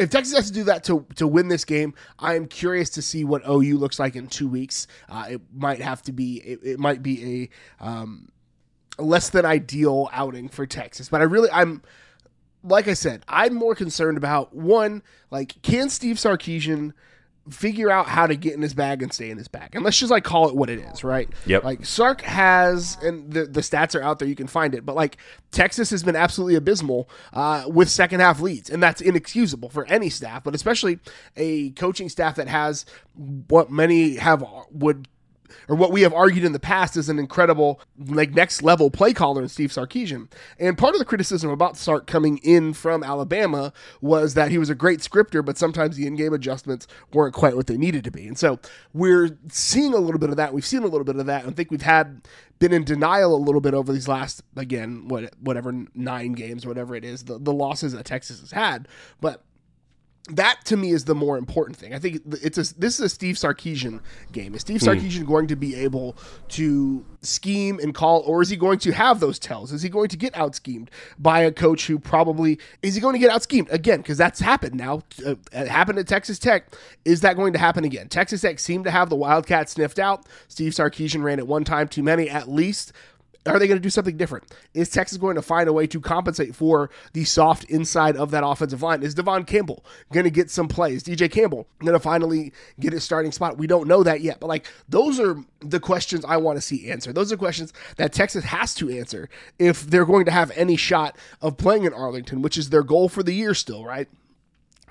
if 0.00 0.08
Texas 0.08 0.34
has 0.34 0.46
to 0.46 0.52
do 0.52 0.64
that 0.64 0.82
to 0.84 1.06
to 1.16 1.26
win 1.26 1.48
this 1.48 1.64
game, 1.64 1.94
I 2.18 2.34
am 2.34 2.46
curious 2.46 2.88
to 2.90 3.02
see 3.02 3.22
what 3.22 3.42
OU 3.46 3.76
looks 3.76 3.98
like 3.98 4.16
in 4.16 4.28
two 4.28 4.48
weeks. 4.48 4.86
Uh, 5.08 5.26
it 5.30 5.40
might 5.52 5.80
have 5.80 6.02
to 6.04 6.12
be 6.12 6.38
it, 6.38 6.60
it 6.62 6.78
might 6.78 7.02
be 7.02 7.50
a 7.80 7.84
um, 7.84 8.30
less 8.98 9.28
than 9.28 9.44
ideal 9.44 10.08
outing 10.12 10.48
for 10.48 10.66
Texas, 10.66 11.10
but 11.10 11.20
I 11.20 11.24
really 11.24 11.50
I'm 11.52 11.82
like 12.64 12.88
I 12.88 12.94
said, 12.94 13.24
I'm 13.28 13.54
more 13.54 13.74
concerned 13.74 14.16
about 14.16 14.54
one 14.54 15.02
like 15.30 15.60
can 15.62 15.90
Steve 15.90 16.16
Sarkisian 16.16 16.92
figure 17.48 17.90
out 17.90 18.06
how 18.06 18.26
to 18.26 18.36
get 18.36 18.54
in 18.54 18.62
his 18.62 18.74
bag 18.74 19.02
and 19.02 19.12
stay 19.12 19.30
in 19.30 19.38
his 19.38 19.48
bag. 19.48 19.74
And 19.74 19.84
let's 19.84 19.98
just 19.98 20.10
like 20.10 20.24
call 20.24 20.48
it 20.48 20.56
what 20.56 20.68
it 20.68 20.78
is, 20.78 21.02
right? 21.02 21.28
Yep. 21.46 21.64
Like 21.64 21.86
Sark 21.86 22.20
has, 22.22 22.98
and 23.02 23.32
the, 23.32 23.46
the 23.46 23.60
stats 23.60 23.98
are 23.98 24.02
out 24.02 24.18
there, 24.18 24.28
you 24.28 24.36
can 24.36 24.46
find 24.46 24.74
it, 24.74 24.84
but 24.84 24.94
like 24.94 25.16
Texas 25.50 25.90
has 25.90 26.02
been 26.02 26.16
absolutely 26.16 26.56
abysmal 26.56 27.08
uh, 27.32 27.64
with 27.66 27.88
second 27.88 28.20
half 28.20 28.40
leads. 28.40 28.70
And 28.70 28.82
that's 28.82 29.00
inexcusable 29.00 29.70
for 29.70 29.86
any 29.86 30.10
staff, 30.10 30.44
but 30.44 30.54
especially 30.54 30.98
a 31.36 31.70
coaching 31.70 32.08
staff 32.08 32.36
that 32.36 32.48
has 32.48 32.84
what 33.48 33.70
many 33.70 34.16
have 34.16 34.44
would 34.70 35.08
or 35.68 35.76
what 35.76 35.92
we 35.92 36.02
have 36.02 36.12
argued 36.12 36.44
in 36.44 36.52
the 36.52 36.60
past 36.60 36.96
is 36.96 37.08
an 37.08 37.18
incredible, 37.18 37.80
like 37.98 38.32
next 38.32 38.62
level 38.62 38.90
play 38.90 39.12
caller 39.12 39.42
in 39.42 39.48
Steve 39.48 39.70
Sarkisian. 39.70 40.30
And 40.58 40.76
part 40.76 40.94
of 40.94 40.98
the 40.98 41.04
criticism 41.04 41.50
about 41.50 41.76
Sark 41.76 42.06
coming 42.06 42.38
in 42.38 42.72
from 42.72 43.02
Alabama 43.02 43.72
was 44.00 44.34
that 44.34 44.50
he 44.50 44.58
was 44.58 44.70
a 44.70 44.74
great 44.74 45.02
scripter, 45.02 45.42
but 45.42 45.58
sometimes 45.58 45.96
the 45.96 46.06
in-game 46.06 46.32
adjustments 46.32 46.86
weren't 47.12 47.34
quite 47.34 47.56
what 47.56 47.66
they 47.66 47.76
needed 47.76 48.04
to 48.04 48.10
be. 48.10 48.26
And 48.26 48.38
so 48.38 48.58
we're 48.92 49.38
seeing 49.48 49.94
a 49.94 49.98
little 49.98 50.18
bit 50.18 50.30
of 50.30 50.36
that. 50.36 50.52
We've 50.52 50.64
seen 50.64 50.82
a 50.82 50.88
little 50.88 51.04
bit 51.04 51.16
of 51.16 51.26
that. 51.26 51.46
I 51.46 51.50
think 51.50 51.70
we've 51.70 51.82
had 51.82 52.22
been 52.60 52.72
in 52.72 52.84
denial 52.84 53.34
a 53.34 53.38
little 53.38 53.60
bit 53.60 53.74
over 53.74 53.92
these 53.92 54.06
last 54.06 54.42
again 54.54 55.08
what 55.08 55.34
whatever 55.40 55.72
nine 55.94 56.32
games 56.32 56.66
whatever 56.66 56.94
it 56.94 57.04
is 57.04 57.24
the, 57.24 57.38
the 57.38 57.52
losses 57.52 57.94
that 57.94 58.04
Texas 58.04 58.38
has 58.40 58.52
had 58.52 58.86
but 59.20 59.42
that 60.28 60.64
to 60.66 60.76
me 60.76 60.90
is 60.90 61.06
the 61.06 61.14
more 61.14 61.38
important 61.38 61.76
thing. 61.76 61.94
I 61.94 61.98
think 61.98 62.20
it's 62.42 62.58
a 62.58 62.78
this 62.78 62.94
is 62.94 63.00
a 63.00 63.08
Steve 63.08 63.36
Sarkisian 63.36 64.00
game. 64.32 64.54
Is 64.54 64.60
Steve 64.60 64.80
hmm. 64.80 64.88
Mm. 64.88 65.26
going 65.26 65.46
to 65.48 65.56
be 65.56 65.74
able 65.74 66.16
to 66.48 67.04
scheme 67.22 67.78
and 67.80 67.94
call, 67.94 68.20
or 68.20 68.42
is 68.42 68.48
he 68.48 68.56
going 68.56 68.78
to 68.80 68.92
have 68.92 69.20
those 69.20 69.38
tells? 69.38 69.72
Is 69.72 69.82
he 69.82 69.88
going 69.88 70.08
to 70.08 70.16
get 70.16 70.36
out 70.36 70.54
schemed 70.54 70.90
by 71.18 71.40
a 71.40 71.50
coach 71.50 71.86
who 71.86 71.98
probably 71.98 72.58
is 72.82 72.94
he 72.94 73.00
going 73.00 73.14
to 73.14 73.18
get 73.18 73.30
out 73.30 73.42
schemed 73.42 73.68
again? 73.70 73.98
Because 73.98 74.18
that's 74.18 74.40
happened 74.40 74.74
now. 74.74 75.02
Uh, 75.24 75.36
it 75.52 75.68
happened 75.68 75.98
at 75.98 76.06
Texas 76.06 76.38
Tech. 76.38 76.66
Is 77.04 77.22
that 77.22 77.36
going 77.36 77.52
to 77.54 77.58
happen 77.58 77.84
again? 77.84 78.08
Texas 78.08 78.42
Tech 78.42 78.58
seemed 78.58 78.84
to 78.84 78.90
have 78.90 79.08
the 79.08 79.16
Wildcat 79.16 79.68
sniffed 79.70 79.98
out. 79.98 80.26
Steve 80.48 80.72
Sarkisian 80.72 81.22
ran 81.22 81.38
it 81.38 81.46
one 81.46 81.64
time 81.64 81.88
too 81.88 82.02
many, 82.02 82.28
at 82.28 82.48
least 82.48 82.92
are 83.46 83.58
they 83.58 83.66
going 83.66 83.78
to 83.78 83.82
do 83.82 83.90
something 83.90 84.16
different? 84.16 84.44
Is 84.74 84.90
Texas 84.90 85.16
going 85.16 85.36
to 85.36 85.42
find 85.42 85.68
a 85.68 85.72
way 85.72 85.86
to 85.86 86.00
compensate 86.00 86.54
for 86.54 86.90
the 87.14 87.24
soft 87.24 87.64
inside 87.64 88.16
of 88.16 88.30
that 88.32 88.44
offensive 88.44 88.82
line? 88.82 89.02
Is 89.02 89.14
Devon 89.14 89.44
Campbell 89.44 89.84
going 90.12 90.24
to 90.24 90.30
get 90.30 90.50
some 90.50 90.68
plays? 90.68 91.02
DJ 91.02 91.30
Campbell 91.30 91.66
going 91.78 91.94
to 91.94 92.00
finally 92.00 92.52
get 92.78 92.92
his 92.92 93.02
starting 93.02 93.32
spot? 93.32 93.56
We 93.56 93.66
don't 93.66 93.88
know 93.88 94.02
that 94.02 94.20
yet, 94.20 94.40
but 94.40 94.48
like 94.48 94.70
those 94.88 95.18
are 95.18 95.36
the 95.60 95.80
questions 95.80 96.24
I 96.24 96.36
want 96.36 96.58
to 96.58 96.62
see 96.62 96.90
answered. 96.90 97.14
Those 97.14 97.32
are 97.32 97.36
questions 97.36 97.72
that 97.96 98.12
Texas 98.12 98.44
has 98.44 98.74
to 98.74 98.90
answer 98.90 99.30
if 99.58 99.86
they're 99.86 100.04
going 100.04 100.26
to 100.26 100.32
have 100.32 100.50
any 100.54 100.76
shot 100.76 101.16
of 101.40 101.56
playing 101.56 101.84
in 101.84 101.94
Arlington, 101.94 102.42
which 102.42 102.58
is 102.58 102.70
their 102.70 102.82
goal 102.82 103.08
for 103.08 103.22
the 103.22 103.34
year 103.34 103.54
still, 103.54 103.84
right? 103.84 104.08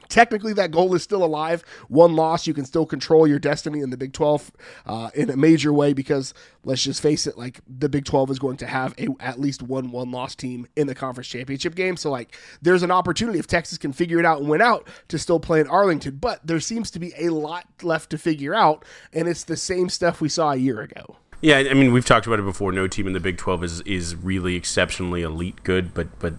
Technically, 0.10 0.54
that 0.54 0.72
goal 0.72 0.94
is 0.96 1.04
still 1.04 1.24
alive. 1.24 1.64
One 1.88 2.16
loss, 2.16 2.48
you 2.48 2.54
can 2.54 2.66
still 2.66 2.86
control 2.86 3.28
your 3.28 3.40
destiny 3.40 3.82
in 3.82 3.92
the 3.92 3.98
Big 3.98 4.12
12 4.12 4.52
uh, 4.88 5.10
in 5.14 5.30
a 5.30 5.38
major 5.38 5.72
way 5.72 5.94
because 5.94 6.34
let's 6.64 6.84
just 6.84 7.02
face 7.02 7.28
it, 7.28 7.38
like 7.38 7.62
the 7.68 7.88
Big 7.88 8.06
12 8.06 8.32
is 8.32 8.40
going 8.40 8.58
to 8.58 8.68
have 8.68 8.96
a, 9.00 9.08
at 9.20 9.40
least 9.40 9.62
one 9.62 9.92
one 9.92 10.12
loss 10.12 10.36
team 10.36 10.68
in 10.76 10.88
the 10.88 10.96
conference 10.96 11.28
championship 11.28 11.76
game. 11.76 11.96
So, 11.96 12.10
like, 12.10 12.36
there's 12.62 12.84
an 12.84 12.92
opportunity 12.92 13.40
if 13.40 13.48
Texas 13.48 13.78
can 13.78 13.94
figure 13.94 14.20
it 14.20 14.26
out 14.26 14.40
and 14.40 14.50
win 14.50 14.62
out 14.62 14.88
to 15.10 15.20
still 15.20 15.40
play 15.40 15.60
in 15.60 15.68
Arlington. 15.68 16.18
But 16.18 16.46
there 16.46 16.60
seems 16.60 16.90
to 16.92 17.00
be 17.00 17.14
a 17.18 17.30
lot 17.30 17.66
left 17.84 18.10
to 18.10 18.18
figure 18.18 18.56
out, 18.56 18.84
and 19.14 19.28
it's 19.28 19.44
the 19.44 19.58
same 19.58 19.90
stuff 19.90 20.22
we 20.22 20.30
saw 20.30 20.52
a 20.52 20.58
year 20.58 20.82
ago. 20.82 21.18
Yeah, 21.42 21.58
I 21.58 21.74
mean, 21.74 21.94
we've 21.94 22.06
talked 22.06 22.28
about 22.28 22.40
it 22.40 22.46
before. 22.46 22.72
No 22.72 22.88
team 22.88 23.08
in 23.08 23.14
the 23.14 23.20
Big 23.20 23.38
12 23.38 23.64
is 23.64 23.82
is 23.82 24.16
really 24.16 24.56
exceptionally 24.56 25.22
elite 25.22 25.64
good, 25.64 25.94
but 25.94 26.20
but 26.20 26.34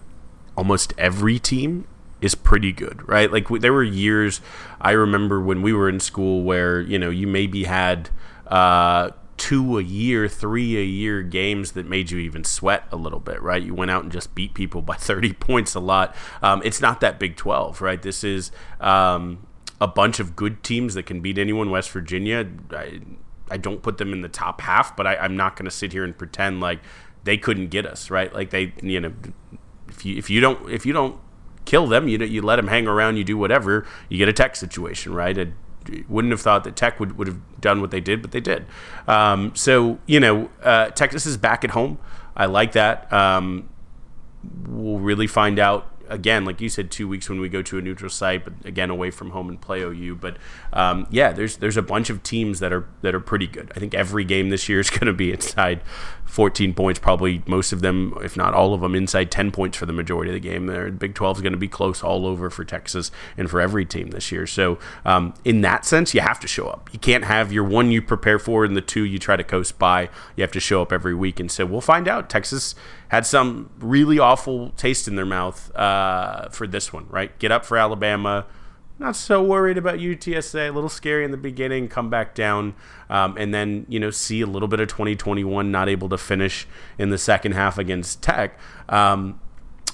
almost 0.55 0.93
every 0.97 1.39
team 1.39 1.87
is 2.21 2.35
pretty 2.35 2.71
good, 2.71 3.07
right? 3.07 3.31
Like 3.31 3.47
there 3.49 3.73
were 3.73 3.83
years 3.83 4.41
I 4.79 4.91
remember 4.91 5.41
when 5.41 5.61
we 5.61 5.73
were 5.73 5.89
in 5.89 5.99
school 5.99 6.43
where 6.43 6.79
you 6.79 6.99
know 6.99 7.09
you 7.09 7.27
maybe 7.27 7.63
had 7.63 8.09
uh, 8.47 9.11
two 9.41 9.79
a 9.79 9.81
year, 9.81 10.27
three 10.27 10.77
a 10.77 10.83
year 10.83 11.23
games 11.23 11.71
that 11.71 11.87
made 11.87 12.11
you 12.11 12.19
even 12.19 12.43
sweat 12.43 12.83
a 12.91 12.95
little 12.95 13.19
bit, 13.19 13.41
right? 13.41 13.63
You 13.63 13.73
went 13.73 13.89
out 13.89 14.03
and 14.03 14.11
just 14.11 14.35
beat 14.35 14.53
people 14.53 14.83
by 14.83 14.95
30 14.97 15.33
points 15.33 15.73
a 15.73 15.79
lot. 15.79 16.15
Um, 16.43 16.61
it's 16.63 16.79
not 16.79 17.01
that 17.01 17.17
Big 17.17 17.37
12, 17.37 17.81
right? 17.81 17.99
This 17.99 18.23
is 18.23 18.51
um, 18.79 19.47
a 19.79 19.87
bunch 19.87 20.19
of 20.19 20.35
good 20.35 20.63
teams 20.63 20.93
that 20.93 21.07
can 21.07 21.21
beat 21.21 21.39
anyone. 21.39 21.71
West 21.71 21.89
Virginia, 21.89 22.47
I, 22.69 23.01
I 23.49 23.57
don't 23.57 23.81
put 23.81 23.97
them 23.97 24.13
in 24.13 24.21
the 24.21 24.29
top 24.29 24.61
half, 24.61 24.95
but 24.95 25.07
I, 25.07 25.15
I'm 25.15 25.35
not 25.35 25.55
going 25.55 25.65
to 25.65 25.71
sit 25.71 25.91
here 25.91 26.03
and 26.03 26.15
pretend 26.15 26.59
like 26.59 26.79
they 27.23 27.37
couldn't 27.37 27.69
get 27.69 27.87
us, 27.87 28.11
right? 28.11 28.31
Like 28.31 28.51
they, 28.51 28.73
you 28.83 28.99
know, 28.99 29.13
if 29.87 30.05
you 30.05 30.17
if 30.17 30.29
you 30.29 30.39
don't 30.39 30.69
if 30.69 30.85
you 30.85 30.93
don't 30.93 31.19
kill 31.65 31.87
them. 31.87 32.07
You 32.07 32.17
you 32.19 32.41
let 32.41 32.57
them 32.57 32.67
hang 32.67 32.87
around. 32.87 33.17
You 33.17 33.23
do 33.23 33.37
whatever. 33.37 33.85
You 34.09 34.17
get 34.17 34.29
a 34.29 34.33
tech 34.33 34.55
situation, 34.55 35.13
right? 35.13 35.37
And 35.37 35.53
wouldn't 36.07 36.31
have 36.31 36.41
thought 36.41 36.63
that 36.63 36.75
Tech 36.75 36.99
would, 36.99 37.17
would 37.17 37.27
have 37.27 37.39
done 37.59 37.81
what 37.81 37.91
they 37.91 37.99
did, 37.99 38.21
but 38.21 38.31
they 38.31 38.39
did. 38.39 38.65
Um, 39.07 39.55
so 39.55 39.99
you 40.05 40.19
know, 40.19 40.49
uh, 40.63 40.89
Texas 40.89 41.25
is 41.25 41.37
back 41.37 41.63
at 41.63 41.71
home. 41.71 41.97
I 42.35 42.45
like 42.45 42.73
that. 42.73 43.11
Um, 43.11 43.69
we'll 44.67 44.99
really 44.99 45.27
find 45.27 45.59
out 45.59 45.90
again, 46.11 46.45
like 46.45 46.61
you 46.61 46.69
said, 46.69 46.91
two 46.91 47.07
weeks 47.07 47.29
when 47.29 47.39
we 47.39 47.49
go 47.49 47.61
to 47.61 47.77
a 47.77 47.81
neutral 47.81 48.09
site, 48.09 48.43
but 48.43 48.53
again 48.65 48.89
away 48.89 49.09
from 49.09 49.31
home 49.31 49.49
and 49.49 49.59
play 49.59 49.81
OU. 49.81 50.15
But 50.15 50.37
um, 50.73 51.07
yeah, 51.09 51.31
there's 51.31 51.57
there's 51.57 51.77
a 51.77 51.81
bunch 51.81 52.09
of 52.09 52.21
teams 52.21 52.59
that 52.59 52.71
are 52.71 52.87
that 53.01 53.15
are 53.15 53.19
pretty 53.19 53.47
good. 53.47 53.71
I 53.75 53.79
think 53.79 53.93
every 53.93 54.23
game 54.23 54.49
this 54.49 54.69
year 54.69 54.79
is 54.79 54.89
going 54.89 55.07
to 55.07 55.13
be 55.13 55.31
inside 55.31 55.81
14 56.31 56.73
points, 56.73 56.97
probably 56.97 57.43
most 57.45 57.73
of 57.73 57.81
them, 57.81 58.17
if 58.23 58.37
not 58.37 58.53
all 58.53 58.73
of 58.73 58.79
them, 58.79 58.95
inside 58.95 59.29
10 59.29 59.51
points 59.51 59.77
for 59.77 59.85
the 59.85 59.91
majority 59.91 60.31
of 60.31 60.33
the 60.33 60.39
game. 60.39 60.65
There, 60.65 60.89
Big 60.89 61.13
12 61.13 61.37
is 61.37 61.41
going 61.41 61.51
to 61.51 61.59
be 61.59 61.67
close 61.67 62.01
all 62.01 62.25
over 62.25 62.49
for 62.49 62.63
Texas 62.63 63.11
and 63.35 63.49
for 63.49 63.59
every 63.59 63.85
team 63.85 64.11
this 64.11 64.31
year. 64.31 64.47
So 64.47 64.79
um, 65.03 65.33
in 65.43 65.59
that 65.61 65.83
sense, 65.83 66.13
you 66.13 66.21
have 66.21 66.39
to 66.39 66.47
show 66.47 66.67
up. 66.67 66.89
You 66.93 66.99
can't 66.99 67.25
have 67.25 67.51
your 67.51 67.65
one 67.65 67.91
you 67.91 68.01
prepare 68.01 68.39
for 68.39 68.63
and 68.63 68.77
the 68.77 68.81
two 68.81 69.03
you 69.03 69.19
try 69.19 69.35
to 69.35 69.43
coast 69.43 69.77
by. 69.77 70.03
You 70.37 70.41
have 70.41 70.53
to 70.53 70.61
show 70.61 70.81
up 70.81 70.93
every 70.93 71.13
week. 71.13 71.37
And 71.41 71.51
so 71.51 71.65
we'll 71.65 71.81
find 71.81 72.07
out. 72.07 72.29
Texas 72.29 72.75
had 73.11 73.25
some 73.25 73.69
really 73.79 74.19
awful 74.19 74.69
taste 74.77 75.05
in 75.05 75.15
their 75.15 75.25
mouth 75.25 75.69
uh, 75.75 76.47
for 76.47 76.65
this 76.65 76.93
one, 76.93 77.05
right? 77.09 77.37
Get 77.39 77.51
up 77.51 77.65
for 77.65 77.77
Alabama. 77.77 78.45
Not 78.99 79.17
so 79.17 79.43
worried 79.43 79.77
about 79.77 79.95
UTSA. 79.95 80.69
A 80.69 80.71
little 80.71 80.87
scary 80.87 81.25
in 81.25 81.31
the 81.31 81.37
beginning. 81.37 81.89
Come 81.89 82.09
back 82.09 82.33
down, 82.33 82.73
um, 83.09 83.35
and 83.37 83.53
then 83.53 83.85
you 83.89 83.99
know 83.99 84.11
see 84.11 84.39
a 84.39 84.45
little 84.45 84.69
bit 84.69 84.79
of 84.79 84.87
2021. 84.87 85.69
Not 85.69 85.89
able 85.89 86.07
to 86.07 86.17
finish 86.17 86.65
in 86.97 87.09
the 87.09 87.17
second 87.17 87.51
half 87.51 87.77
against 87.77 88.21
Tech. 88.21 88.57
Um, 88.87 89.41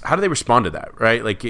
how 0.03 0.15
do 0.15 0.21
they 0.21 0.27
respond 0.27 0.65
to 0.65 0.71
that? 0.71 1.01
Right, 1.01 1.23
like 1.23 1.43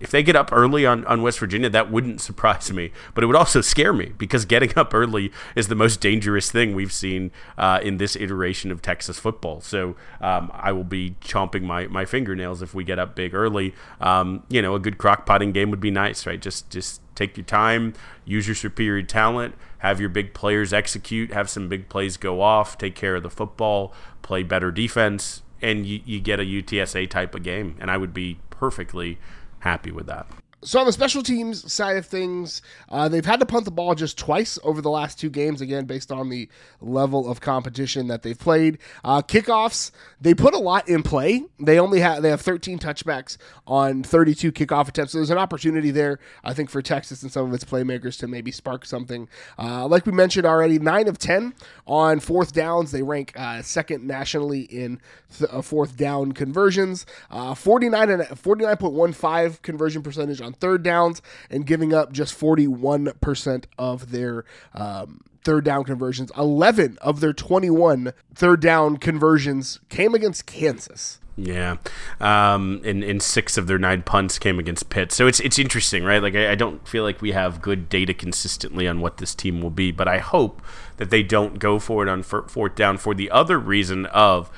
if 0.00 0.10
they 0.10 0.22
get 0.22 0.34
up 0.34 0.50
early 0.52 0.86
on, 0.86 1.04
on 1.04 1.22
West 1.22 1.38
Virginia, 1.38 1.68
that 1.70 1.90
wouldn't 1.90 2.20
surprise 2.20 2.72
me, 2.72 2.90
but 3.14 3.22
it 3.22 3.26
would 3.26 3.36
also 3.36 3.60
scare 3.60 3.92
me 3.92 4.12
because 4.16 4.44
getting 4.44 4.72
up 4.76 4.94
early 4.94 5.30
is 5.54 5.68
the 5.68 5.74
most 5.74 6.00
dangerous 6.00 6.50
thing 6.50 6.74
we've 6.74 6.92
seen 6.92 7.30
uh, 7.58 7.80
in 7.82 7.98
this 7.98 8.16
iteration 8.16 8.70
of 8.70 8.82
Texas 8.82 9.18
football. 9.18 9.60
So 9.60 9.96
um, 10.20 10.50
I 10.54 10.72
will 10.72 10.84
be 10.84 11.16
chomping 11.20 11.62
my, 11.62 11.86
my 11.86 12.04
fingernails 12.04 12.62
if 12.62 12.74
we 12.74 12.82
get 12.82 12.98
up 12.98 13.14
big 13.14 13.34
early. 13.34 13.74
Um, 14.00 14.42
you 14.48 14.62
know, 14.62 14.74
a 14.74 14.80
good 14.80 14.98
crock 14.98 15.26
potting 15.26 15.52
game 15.52 15.70
would 15.70 15.80
be 15.80 15.90
nice, 15.90 16.26
right? 16.26 16.40
Just 16.40 16.70
just 16.70 17.00
take 17.14 17.36
your 17.36 17.44
time, 17.44 17.92
use 18.24 18.48
your 18.48 18.54
superior 18.54 19.02
talent, 19.02 19.54
have 19.78 20.00
your 20.00 20.08
big 20.08 20.32
players 20.32 20.72
execute, 20.72 21.32
have 21.32 21.50
some 21.50 21.68
big 21.68 21.88
plays 21.90 22.16
go 22.16 22.40
off, 22.40 22.78
take 22.78 22.94
care 22.94 23.16
of 23.16 23.22
the 23.22 23.28
football, 23.30 23.92
play 24.22 24.42
better 24.42 24.70
defense, 24.70 25.42
and 25.60 25.84
you, 25.84 26.00
you 26.06 26.18
get 26.18 26.40
a 26.40 26.44
UTSA 26.44 27.10
type 27.10 27.34
of 27.34 27.42
game. 27.42 27.76
And 27.78 27.90
I 27.90 27.98
would 27.98 28.14
be 28.14 28.38
perfectly 28.48 29.18
happy 29.60 29.90
with 29.90 30.06
that. 30.06 30.26
So 30.62 30.78
on 30.78 30.84
the 30.86 30.92
special 30.92 31.22
teams 31.22 31.72
side 31.72 31.96
of 31.96 32.04
things, 32.04 32.60
uh, 32.90 33.08
they've 33.08 33.24
had 33.24 33.40
to 33.40 33.46
punt 33.46 33.64
the 33.64 33.70
ball 33.70 33.94
just 33.94 34.18
twice 34.18 34.58
over 34.62 34.82
the 34.82 34.90
last 34.90 35.18
two 35.18 35.30
games. 35.30 35.62
Again, 35.62 35.86
based 35.86 36.12
on 36.12 36.28
the 36.28 36.48
level 36.82 37.30
of 37.30 37.40
competition 37.40 38.08
that 38.08 38.22
they've 38.22 38.38
played. 38.38 38.78
Uh, 39.02 39.22
kickoffs, 39.22 39.90
they 40.20 40.34
put 40.34 40.52
a 40.52 40.58
lot 40.58 40.86
in 40.86 41.02
play. 41.02 41.44
They 41.58 41.78
only 41.78 42.00
have 42.00 42.22
they 42.22 42.28
have 42.28 42.42
13 42.42 42.78
touchbacks 42.78 43.38
on 43.66 44.02
32 44.02 44.52
kickoff 44.52 44.88
attempts. 44.88 45.12
So 45.12 45.18
there's 45.18 45.30
an 45.30 45.38
opportunity 45.38 45.90
there, 45.90 46.18
I 46.44 46.52
think, 46.52 46.68
for 46.68 46.82
Texas 46.82 47.22
and 47.22 47.32
some 47.32 47.46
of 47.46 47.54
its 47.54 47.64
playmakers 47.64 48.18
to 48.18 48.28
maybe 48.28 48.50
spark 48.50 48.84
something. 48.84 49.28
Uh, 49.58 49.86
like 49.86 50.04
we 50.04 50.12
mentioned 50.12 50.46
already, 50.46 50.78
nine 50.78 51.08
of 51.08 51.18
10 51.18 51.54
on 51.86 52.20
fourth 52.20 52.52
downs. 52.52 52.92
They 52.92 53.02
rank 53.02 53.32
uh, 53.34 53.62
second 53.62 54.06
nationally 54.06 54.62
in 54.62 55.00
th- 55.38 55.50
uh, 55.50 55.62
fourth 55.62 55.96
down 55.96 56.32
conversions. 56.32 57.06
Uh, 57.30 57.54
49 57.54 58.10
and 58.10 58.22
49.15 58.24 59.62
conversion 59.62 60.02
percentage 60.02 60.40
on 60.40 60.49
on 60.50 60.54
third 60.54 60.82
downs 60.82 61.22
and 61.48 61.66
giving 61.66 61.94
up 61.94 62.12
just 62.12 62.38
41% 62.38 63.64
of 63.78 64.10
their 64.10 64.44
um, 64.74 65.20
third 65.44 65.64
down 65.64 65.84
conversions. 65.84 66.30
11 66.36 66.98
of 67.00 67.20
their 67.20 67.32
21 67.32 68.12
third 68.34 68.60
down 68.60 68.96
conversions 68.96 69.80
came 69.88 70.14
against 70.14 70.46
Kansas. 70.46 71.18
Yeah, 71.36 71.76
um, 72.20 72.82
and, 72.84 73.02
and 73.02 73.22
six 73.22 73.56
of 73.56 73.66
their 73.66 73.78
nine 73.78 74.02
punts 74.02 74.38
came 74.38 74.58
against 74.58 74.90
Pitt. 74.90 75.10
So 75.10 75.26
it's 75.26 75.40
it's 75.40 75.58
interesting, 75.58 76.04
right? 76.04 76.22
Like 76.22 76.34
I, 76.34 76.52
I, 76.52 76.54
don't 76.54 76.86
feel 76.86 77.02
like 77.02 77.22
we 77.22 77.32
have 77.32 77.62
good 77.62 77.88
data 77.88 78.12
consistently 78.12 78.86
on 78.86 79.00
what 79.00 79.16
this 79.16 79.34
team 79.34 79.62
will 79.62 79.70
be, 79.70 79.90
but 79.90 80.06
I 80.06 80.18
hope 80.18 80.60
that 80.98 81.08
they 81.08 81.22
don't 81.22 81.58
go 81.58 81.78
for 81.78 82.02
it 82.02 82.10
on 82.10 82.22
fourth 82.22 82.74
down 82.74 82.98
for 82.98 83.14
the 83.14 83.30
other 83.30 83.58
reason 83.58 84.04
of 84.06 84.50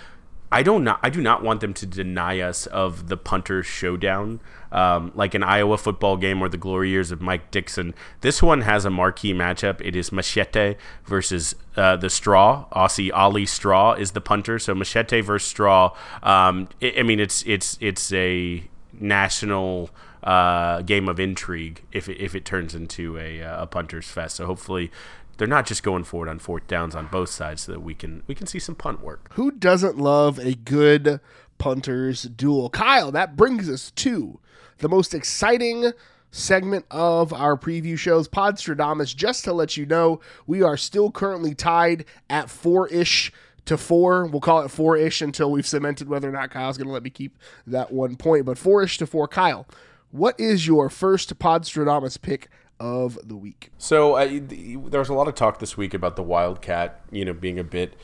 I 0.52 0.62
don't 0.62 0.84
not 0.84 1.00
I 1.02 1.08
do 1.08 1.22
not 1.22 1.42
want 1.42 1.62
them 1.62 1.72
to 1.72 1.86
deny 1.86 2.38
us 2.40 2.66
of 2.66 3.08
the 3.08 3.16
punter 3.16 3.62
showdown 3.62 4.40
um, 4.72 5.12
like 5.14 5.34
an 5.34 5.42
Iowa 5.42 5.78
football 5.78 6.16
game 6.16 6.42
or 6.42 6.48
the 6.48 6.56
glory 6.56 6.90
years 6.90 7.12
of 7.12 7.20
Mike 7.20 7.50
Dickson. 7.50 7.94
This 8.22 8.42
one 8.42 8.62
has 8.62 8.84
a 8.84 8.90
marquee 8.90 9.32
matchup. 9.34 9.80
It 9.84 9.94
is 9.94 10.10
Machete 10.10 10.76
versus 11.04 11.54
uh, 11.76 11.96
the 11.96 12.10
Straw. 12.10 12.66
Aussie 12.72 13.10
Ollie 13.12 13.46
Straw 13.46 13.92
is 13.92 14.12
the 14.12 14.20
punter. 14.20 14.58
So 14.58 14.74
Machete 14.74 15.20
versus 15.20 15.48
Straw. 15.48 15.94
Um, 16.22 16.68
it, 16.80 16.98
I 16.98 17.02
mean, 17.02 17.20
it's 17.20 17.42
it's 17.44 17.78
it's 17.80 18.12
a 18.12 18.64
national 18.92 19.90
uh, 20.22 20.82
game 20.82 21.08
of 21.08 21.18
intrigue 21.18 21.82
if 21.92 22.08
it, 22.08 22.18
if 22.22 22.34
it 22.34 22.44
turns 22.44 22.74
into 22.74 23.18
a, 23.18 23.42
uh, 23.42 23.62
a 23.62 23.66
punter's 23.66 24.08
fest. 24.08 24.36
So 24.36 24.46
hopefully 24.46 24.90
they're 25.36 25.48
not 25.48 25.66
just 25.66 25.82
going 25.82 26.04
forward 26.04 26.28
on 26.28 26.38
fourth 26.38 26.66
downs 26.66 26.94
on 26.94 27.06
both 27.06 27.28
sides 27.28 27.62
so 27.62 27.72
that 27.72 27.80
we 27.80 27.94
can 27.94 28.22
we 28.26 28.34
can 28.34 28.46
see 28.46 28.58
some 28.58 28.74
punt 28.74 29.02
work. 29.02 29.32
Who 29.34 29.50
doesn't 29.50 29.98
love 29.98 30.38
a 30.38 30.54
good 30.54 31.20
punters 31.58 32.22
duel? 32.22 32.70
Kyle, 32.70 33.10
that 33.12 33.36
brings 33.36 33.68
us 33.68 33.90
to 33.92 34.38
the 34.82 34.88
most 34.88 35.14
exciting 35.14 35.92
segment 36.32 36.84
of 36.90 37.32
our 37.32 37.56
preview 37.56 37.96
shows, 37.96 38.28
Podstradamus. 38.28 39.14
Just 39.14 39.44
to 39.44 39.52
let 39.52 39.76
you 39.76 39.86
know, 39.86 40.20
we 40.46 40.60
are 40.62 40.76
still 40.76 41.10
currently 41.10 41.54
tied 41.54 42.04
at 42.28 42.50
four 42.50 42.88
ish 42.88 43.32
to 43.64 43.78
four. 43.78 44.26
We'll 44.26 44.40
call 44.40 44.62
it 44.62 44.70
four 44.70 44.96
ish 44.96 45.22
until 45.22 45.50
we've 45.52 45.66
cemented 45.66 46.08
whether 46.08 46.28
or 46.28 46.32
not 46.32 46.50
Kyle's 46.50 46.76
going 46.76 46.88
to 46.88 46.92
let 46.92 47.04
me 47.04 47.10
keep 47.10 47.38
that 47.66 47.92
one 47.92 48.16
point. 48.16 48.44
But 48.44 48.58
four 48.58 48.82
ish 48.82 48.98
to 48.98 49.06
four. 49.06 49.28
Kyle, 49.28 49.66
what 50.10 50.38
is 50.38 50.66
your 50.66 50.90
first 50.90 51.38
Podstradamus 51.38 52.20
pick 52.20 52.48
of 52.80 53.18
the 53.22 53.36
week? 53.36 53.70
So 53.78 54.14
uh, 54.14 54.26
there 54.26 55.00
was 55.00 55.08
a 55.08 55.14
lot 55.14 55.28
of 55.28 55.36
talk 55.36 55.60
this 55.60 55.76
week 55.76 55.94
about 55.94 56.16
the 56.16 56.24
Wildcat, 56.24 57.02
you 57.12 57.24
know, 57.24 57.32
being 57.32 57.60
a 57.60 57.64
bit 57.64 57.94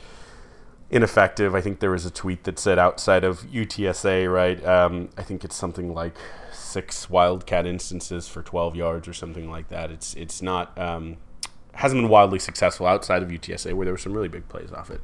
ineffective. 0.89 1.55
I 1.55 1.61
think 1.61 1.79
there 1.79 1.91
was 1.91 2.05
a 2.05 2.11
tweet 2.11 2.43
that 2.45 2.59
said 2.59 2.79
outside 2.79 3.23
of 3.23 3.41
UTSA, 3.41 4.31
right? 4.31 4.63
Um, 4.65 5.09
I 5.17 5.23
think 5.23 5.43
it's 5.43 5.55
something 5.55 5.93
like 5.93 6.15
six 6.51 7.09
wildcat 7.09 7.65
instances 7.65 8.27
for 8.27 8.41
12 8.41 8.75
yards 8.75 9.07
or 9.07 9.13
something 9.13 9.49
like 9.49 9.69
that. 9.69 9.91
It's 9.91 10.13
it's 10.15 10.41
not 10.41 10.77
um, 10.77 11.17
hasn't 11.73 12.01
been 12.01 12.09
wildly 12.09 12.39
successful 12.39 12.85
outside 12.85 13.23
of 13.23 13.29
UTSA 13.29 13.73
where 13.73 13.85
there 13.85 13.93
were 13.93 13.99
some 13.99 14.13
really 14.13 14.27
big 14.27 14.47
plays 14.49 14.71
off 14.71 14.89
it. 14.89 15.01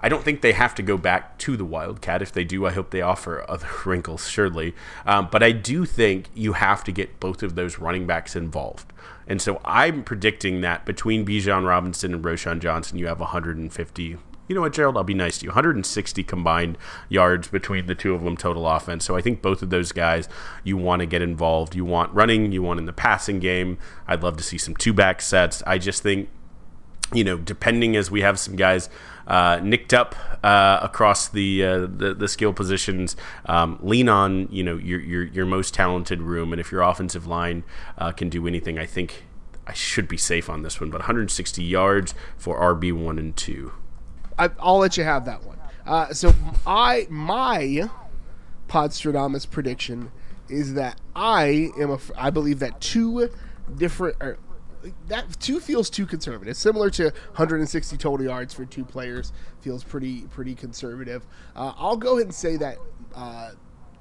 I 0.00 0.08
don't 0.08 0.22
think 0.22 0.40
they 0.42 0.52
have 0.52 0.74
to 0.74 0.82
go 0.82 0.98
back 0.98 1.38
to 1.38 1.56
the 1.56 1.64
Wildcat. 1.64 2.20
If 2.20 2.32
they 2.32 2.44
do, 2.44 2.66
I 2.66 2.72
hope 2.72 2.90
they 2.90 3.00
offer 3.00 3.44
other 3.48 3.68
wrinkles, 3.84 4.28
surely. 4.28 4.74
Um, 5.06 5.28
but 5.30 5.42
I 5.42 5.52
do 5.52 5.84
think 5.84 6.28
you 6.34 6.52
have 6.54 6.84
to 6.84 6.92
get 6.92 7.18
both 7.18 7.42
of 7.42 7.54
those 7.54 7.78
running 7.78 8.06
backs 8.06 8.36
involved. 8.36 8.92
And 9.26 9.42
so 9.42 9.60
I'm 9.64 10.04
predicting 10.04 10.60
that 10.60 10.84
between 10.84 11.26
Bijan 11.26 11.66
Robinson 11.66 12.14
and 12.14 12.24
Roschon 12.24 12.60
Johnson, 12.60 12.98
you 12.98 13.06
have 13.06 13.18
150, 13.18 14.16
you 14.48 14.54
know 14.54 14.60
what, 14.60 14.72
Gerald? 14.72 14.96
I'll 14.96 15.04
be 15.04 15.14
nice 15.14 15.38
to 15.38 15.44
you. 15.44 15.50
160 15.50 16.22
combined 16.22 16.78
yards 17.08 17.48
between 17.48 17.86
the 17.86 17.94
two 17.94 18.14
of 18.14 18.22
them 18.22 18.36
total 18.36 18.66
offense. 18.68 19.04
So 19.04 19.16
I 19.16 19.20
think 19.20 19.42
both 19.42 19.62
of 19.62 19.70
those 19.70 19.92
guys 19.92 20.28
you 20.62 20.76
want 20.76 21.00
to 21.00 21.06
get 21.06 21.22
involved. 21.22 21.74
You 21.74 21.84
want 21.84 22.14
running, 22.14 22.52
you 22.52 22.62
want 22.62 22.78
in 22.78 22.86
the 22.86 22.92
passing 22.92 23.40
game. 23.40 23.78
I'd 24.06 24.22
love 24.22 24.36
to 24.36 24.44
see 24.44 24.58
some 24.58 24.76
two 24.76 24.92
back 24.92 25.20
sets. 25.20 25.62
I 25.66 25.78
just 25.78 26.02
think, 26.02 26.28
you 27.12 27.24
know, 27.24 27.36
depending 27.38 27.96
as 27.96 28.10
we 28.10 28.20
have 28.20 28.38
some 28.38 28.56
guys 28.56 28.88
uh, 29.26 29.58
nicked 29.62 29.92
up 29.92 30.14
uh, 30.44 30.78
across 30.80 31.28
the, 31.28 31.64
uh, 31.64 31.80
the, 31.80 32.14
the 32.16 32.28
skill 32.28 32.52
positions, 32.52 33.16
um, 33.46 33.78
lean 33.82 34.08
on 34.08 34.48
you 34.50 34.62
know 34.62 34.76
your, 34.76 35.00
your 35.00 35.24
your 35.24 35.46
most 35.46 35.74
talented 35.74 36.22
room, 36.22 36.52
and 36.52 36.60
if 36.60 36.70
your 36.70 36.82
offensive 36.82 37.26
line 37.26 37.64
uh, 37.98 38.12
can 38.12 38.28
do 38.28 38.46
anything, 38.46 38.78
I 38.78 38.86
think 38.86 39.24
I 39.66 39.72
should 39.72 40.06
be 40.06 40.16
safe 40.16 40.48
on 40.48 40.62
this 40.62 40.80
one. 40.80 40.90
But 40.90 41.00
160 41.00 41.62
yards 41.64 42.14
for 42.36 42.60
RB 42.60 42.92
one 42.92 43.18
and 43.18 43.36
two. 43.36 43.72
I, 44.38 44.48
will 44.48 44.78
let 44.78 44.96
you 44.96 45.04
have 45.04 45.24
that 45.26 45.44
one. 45.44 45.58
Uh, 45.86 46.12
so 46.12 46.34
I 46.66 47.06
my 47.10 47.88
Podstradamus 48.68 49.48
prediction 49.48 50.10
is 50.48 50.74
that 50.74 51.00
I 51.14 51.70
am 51.78 51.90
a 51.90 51.98
I 52.16 52.30
believe 52.30 52.58
that 52.60 52.80
two 52.80 53.30
different 53.76 54.16
or 54.20 54.38
that 55.08 55.40
two 55.40 55.60
feels 55.60 55.90
too 55.90 56.06
conservative. 56.06 56.56
Similar 56.56 56.90
to 56.90 57.04
160 57.04 57.96
total 57.96 58.26
yards 58.26 58.54
for 58.54 58.64
two 58.64 58.84
players 58.84 59.32
feels 59.60 59.82
pretty 59.84 60.22
pretty 60.22 60.54
conservative. 60.54 61.26
Uh, 61.54 61.72
I'll 61.76 61.96
go 61.96 62.14
ahead 62.14 62.26
and 62.26 62.34
say 62.34 62.56
that. 62.56 62.78
Uh, 63.14 63.52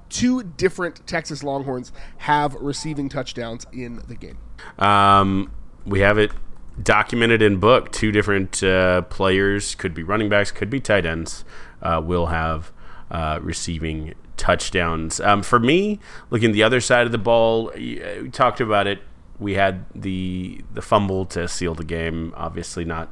two 0.09 0.43
different 0.43 1.05
Texas 1.07 1.43
Longhorns 1.43 1.91
have 2.17 2.53
receiving 2.55 3.09
touchdowns 3.09 3.65
in 3.73 4.01
the 4.07 4.15
game. 4.15 4.37
Um, 4.77 5.51
we 5.85 6.01
have 6.01 6.17
it 6.17 6.31
documented 6.81 7.41
in 7.41 7.57
book, 7.57 7.91
two 7.91 8.11
different 8.11 8.63
uh, 8.63 9.03
players, 9.03 9.75
could 9.75 9.93
be 9.93 10.03
running 10.03 10.29
backs, 10.29 10.51
could 10.51 10.69
be 10.69 10.79
tight 10.79 11.05
ends, 11.05 11.43
uh, 11.81 12.01
will 12.03 12.27
have 12.27 12.71
uh, 13.11 13.39
receiving 13.41 14.13
touchdowns. 14.37 15.19
Um, 15.19 15.43
for 15.43 15.59
me, 15.59 15.99
looking 16.29 16.51
the 16.51 16.63
other 16.63 16.81
side 16.81 17.05
of 17.05 17.11
the 17.11 17.17
ball, 17.17 17.71
we 17.75 18.29
talked 18.31 18.59
about 18.59 18.87
it. 18.87 19.01
We 19.39 19.53
had 19.53 19.85
the 19.93 20.61
the 20.73 20.81
fumble 20.81 21.25
to 21.27 21.47
seal 21.47 21.75
the 21.75 21.83
game. 21.83 22.33
Obviously, 22.35 22.85
not 22.85 23.09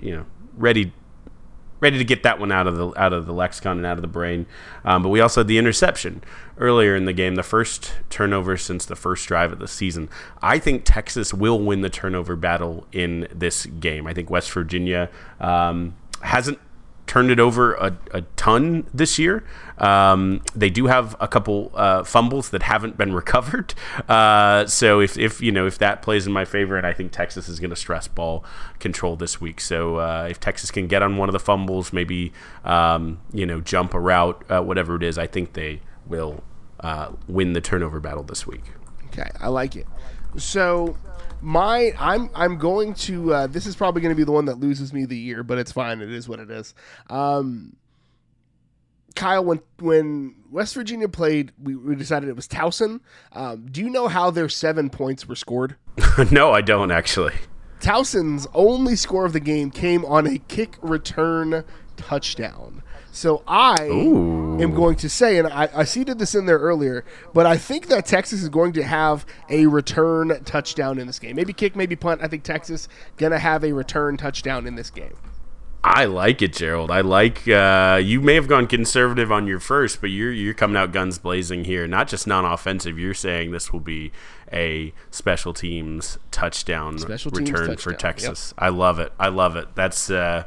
you 0.00 0.16
know 0.16 0.26
ready 0.56 0.92
ready 1.80 1.98
to 1.98 2.04
get 2.04 2.22
that 2.22 2.38
one 2.38 2.52
out 2.52 2.66
of 2.66 2.76
the 2.76 2.88
out 3.00 3.12
of 3.12 3.26
the 3.26 3.32
lexicon 3.32 3.76
and 3.78 3.86
out 3.86 3.98
of 3.98 4.02
the 4.02 4.08
brain. 4.08 4.46
Um, 4.84 5.02
but 5.02 5.08
we 5.08 5.20
also 5.20 5.40
had 5.40 5.48
the 5.48 5.58
interception 5.58 6.22
earlier 6.58 6.96
in 6.96 7.04
the 7.04 7.12
game, 7.12 7.34
the 7.34 7.42
first 7.42 7.94
turnover 8.10 8.56
since 8.56 8.84
the 8.86 8.96
first 8.96 9.26
drive 9.26 9.52
of 9.52 9.58
the 9.58 9.68
season. 9.68 10.08
I 10.42 10.58
think 10.58 10.82
Texas 10.84 11.34
will 11.34 11.60
win 11.60 11.82
the 11.82 11.90
turnover 11.90 12.36
battle 12.36 12.86
in 12.92 13.28
this 13.34 13.66
game. 13.66 14.06
I 14.06 14.14
think 14.14 14.30
West 14.30 14.50
Virginia 14.50 15.10
um, 15.40 15.94
hasn't 16.22 16.58
turned 17.06 17.30
it 17.30 17.38
over 17.38 17.74
a, 17.74 17.96
a 18.12 18.22
ton 18.36 18.86
this 18.92 19.18
year. 19.18 19.44
Um, 19.78 20.42
they 20.54 20.70
do 20.70 20.86
have 20.86 21.16
a 21.20 21.28
couple 21.28 21.70
uh, 21.74 22.02
fumbles 22.04 22.50
that 22.50 22.62
haven't 22.62 22.96
been 22.96 23.12
recovered. 23.22 23.74
Uh, 24.08 24.66
so 24.66 25.00
if, 25.00 25.16
if 25.16 25.40
you 25.40 25.52
know 25.52 25.66
if 25.66 25.78
that 25.78 26.02
plays 26.02 26.26
in 26.26 26.32
my 26.32 26.44
favor, 26.44 26.76
and 26.76 26.86
I 26.86 26.92
think 26.92 27.12
Texas 27.12 27.48
is 27.48 27.60
going 27.60 27.70
to 27.70 27.76
stress 27.76 28.08
ball 28.08 28.44
control 28.78 29.16
this 29.16 29.40
week. 29.40 29.60
So 29.60 29.96
uh, 29.96 30.26
if 30.30 30.40
Texas 30.40 30.70
can 30.70 30.86
get 30.86 31.02
on 31.02 31.16
one 31.16 31.28
of 31.28 31.32
the 31.32 31.40
fumbles, 31.40 31.92
maybe 31.92 32.32
um, 32.64 33.20
you 33.32 33.46
know 33.46 33.60
jump 33.60 33.94
a 33.94 34.00
route, 34.00 34.42
uh, 34.48 34.62
whatever 34.62 34.96
it 34.96 35.02
is, 35.02 35.18
I 35.18 35.26
think 35.26 35.52
they 35.52 35.80
will 36.06 36.42
uh, 36.80 37.12
win 37.28 37.52
the 37.52 37.60
turnover 37.60 38.00
battle 38.00 38.22
this 38.22 38.46
week. 38.46 38.64
Okay, 39.06 39.30
I 39.40 39.48
like 39.48 39.76
it. 39.76 39.86
So 40.36 40.96
my 41.40 41.92
I'm 41.98 42.30
I'm 42.34 42.58
going 42.58 42.94
to 42.94 43.32
uh, 43.32 43.46
this 43.46 43.66
is 43.66 43.76
probably 43.76 44.02
going 44.02 44.14
to 44.14 44.16
be 44.16 44.24
the 44.24 44.32
one 44.32 44.46
that 44.46 44.58
loses 44.58 44.92
me 44.92 45.04
the 45.04 45.18
year, 45.18 45.42
but 45.42 45.58
it's 45.58 45.72
fine. 45.72 46.00
It 46.00 46.10
is 46.10 46.28
what 46.28 46.40
it 46.40 46.50
is. 46.50 46.74
Um, 47.08 47.76
Kyle, 49.14 49.44
when 49.44 49.60
when 49.78 50.36
West 50.50 50.74
Virginia 50.74 51.08
played, 51.08 51.52
we, 51.60 51.74
we 51.74 51.96
decided 51.96 52.28
it 52.28 52.36
was 52.36 52.46
Towson. 52.46 53.00
Um, 53.32 53.66
do 53.70 53.80
you 53.80 53.90
know 53.90 54.08
how 54.08 54.30
their 54.30 54.48
seven 54.48 54.90
points 54.90 55.26
were 55.26 55.36
scored? 55.36 55.76
no, 56.30 56.52
I 56.52 56.60
don't 56.60 56.90
actually. 56.90 57.34
Towson's 57.80 58.46
only 58.54 58.96
score 58.96 59.24
of 59.26 59.32
the 59.32 59.40
game 59.40 59.70
came 59.70 60.04
on 60.04 60.26
a 60.26 60.38
kick 60.38 60.76
return 60.80 61.64
touchdown. 61.96 62.82
So 63.16 63.42
I 63.48 63.88
Ooh. 63.88 64.60
am 64.60 64.74
going 64.74 64.96
to 64.96 65.08
say, 65.08 65.38
and 65.38 65.48
I, 65.48 65.70
I 65.74 65.84
seeded 65.84 66.18
this 66.18 66.34
in 66.34 66.44
there 66.44 66.58
earlier, 66.58 67.02
but 67.32 67.46
I 67.46 67.56
think 67.56 67.86
that 67.86 68.04
Texas 68.04 68.42
is 68.42 68.50
going 68.50 68.74
to 68.74 68.82
have 68.82 69.24
a 69.48 69.64
return 69.64 70.38
touchdown 70.44 70.98
in 70.98 71.06
this 71.06 71.18
game. 71.18 71.34
Maybe 71.34 71.54
kick, 71.54 71.74
maybe 71.74 71.96
punt. 71.96 72.20
I 72.22 72.28
think 72.28 72.42
Texas 72.42 72.88
gonna 73.16 73.38
have 73.38 73.64
a 73.64 73.72
return 73.72 74.18
touchdown 74.18 74.66
in 74.66 74.74
this 74.74 74.90
game. 74.90 75.14
I 75.82 76.04
like 76.04 76.42
it, 76.42 76.52
Gerald. 76.52 76.90
I 76.90 77.00
like 77.00 77.48
uh, 77.48 77.98
you 78.04 78.20
may 78.20 78.34
have 78.34 78.48
gone 78.48 78.66
conservative 78.66 79.32
on 79.32 79.46
your 79.46 79.60
first, 79.60 80.02
but 80.02 80.10
you're 80.10 80.32
you're 80.32 80.52
coming 80.52 80.76
out 80.76 80.92
guns 80.92 81.16
blazing 81.16 81.64
here. 81.64 81.86
Not 81.86 82.08
just 82.08 82.26
non-offensive. 82.26 82.98
You're 82.98 83.14
saying 83.14 83.50
this 83.50 83.72
will 83.72 83.80
be 83.80 84.12
a 84.52 84.92
special 85.10 85.54
teams 85.54 86.18
touchdown 86.30 86.98
Special 86.98 87.30
teams 87.30 87.50
return 87.50 87.76
for 87.78 87.92
touchdown, 87.92 87.98
Texas. 87.98 88.52
I 88.58 88.68
love 88.68 88.98
it. 88.98 89.12
I 89.18 89.28
love 89.28 89.56
it. 89.56 89.68
That's 89.74 90.10
uh, 90.10 90.44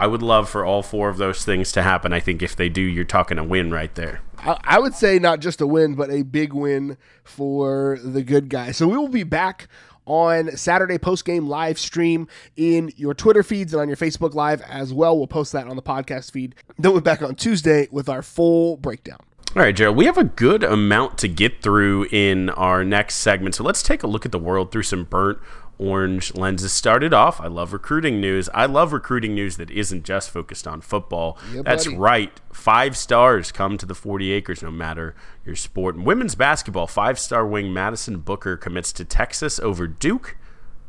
I 0.00 0.06
would 0.06 0.22
love 0.22 0.48
for 0.48 0.64
all 0.64 0.82
four 0.82 1.10
of 1.10 1.18
those 1.18 1.44
things 1.44 1.72
to 1.72 1.82
happen. 1.82 2.10
I 2.14 2.20
think 2.20 2.42
if 2.42 2.56
they 2.56 2.70
do, 2.70 2.80
you're 2.80 3.04
talking 3.04 3.36
a 3.36 3.44
win 3.44 3.70
right 3.70 3.94
there. 3.96 4.22
I, 4.38 4.56
I 4.64 4.78
would 4.78 4.94
say 4.94 5.18
not 5.18 5.40
just 5.40 5.60
a 5.60 5.66
win, 5.66 5.94
but 5.94 6.10
a 6.10 6.22
big 6.22 6.54
win 6.54 6.96
for 7.22 7.98
the 8.02 8.22
good 8.22 8.48
guys. 8.48 8.78
So 8.78 8.88
we 8.88 8.96
will 8.96 9.08
be 9.08 9.24
back 9.24 9.68
on 10.06 10.56
Saturday 10.56 10.96
post 10.96 11.26
game 11.26 11.48
live 11.48 11.78
stream 11.78 12.28
in 12.56 12.90
your 12.96 13.12
Twitter 13.12 13.42
feeds 13.42 13.74
and 13.74 13.82
on 13.82 13.88
your 13.88 13.96
Facebook 13.98 14.32
Live 14.32 14.62
as 14.62 14.90
well. 14.90 15.18
We'll 15.18 15.26
post 15.26 15.52
that 15.52 15.66
on 15.66 15.76
the 15.76 15.82
podcast 15.82 16.30
feed. 16.30 16.54
Then 16.78 16.94
we're 16.94 17.02
back 17.02 17.20
on 17.20 17.34
Tuesday 17.34 17.86
with 17.90 18.08
our 18.08 18.22
full 18.22 18.78
breakdown. 18.78 19.18
All 19.54 19.62
right, 19.62 19.76
Gerald, 19.76 19.98
we 19.98 20.06
have 20.06 20.16
a 20.16 20.24
good 20.24 20.64
amount 20.64 21.18
to 21.18 21.28
get 21.28 21.60
through 21.60 22.06
in 22.10 22.48
our 22.50 22.84
next 22.84 23.16
segment. 23.16 23.54
So 23.54 23.64
let's 23.64 23.82
take 23.82 24.02
a 24.02 24.06
look 24.06 24.24
at 24.24 24.32
the 24.32 24.38
world 24.38 24.72
through 24.72 24.84
some 24.84 25.04
burnt 25.04 25.40
orange 25.80 26.34
lenses. 26.34 26.72
Started 26.72 27.14
off, 27.14 27.40
I 27.40 27.46
love 27.46 27.72
recruiting 27.72 28.20
news. 28.20 28.48
I 28.52 28.66
love 28.66 28.92
recruiting 28.92 29.34
news 29.34 29.56
that 29.56 29.70
isn't 29.70 30.04
just 30.04 30.30
focused 30.30 30.66
on 30.66 30.80
football. 30.82 31.38
Yeah, 31.52 31.62
That's 31.62 31.86
buddy. 31.86 31.96
right. 31.96 32.40
Five 32.52 32.96
stars 32.96 33.50
come 33.50 33.78
to 33.78 33.86
the 33.86 33.94
40 33.94 34.30
acres 34.32 34.62
no 34.62 34.70
matter 34.70 35.14
your 35.44 35.56
sport. 35.56 35.96
In 35.96 36.04
women's 36.04 36.34
basketball, 36.34 36.86
five 36.86 37.18
star 37.18 37.46
wing 37.46 37.72
Madison 37.72 38.18
Booker 38.18 38.56
commits 38.56 38.92
to 38.92 39.04
Texas 39.04 39.58
over 39.60 39.86
Duke 39.86 40.36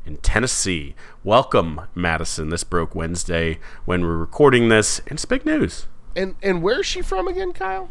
in 0.06 0.18
Tennessee. 0.18 0.96
Welcome, 1.24 1.82
Madison. 1.96 2.50
This 2.50 2.64
broke 2.64 2.94
Wednesday 2.94 3.60
when 3.86 4.02
we're 4.02 4.18
recording 4.18 4.70
this, 4.70 5.00
and 5.08 5.14
it's 5.14 5.26
big 5.26 5.46
news. 5.46 5.88
And 6.16 6.36
and 6.44 6.62
where's 6.62 6.86
she 6.86 7.02
from 7.02 7.28
again, 7.28 7.54
Kyle? 7.54 7.89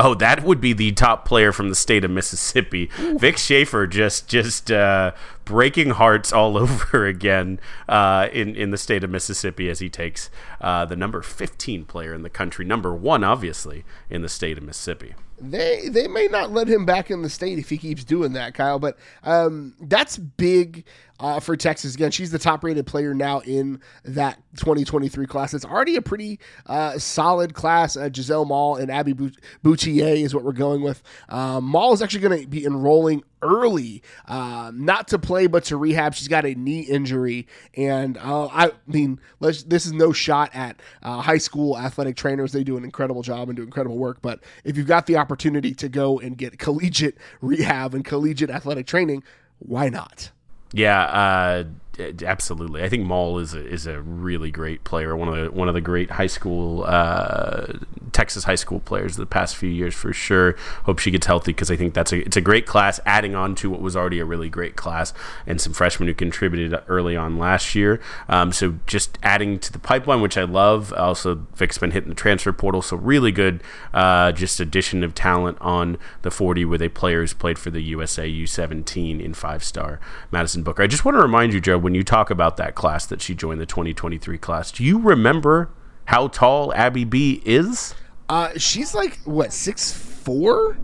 Oh, 0.00 0.14
that 0.14 0.44
would 0.44 0.60
be 0.60 0.72
the 0.72 0.92
top 0.92 1.24
player 1.24 1.50
from 1.52 1.70
the 1.70 1.74
state 1.74 2.04
of 2.04 2.10
Mississippi. 2.12 2.88
Vic 3.16 3.36
Schaefer 3.36 3.84
just 3.88 4.28
just 4.28 4.70
uh, 4.70 5.10
breaking 5.44 5.90
hearts 5.90 6.32
all 6.32 6.56
over 6.58 7.04
again 7.04 7.58
uh, 7.88 8.28
in 8.32 8.54
in 8.54 8.70
the 8.70 8.78
state 8.78 9.02
of 9.02 9.10
Mississippi 9.10 9.68
as 9.68 9.80
he 9.80 9.88
takes 9.88 10.30
uh, 10.60 10.84
the 10.84 10.94
number 10.94 11.20
15 11.20 11.84
player 11.84 12.14
in 12.14 12.22
the 12.22 12.30
country, 12.30 12.64
number 12.64 12.94
one, 12.94 13.24
obviously, 13.24 13.84
in 14.08 14.22
the 14.22 14.28
state 14.28 14.56
of 14.56 14.62
Mississippi. 14.62 15.14
They 15.40 15.88
they 15.88 16.06
may 16.06 16.28
not 16.28 16.52
let 16.52 16.68
him 16.68 16.86
back 16.86 17.10
in 17.10 17.22
the 17.22 17.30
state 17.30 17.58
if 17.58 17.70
he 17.70 17.76
keeps 17.76 18.04
doing 18.04 18.34
that, 18.34 18.54
Kyle. 18.54 18.78
But 18.78 18.98
um, 19.24 19.74
that's 19.80 20.16
big 20.16 20.84
uh, 21.20 21.40
for 21.40 21.56
Texas. 21.56 21.94
Again, 21.94 22.10
she's 22.10 22.30
the 22.30 22.38
top 22.38 22.62
rated 22.64 22.86
player 22.86 23.14
now 23.14 23.40
in 23.40 23.80
that 24.04 24.38
2023 24.56 25.26
class. 25.26 25.54
It's 25.54 25.64
already 25.64 25.96
a 25.96 26.02
pretty 26.02 26.38
uh, 26.66 26.98
solid 26.98 27.54
class. 27.54 27.96
Uh, 27.96 28.08
Gisella 28.08 28.46
Maul 28.46 28.76
and 28.76 28.90
Abby 28.90 29.12
Bout- 29.12 29.36
Boutier 29.62 30.08
is 30.08 30.34
what 30.34 30.44
we're 30.44 30.52
going 30.52 30.82
with. 30.82 31.02
Um, 31.28 31.64
Maul 31.64 31.92
is 31.92 32.02
actually 32.02 32.20
going 32.20 32.42
to 32.42 32.46
be 32.46 32.64
enrolling 32.64 33.22
early, 33.42 34.02
um, 34.26 34.84
not 34.84 35.08
to 35.08 35.18
play 35.18 35.46
but 35.46 35.64
to 35.64 35.76
rehab. 35.76 36.14
She's 36.14 36.28
got 36.28 36.44
a 36.44 36.54
knee 36.54 36.80
injury, 36.80 37.46
and 37.74 38.18
uh, 38.18 38.48
I 38.48 38.72
mean, 38.86 39.20
this 39.40 39.86
is 39.86 39.92
no 39.92 40.12
shot 40.12 40.50
at 40.54 40.80
uh, 41.02 41.20
high 41.20 41.38
school 41.38 41.78
athletic 41.78 42.16
trainers. 42.16 42.52
They 42.52 42.64
do 42.64 42.76
an 42.76 42.84
incredible 42.84 43.22
job 43.22 43.48
and 43.48 43.56
do 43.56 43.62
incredible 43.62 43.98
work. 43.98 44.18
But 44.22 44.40
if 44.64 44.76
you've 44.76 44.86
got 44.86 45.06
the 45.06 45.16
opportunity 45.16 45.74
to 45.74 45.88
go 45.88 46.18
and 46.18 46.36
get 46.36 46.58
collegiate 46.58 47.16
rehab 47.40 47.94
and 47.94 48.04
collegiate 48.04 48.50
athletic 48.50 48.86
training, 48.86 49.22
why 49.58 49.88
not? 49.88 50.30
Yeah, 50.72 51.02
uh, 51.02 51.64
absolutely. 52.00 52.82
I 52.82 52.88
think 52.88 53.04
Maul 53.04 53.38
is 53.38 53.54
a, 53.54 53.66
is 53.66 53.86
a 53.86 54.00
really 54.00 54.50
great 54.50 54.84
player. 54.84 55.16
One 55.16 55.28
of 55.28 55.36
the 55.36 55.50
one 55.50 55.68
of 55.68 55.74
the 55.74 55.80
great 55.80 56.12
high 56.12 56.26
school 56.26 56.84
uh, 56.86 57.66
Texas 58.12 58.44
high 58.44 58.54
school 58.54 58.80
players 58.80 59.12
of 59.12 59.18
the 59.18 59.26
past 59.26 59.56
few 59.56 59.68
years 59.68 59.94
for 59.94 60.12
sure. 60.12 60.56
Hope 60.84 60.98
she 60.98 61.10
gets 61.10 61.26
healthy 61.26 61.52
because 61.52 61.70
I 61.70 61.76
think 61.76 61.94
that's 61.94 62.12
a 62.12 62.24
it's 62.24 62.36
a 62.36 62.40
great 62.40 62.66
class, 62.66 63.00
adding 63.06 63.34
on 63.34 63.54
to 63.56 63.70
what 63.70 63.80
was 63.80 63.96
already 63.96 64.18
a 64.18 64.24
really 64.24 64.48
great 64.48 64.76
class 64.76 65.12
and 65.46 65.60
some 65.60 65.72
freshmen 65.72 66.08
who 66.08 66.14
contributed 66.14 66.82
early 66.88 67.16
on 67.16 67.38
last 67.38 67.74
year. 67.74 68.00
Um, 68.28 68.52
so 68.52 68.78
just 68.86 69.18
adding 69.22 69.58
to 69.60 69.72
the 69.72 69.78
pipeline, 69.78 70.20
which 70.20 70.36
I 70.36 70.44
love. 70.44 70.92
Also, 70.94 71.46
Vic's 71.54 71.78
been 71.78 71.92
hitting 71.92 72.08
the 72.08 72.14
transfer 72.14 72.52
portal, 72.52 72.82
so 72.82 72.96
really 72.96 73.32
good. 73.32 73.62
Uh, 73.92 74.32
just 74.32 74.60
addition 74.60 75.02
of 75.02 75.14
talent 75.14 75.58
on 75.60 75.98
the 76.22 76.30
40 76.30 76.64
with 76.64 76.82
a 76.82 76.88
player 76.88 77.20
who's 77.20 77.34
played 77.34 77.58
for 77.58 77.70
the 77.70 77.82
USA 77.82 78.28
U17 78.28 79.22
in 79.22 79.34
five 79.34 79.62
star 79.64 80.00
Madison 80.30 80.62
Booker. 80.62 80.82
I 80.82 80.86
just 80.86 81.04
want 81.04 81.16
to 81.16 81.22
remind 81.22 81.52
you, 81.52 81.60
Joe, 81.60 81.78
when 81.88 81.94
you 81.94 82.04
talk 82.04 82.28
about 82.28 82.58
that 82.58 82.74
class 82.74 83.06
that 83.06 83.22
she 83.22 83.34
joined 83.34 83.62
the 83.62 83.64
2023 83.64 84.36
class, 84.36 84.70
do 84.70 84.84
you 84.84 84.98
remember 84.98 85.70
how 86.04 86.28
tall 86.28 86.70
Abby 86.74 87.04
B 87.04 87.40
is? 87.46 87.94
Uh, 88.28 88.50
she's 88.58 88.94
like 88.94 89.18
what 89.24 89.54
six 89.54 89.90
four? 89.90 90.76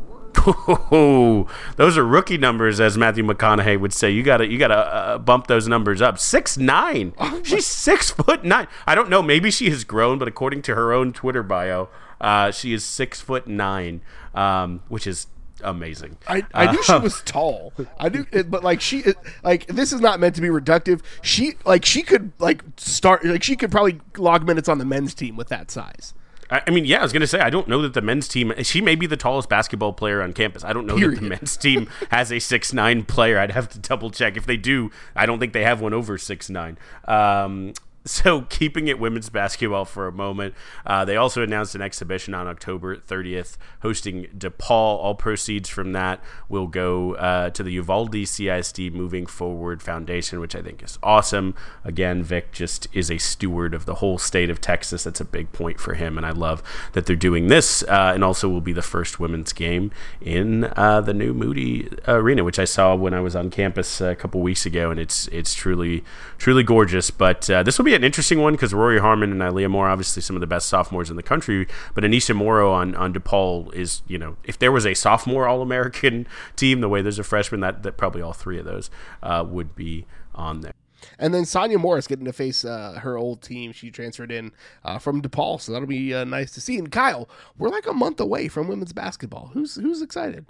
Oh, 0.47 1.47
those 1.77 1.99
are 1.99 2.07
rookie 2.07 2.39
numbers, 2.39 2.81
as 2.81 2.97
Matthew 2.97 3.23
McConaughey 3.23 3.79
would 3.79 3.93
say. 3.93 4.11
You 4.13 4.23
gotta, 4.23 4.47
you 4.47 4.59
gotta 4.59 4.79
uh, 4.79 5.19
bump 5.19 5.47
those 5.47 5.69
numbers 5.69 6.01
up. 6.01 6.19
Six 6.19 6.57
nine. 6.57 7.13
She's 7.43 7.67
six 7.67 8.11
foot 8.11 8.43
nine. 8.43 8.67
I 8.87 8.95
don't 8.95 9.11
know. 9.11 9.21
Maybe 9.21 9.51
she 9.51 9.69
has 9.69 9.85
grown, 9.85 10.19
but 10.19 10.27
according 10.27 10.63
to 10.63 10.75
her 10.75 10.95
own 10.95 11.13
Twitter 11.13 11.43
bio, 11.43 11.91
uh, 12.19 12.51
she 12.51 12.73
is 12.73 12.83
six 12.83 13.21
foot 13.21 13.47
nine, 13.47 14.01
um, 14.35 14.83
which 14.89 15.07
is 15.07 15.27
amazing. 15.65 16.17
I, 16.29 16.45
I 16.55 16.71
knew 16.71 16.83
she 16.83 16.99
was 16.99 17.21
tall. 17.25 17.73
I 17.99 18.09
knew, 18.09 18.27
but 18.45 18.63
like 18.63 18.81
she, 18.81 19.05
like 19.43 19.67
this 19.67 19.93
is 19.93 20.01
not 20.01 20.21
meant 20.21 20.35
to 20.37 20.41
be 20.41 20.49
reductive. 20.49 21.01
She, 21.23 21.55
like 21.65 21.85
she 21.85 22.03
could 22.03 22.33
like 22.39 22.63
start, 22.77 23.25
like 23.25 23.43
she 23.43 23.57
could 23.57 23.71
probably 23.71 24.01
log 24.17 24.47
minutes 24.47 24.69
on 24.69 24.79
the 24.79 24.85
men's 24.85 25.15
team 25.15 25.37
with 25.37 25.49
that 25.49 25.71
size. 25.71 26.15
I 26.51 26.63
I 26.67 26.71
mean, 26.71 26.85
yeah, 26.85 27.01
I 27.01 27.03
was 27.03 27.13
going 27.13 27.21
to 27.21 27.27
say, 27.27 27.41
I 27.41 27.51
don't 27.51 27.69
know 27.69 27.83
that 27.83 27.95
the 27.95 28.03
men's 28.03 28.29
team, 28.29 28.53
she 28.63 28.81
may 28.81 28.95
be 28.95 29.07
the 29.07 29.17
tallest 29.17 29.49
basketball 29.49 29.93
player 29.93 30.23
on 30.23 30.33
campus. 30.33 30.65
I 30.65 30.73
don't 30.73 30.87
know 30.87 30.99
that 30.99 31.21
the 31.21 31.29
men's 31.29 31.57
team 31.57 31.89
has 32.11 32.33
a 32.33 32.39
six 32.39 32.73
nine 32.73 33.05
player. 33.05 33.39
I'd 33.39 33.53
have 33.53 33.69
to 33.71 33.79
double 33.79 34.11
check. 34.11 34.37
If 34.37 34.47
they 34.47 34.57
do, 34.57 34.91
I 35.17 35.27
don't 35.27 35.39
think 35.39 35.53
they 35.53 35.65
have 35.65 35.81
one 35.81 35.93
over 35.93 36.19
six 36.19 36.49
nine. 36.51 36.79
Um, 37.07 37.73
so, 38.05 38.43
keeping 38.43 38.89
it 38.89 38.99
women's 38.99 39.31
basketball 39.31 39.87
for 39.87 40.07
a 40.07 40.13
moment, 40.13 40.55
uh, 40.85 41.05
they 41.05 41.17
also 41.17 41.43
announced 41.43 41.75
an 41.75 41.81
exhibition 41.81 42.35
on 42.35 42.47
October 42.47 42.97
30th 42.97 43.57
hosting 43.81 44.27
DePaul. 44.37 44.71
All 44.71 45.15
proceeds 45.15 45.71
from 45.71 45.93
that 45.93 46.23
will 46.49 46.67
go 46.67 47.15
uh, 47.15 47.51
to 47.51 47.63
the 47.63 47.73
Uvalde 47.73 48.13
CISD 48.13 48.93
Moving 48.93 49.25
Forward 49.25 49.83
Foundation, 49.83 50.39
which 50.39 50.55
I 50.55 50.61
think 50.61 50.83
is 50.83 50.99
awesome. 51.03 51.55
Again, 51.83 52.23
Vic 52.23 52.53
just 52.53 52.89
is 52.93 53.11
a 53.11 53.17
steward 53.17 53.73
of 53.73 53.87
the 53.87 53.97
whole 53.97 54.19
state 54.19 54.51
of 54.51 54.61
Texas. 54.61 55.05
That's 55.05 55.21
a 55.21 55.25
big 55.25 55.53
point 55.53 55.81
for 55.81 55.95
him, 55.95 56.19
and 56.19 56.27
I 56.27 56.31
love 56.31 56.63
that 56.93 57.07
they're 57.07 57.17
doing 57.17 57.47
this. 57.47 57.83
Uh, 57.85 58.13
and 58.15 58.23
also, 58.23 58.49
will 58.49 58.61
be 58.61 58.75
the 58.75 58.83
first 58.83 59.19
women's 59.19 59.55
game 59.55 59.91
in 60.21 60.65
uh, 60.77 61.01
the 61.01 61.15
new 61.15 61.33
Moody 61.33 61.89
Arena, 62.07 62.45
which 62.45 62.59
I 62.59 62.65
saw 62.65 62.95
when 62.95 63.15
I 63.15 63.21
was 63.21 63.35
on 63.35 63.51
campus 63.51 64.01
a 64.03 64.15
couple 64.15 64.43
weeks 64.43 64.67
ago, 64.67 64.91
and 64.91 65.01
it's 65.01 65.27
it's 65.29 65.55
truly 65.55 66.05
truly 66.37 66.63
gorgeous. 66.63 67.11
But 67.11 67.49
uh, 67.49 67.63
this 67.63 67.79
will 67.79 67.85
be 67.85 67.94
an 67.95 68.05
interesting 68.05 68.41
one 68.41 68.55
because 68.55 68.75
Rori 68.75 68.99
Harmon 68.99 69.33
and 69.33 69.41
Aaliyah 69.41 69.71
Moore, 69.71 69.89
obviously 69.89 70.23
some 70.23 70.37
of 70.37 70.41
the 70.41 70.47
best 70.47 70.69
sophomores 70.69 71.11
in 71.11 71.17
the 71.17 71.23
country, 71.23 71.67
but 71.95 72.05
Aneesah 72.05 72.35
Morrow 72.35 72.73
on, 72.73 72.95
on 72.95 73.13
DePaul 73.13 73.73
is, 73.75 74.03
you 74.07 74.19
know, 74.19 74.37
if 74.45 74.59
there 74.59 74.73
was 74.73 74.87
a 74.87 74.95
sophomore 74.95 75.47
All 75.47 75.63
American 75.63 76.27
team, 76.57 76.81
the 76.81 76.89
way 76.89 77.03
there's 77.03 77.19
a 77.19 77.25
freshman, 77.25 77.61
that, 77.61 77.83
that 77.83 77.97
probably 77.97 78.23
all 78.23 78.33
three 78.33 78.59
of 78.59 78.65
those 78.65 78.91
uh, 79.23 79.45
would 79.47 79.75
be 79.75 80.07
on 80.35 80.61
there. 80.61 80.73
And 81.19 81.35
then 81.35 81.45
Sonya 81.45 81.79
Morris 81.79 82.07
getting 82.07 82.25
to 82.25 82.33
face 82.33 82.65
uh, 82.65 82.99
her 83.03 83.17
old 83.17 83.43
team. 83.43 83.73
She 83.73 83.91
transferred 83.91 84.33
in 84.33 84.53
uh, 84.85 84.99
from 84.99 85.23
DePaul, 85.23 85.61
so 85.61 85.73
that'll 85.73 85.87
be 85.87 86.15
uh, 86.15 86.25
nice 86.25 86.53
to 86.53 86.61
see. 86.61 86.79
And 86.79 86.91
Kyle, 86.91 87.29
we're 87.59 87.69
like 87.69 87.87
a 87.87 87.93
month 87.93 88.21
away 88.21 88.49
from 88.49 88.69
women's 88.69 88.93
basketball. 88.93 89.51
Who's 89.53 89.77
who's 89.77 90.03
excited? 90.03 90.47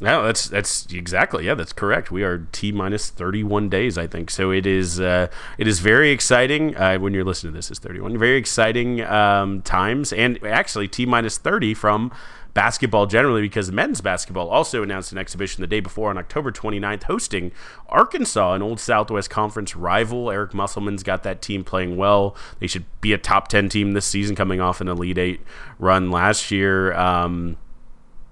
No, 0.00 0.24
that's 0.24 0.48
that's 0.48 0.86
exactly 0.92 1.46
yeah, 1.46 1.54
that's 1.54 1.72
correct. 1.72 2.10
We 2.10 2.24
are 2.24 2.48
t 2.50 2.72
minus 2.72 3.10
thirty 3.10 3.44
one 3.44 3.68
days, 3.68 3.96
I 3.96 4.08
think. 4.08 4.28
So 4.28 4.50
it 4.50 4.66
is 4.66 4.98
uh, 5.00 5.28
it 5.56 5.68
is 5.68 5.78
very 5.78 6.10
exciting. 6.10 6.76
Uh, 6.76 6.96
when 6.96 7.14
you're 7.14 7.24
listening 7.24 7.52
to 7.52 7.58
this, 7.58 7.70
is 7.70 7.78
thirty 7.78 8.00
one. 8.00 8.18
Very 8.18 8.36
exciting 8.36 9.02
um, 9.02 9.62
times, 9.62 10.12
and 10.12 10.42
actually 10.44 10.88
t 10.88 11.06
minus 11.06 11.38
thirty 11.38 11.74
from 11.74 12.12
basketball 12.54 13.06
generally 13.06 13.42
because 13.42 13.70
men's 13.72 14.00
basketball 14.00 14.48
also 14.48 14.82
announced 14.82 15.10
an 15.10 15.18
exhibition 15.18 15.60
the 15.60 15.66
day 15.66 15.80
before 15.80 16.08
on 16.08 16.16
October 16.16 16.52
29th 16.52 17.02
hosting 17.02 17.50
Arkansas, 17.88 18.54
an 18.54 18.62
old 18.62 18.78
Southwest 18.78 19.28
Conference 19.28 19.74
rival. 19.74 20.30
Eric 20.30 20.54
Musselman's 20.54 21.02
got 21.02 21.24
that 21.24 21.42
team 21.42 21.64
playing 21.64 21.96
well. 21.96 22.36
They 22.60 22.68
should 22.68 22.84
be 23.00 23.12
a 23.12 23.18
top 23.18 23.48
10 23.48 23.68
team 23.68 23.92
this 23.92 24.06
season 24.06 24.36
coming 24.36 24.60
off 24.60 24.80
an 24.80 24.88
Elite 24.88 25.18
8 25.18 25.40
run 25.80 26.10
last 26.10 26.50
year. 26.52 26.94
Um, 26.94 27.56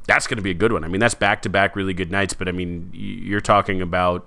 that's 0.06 0.26
going 0.26 0.36
to 0.36 0.42
be 0.42 0.50
a 0.50 0.54
good 0.54 0.72
one. 0.72 0.84
I 0.84 0.88
mean, 0.88 1.00
that's 1.00 1.14
back 1.14 1.42
to 1.42 1.48
back 1.48 1.76
really 1.76 1.94
good 1.94 2.10
nights, 2.10 2.34
but 2.34 2.48
I 2.48 2.52
mean, 2.52 2.90
you're 2.92 3.40
talking 3.40 3.80
about 3.80 4.26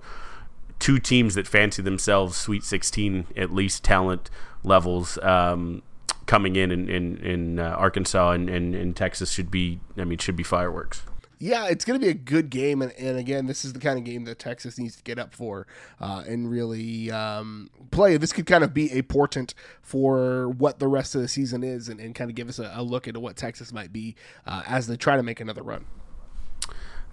two 0.80 0.99
teams 0.99 1.36
that 1.36 1.47
fancy 1.47 1.82
themselves 1.82 2.38
Sweet 2.38 2.63
16 2.63 3.28
at 3.36 3.53
least 3.53 3.84
talent 3.84 4.30
levels 4.63 5.17
um, 5.19 5.82
coming 6.26 6.55
in 6.55 6.71
in 6.71 6.89
in, 6.89 7.17
in 7.17 7.59
uh, 7.59 7.76
Arkansas 7.78 8.32
and, 8.32 8.49
and, 8.49 8.76
and 8.76 8.95
Texas 8.95 9.32
should 9.32 9.51
be. 9.51 9.80
I 9.97 10.03
mean, 10.03 10.17
should 10.17 10.36
be 10.36 10.43
fireworks 10.43 11.03
yeah, 11.39 11.67
it's 11.67 11.86
going 11.86 11.99
to 11.99 12.03
be 12.05 12.09
a 12.09 12.15
good 12.15 12.49
game, 12.49 12.81
and, 12.81 12.91
and 12.93 13.17
again, 13.17 13.45
this 13.45 13.65
is 13.65 13.73
the 13.73 13.79
kind 13.79 13.97
of 13.97 14.05
game 14.05 14.23
that 14.25 14.39
Texas 14.39 14.77
needs 14.77 14.95
to 14.95 15.03
get 15.03 15.19
up 15.19 15.33
for 15.33 15.67
uh, 15.99 16.23
and 16.27 16.49
really 16.49 17.11
um, 17.11 17.69
play. 17.91 18.17
This 18.17 18.33
could 18.33 18.45
kind 18.45 18.63
of 18.63 18.73
be 18.73 18.91
a 18.91 19.01
portent 19.01 19.53
for 19.81 20.49
what 20.49 20.79
the 20.79 20.88
rest 20.88 21.15
of 21.15 21.21
the 21.21 21.27
season 21.27 21.63
is, 21.63 21.89
and, 21.89 21.99
and 21.99 22.15
kind 22.15 22.29
of 22.29 22.36
give 22.36 22.49
us 22.49 22.59
a, 22.59 22.71
a 22.75 22.83
look 22.83 23.07
into 23.07 23.19
what 23.19 23.36
Texas 23.36 23.73
might 23.73 23.91
be 23.91 24.15
uh, 24.45 24.63
as 24.67 24.88
they 24.88 24.97
try 24.97 25.15
to 25.15 25.23
make 25.23 25.39
another 25.39 25.63
run. 25.63 25.86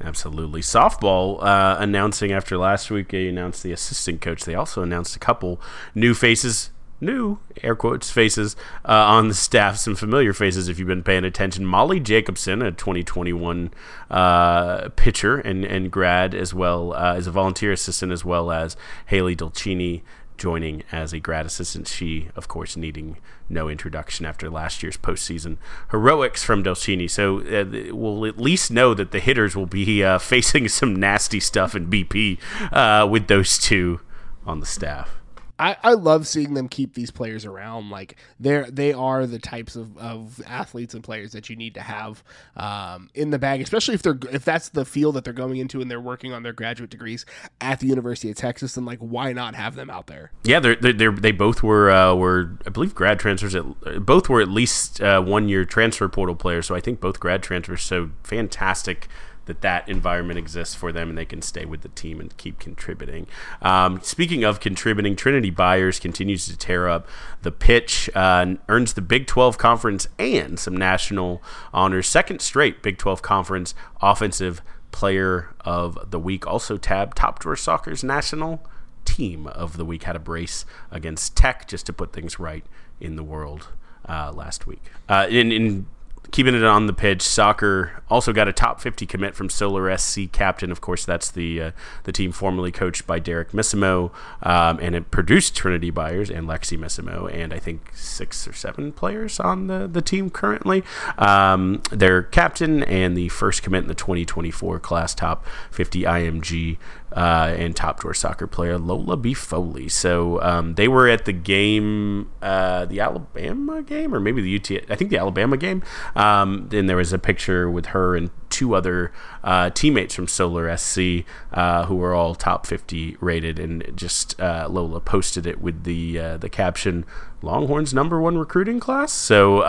Absolutely. 0.01 0.61
Softball 0.63 1.43
uh, 1.43 1.77
announcing 1.79 2.33
after 2.33 2.57
last 2.59 2.91
week, 2.91 3.11
they 3.11 3.29
announced 3.29 3.63
the 3.63 3.73
assistant 3.73 4.21
coach. 4.21 4.45
They 4.45 4.55
also 4.55 4.83
announced 4.83 5.15
a 5.15 5.19
couple 5.21 5.61
new 5.95 6.15
faces 6.15 6.71
new 7.03 7.39
air 7.63 7.75
quotes 7.75 8.11
faces 8.11 8.57
uh, 8.87 8.93
on 8.93 9.29
the 9.29 9.35
staff, 9.35 9.77
some 9.77 9.95
familiar 9.95 10.33
faces 10.33 10.69
if 10.69 10.79
you've 10.79 10.89
been 10.89 11.03
paying 11.03 11.25
attention. 11.25 11.67
Molly 11.67 12.01
Jacobson, 12.01 12.63
a 12.63 12.73
2021 12.73 13.73
uh, 14.11 14.89
pitcher 14.97 15.39
and, 15.39 15.65
and 15.65 15.91
grad, 15.91 16.35
as 16.35 16.55
well 16.55 16.95
uh, 16.95 17.15
as 17.15 17.27
a 17.27 17.31
volunteer 17.31 17.73
assistant, 17.73 18.13
as 18.13 18.25
well 18.25 18.51
as 18.51 18.77
Hailey 19.07 19.37
Dolcini 19.37 20.03
joining 20.39 20.83
as 20.91 21.13
a 21.13 21.21
grad 21.21 21.47
assistant. 21.47 21.87
She, 21.87 22.29
of 22.35 22.49
course, 22.49 22.77
needing 22.77 23.19
no 23.49 23.69
introduction 23.69 24.25
after 24.27 24.51
last 24.51 24.83
year's 24.83 24.97
postseason 24.97 25.59
heroics 25.91 26.43
from 26.43 26.65
Dolcini. 26.65 27.09
So 27.09 27.41
uh, 27.41 27.95
we'll 27.95 28.27
at 28.27 28.39
least 28.39 28.71
know 28.71 28.95
that 28.95 29.11
the 29.11 29.21
hitters 29.21 29.55
will 29.55 29.67
be 29.67 30.03
uh, 30.03 30.19
facing 30.19 30.69
some 30.81 30.97
nasty 30.97 31.41
stuff 31.41 31.75
in 31.75 31.89
BP 31.89 32.39
uh, 32.73 33.07
with 33.07 33.29
those 33.29 33.59
two 33.59 34.01
on 34.47 34.61
the 34.61 34.67
staff. 34.67 35.22
I, 35.63 35.77
I 35.85 35.93
love 35.93 36.27
seeing 36.27 36.55
them 36.55 36.69
keep 36.69 36.95
these 36.95 37.13
players 37.13 37.47
around. 37.47 37.89
Like 37.89 38.17
they're 38.41 38.69
they 38.69 38.93
are 38.93 39.27
the 39.27 39.39
types 39.39 39.77
of, 39.77 39.97
of 39.97 40.43
athletes 40.45 40.93
and 40.93 41.05
players 41.05 41.31
that 41.33 41.49
you 41.49 41.55
need 41.55 41.75
to 41.75 41.81
have 41.81 42.25
um, 42.57 43.11
in 43.15 43.31
the 43.31 43.39
bag, 43.39 43.61
especially 43.61 43.95
if 43.95 44.03
they're 44.03 44.19
if 44.33 44.45
that's 44.45 44.71
the 44.71 44.85
field 44.85 45.15
that 45.15 45.23
they're 45.23 45.33
going 45.33 45.59
into 45.59 45.81
and 45.81 45.89
they're 45.89 46.01
working 46.01 46.33
on 46.33 46.43
their 46.43 46.53
graduate 46.53 46.91
degrees 46.91 47.25
at 47.61 47.79
the 47.79 47.87
University 47.87 48.29
of 48.29 48.37
Texas. 48.37 48.75
Then 48.75 48.85
like 48.85 48.99
why 48.99 49.33
not 49.33 49.55
have 49.55 49.77
them 49.77 49.89
out 49.89 50.09
there? 50.09 50.33
Yeah, 50.43 50.59
they're, 50.59 50.75
they're, 50.75 51.13
they 51.13 51.31
both 51.31 51.63
were 51.63 51.93
uh, 51.93 52.13
were 52.17 52.59
I 52.67 52.71
believe 52.71 52.93
grad 52.93 53.21
transfers. 53.21 53.55
At, 53.55 53.65
both 54.05 54.29
were 54.29 54.41
at 54.41 54.49
least 54.49 55.01
uh, 55.01 55.23
one 55.23 55.49
year 55.49 55.65
transfer 55.65 56.09
portal 56.09 56.35
players. 56.35 56.67
So 56.67 56.75
I 56.75 56.81
think 56.81 57.01
both 57.01 57.21
grad 57.21 57.41
transfers. 57.45 57.83
So 57.83 58.11
fantastic 58.25 59.07
that 59.47 59.61
that 59.61 59.89
environment 59.89 60.39
exists 60.39 60.75
for 60.75 60.93
them 60.93 61.09
and 61.09 61.19
they 61.19 61.25
can 61.25 61.43
stay 61.43 61.65
with 61.65 61.83
the 61.83 61.89
team 61.89 62.21
and 62.21 62.37
keep 62.37 62.59
contributing. 62.59 63.27
Um, 63.61 64.01
speaking 64.03 64.45
of 64.45 64.61
contributing, 64.61 65.17
Trinity 65.17 65.51
Byers 65.51 65.99
continues 65.99 66.47
to 66.47 66.57
tear 66.57 66.89
up 66.89 67.07
the 67.43 67.51
pitch, 67.51 68.09
uh, 68.15 68.55
earns 68.69 68.95
the 68.95 69.01
Big 69.01 69.27
12 69.27 69.59
Conference 69.59 70.09
and 70.19 70.59
some 70.59 70.77
national 70.77 71.43
honors. 71.73 72.09
Second 72.09 72.41
straight 72.41 72.83
Big 72.83 72.99
12 72.99 73.23
Conference 73.23 73.75
Offensive 74.01 74.63
Player 74.93 75.55
of 75.65 76.11
the 76.11 76.21
Week. 76.21 76.47
Also 76.47 76.77
tabbed 76.77 77.17
Top 77.17 77.39
Drawer 77.39 77.57
Soccer's 77.57 78.05
National 78.05 78.63
Team 79.05 79.47
of 79.49 79.77
the 79.77 79.85
Week. 79.85 80.05
Had 80.05 80.17
a 80.17 80.21
brace 80.21 80.65
against 80.91 81.37
Tech 81.37 81.67
just 81.67 81.87
to 81.87 81.93
put 81.93 82.13
things 82.13 82.39
right 82.39 82.65
in 83.01 83.17
the 83.17 83.25
world 83.25 83.69
uh, 84.09 84.33
last 84.33 84.67
week. 84.67 84.83
Uh, 85.09 85.27
in, 85.29 85.51
in 85.51 85.87
keeping 86.33 86.55
it 86.55 86.65
on 86.65 86.87
the 86.87 86.93
pitch. 86.93 87.23
Soccer 87.23 88.03
also 88.11 88.33
got 88.33 88.49
a 88.49 88.53
top 88.53 88.81
50 88.81 89.07
commit 89.07 89.37
from 89.37 89.49
Solar 89.49 89.97
SC 89.97 90.33
captain. 90.33 90.73
Of 90.73 90.81
course, 90.81 91.05
that's 91.05 91.31
the 91.31 91.63
uh, 91.63 91.71
the 92.03 92.13
team 92.13 92.33
formerly 92.33 92.73
coached 92.73 93.07
by 93.07 93.21
Derek 93.21 93.53
Missimo, 93.53 94.11
um, 94.43 94.79
and 94.81 94.97
it 94.97 95.11
produced 95.11 95.55
Trinity 95.55 95.91
Byers 95.91 96.31
and 96.31 96.49
Lexi 96.49 96.79
Missimo, 96.79 97.33
and 97.33 97.53
I 97.53 97.59
think 97.59 97.93
six 97.95 98.49
or 98.49 98.53
seven 98.53 98.93
players 98.93 99.39
on 99.39 99.69
the, 99.69 99.87
the 99.87 100.03
team 100.03 100.31
currently. 100.31 100.83
Um, 101.19 101.83
their 101.91 102.23
captain 102.23 102.83
and 102.83 103.17
the 103.17 103.29
first 103.29 103.63
commit 103.63 103.83
in 103.83 103.89
the 103.89 103.95
2024 103.95 104.81
class 104.81 105.15
top 105.15 105.47
50 105.71 106.03
IMG 106.03 106.79
uh, 107.17 107.55
and 107.57 107.77
top 107.77 108.01
drawer 108.01 108.15
soccer 108.15 108.47
player 108.47 108.79
Lola 108.79 109.17
B. 109.17 109.35
Foley. 109.35 109.89
So 109.89 110.41
um, 110.43 110.75
they 110.75 110.89
were 110.89 111.09
at 111.09 111.25
the 111.25 111.33
game, 111.33 112.31
uh, 112.41 112.87
the 112.87 113.01
Alabama 113.01 113.83
game, 113.83 114.15
or 114.15 114.21
maybe 114.21 114.43
the 114.43 114.57
UT, 114.57 114.85
I 114.91 114.97
think 114.97 115.11
the 115.11 115.19
Alabama 115.19 115.57
game. 115.57 115.83
Um, 116.17 116.69
and 116.73 116.89
there 116.89 116.97
was 116.97 117.13
a 117.13 117.19
picture 117.19 117.71
with 117.71 117.87
her 117.87 118.17
and 118.17 118.31
two 118.51 118.75
other 118.75 119.13
uh, 119.43 119.71
teammates 119.71 120.15
from 120.15 120.29
Solar 120.29 120.75
SC 120.77 121.25
uh, 121.53 121.87
who 121.87 121.97
were 121.97 122.15
all 122.15 122.35
top 122.35 122.67
50 122.67 123.17
rated. 123.21 123.59
And 123.59 123.93
just 123.95 124.39
uh, 124.41 124.69
Lola 124.71 125.01
posted 125.01 125.47
it 125.47 125.61
with 125.61 125.85
the 125.85 126.19
uh, 126.19 126.37
the 126.37 126.49
caption 126.49 127.05
Longhorns 127.43 127.93
number 127.93 128.21
one 128.21 128.39
recruiting 128.39 128.79
class. 128.81 129.13
So 129.13 129.63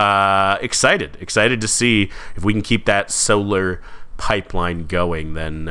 excited, 0.61 1.17
excited 1.19 1.59
to 1.61 1.67
see 1.67 2.09
if 2.35 2.43
we 2.43 2.53
can 2.53 2.61
keep 2.61 2.85
that 2.85 3.11
Solar 3.11 3.81
pipeline 4.17 4.85
going. 4.85 5.33
Then 5.33 5.67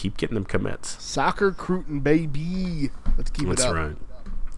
keep 0.00 0.16
getting 0.16 0.34
them 0.34 0.46
commits. 0.46 1.02
Soccer 1.02 1.52
Cruton, 1.52 2.00
baby. 2.00 2.90
Let's 3.18 3.30
keep 3.30 3.48
That's 3.48 3.62
it 3.62 3.68
up. 3.68 3.74
right. 3.74 3.96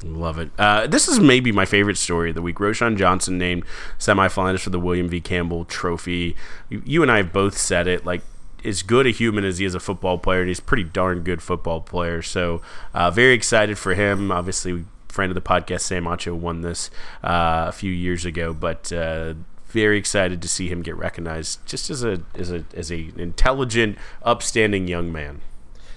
Love 0.05 0.39
it. 0.39 0.51
Uh, 0.59 0.87
this 0.87 1.09
is 1.09 1.19
maybe 1.19 1.51
my 1.53 1.65
favorite 1.65 1.97
story 1.97 2.31
of 2.31 2.35
the 2.37 2.43
week. 2.43 2.57
Roschon 2.57 2.97
Johnson 2.97 3.39
named 3.39 3.65
semifinalist 3.99 4.61
for 4.61 4.71
the 4.71 4.79
William 4.81 5.09
V. 5.09 5.21
Campbell 5.21 5.65
Trophy. 5.65 6.37
You, 6.69 6.83
you, 6.85 7.03
and 7.03 7.11
I 7.11 7.19
have 7.19 7.33
both 7.33 7.57
said 7.57 7.87
it. 7.89 8.07
Like, 8.07 8.23
as 8.65 8.83
good 8.83 9.07
a 9.07 9.11
human 9.11 9.45
as 9.45 9.59
he 9.59 9.65
is 9.65 9.75
a 9.75 9.81
football 9.81 10.19
player, 10.19 10.41
and 10.41 10.49
he's 10.49 10.61
a 10.61 10.63
pretty 10.63 10.85
darn 10.85 11.23
good 11.23 11.43
football 11.43 11.81
player. 11.81 12.23
So, 12.23 12.63
uh, 12.95 13.11
very 13.11 13.33
excited 13.33 13.79
for 13.79 13.95
him. 13.95 14.31
Obviously, 14.31 14.85
friend 15.09 15.31
of 15.31 15.35
the 15.35 15.41
podcast, 15.41 15.81
Sam 15.81 16.05
Acho, 16.05 16.35
won 16.35 16.61
this 16.63 16.91
uh, 17.23 17.67
a 17.69 17.73
few 17.73 17.93
years 17.93 18.25
ago, 18.25 18.53
but 18.53 18.93
uh, 18.93 19.35
very 19.73 19.99
excited 19.99 20.41
to 20.43 20.49
see 20.49 20.69
him 20.69 20.83
get 20.83 20.97
recognized 20.97 21.67
just 21.67 21.91
as 21.91 22.05
a 22.05 22.23
as 22.35 22.53
a 22.53 22.65
as 22.75 22.93
a 22.93 23.11
intelligent, 23.17 23.99
upstanding 24.23 24.87
young 24.87 25.11
man. 25.11 25.41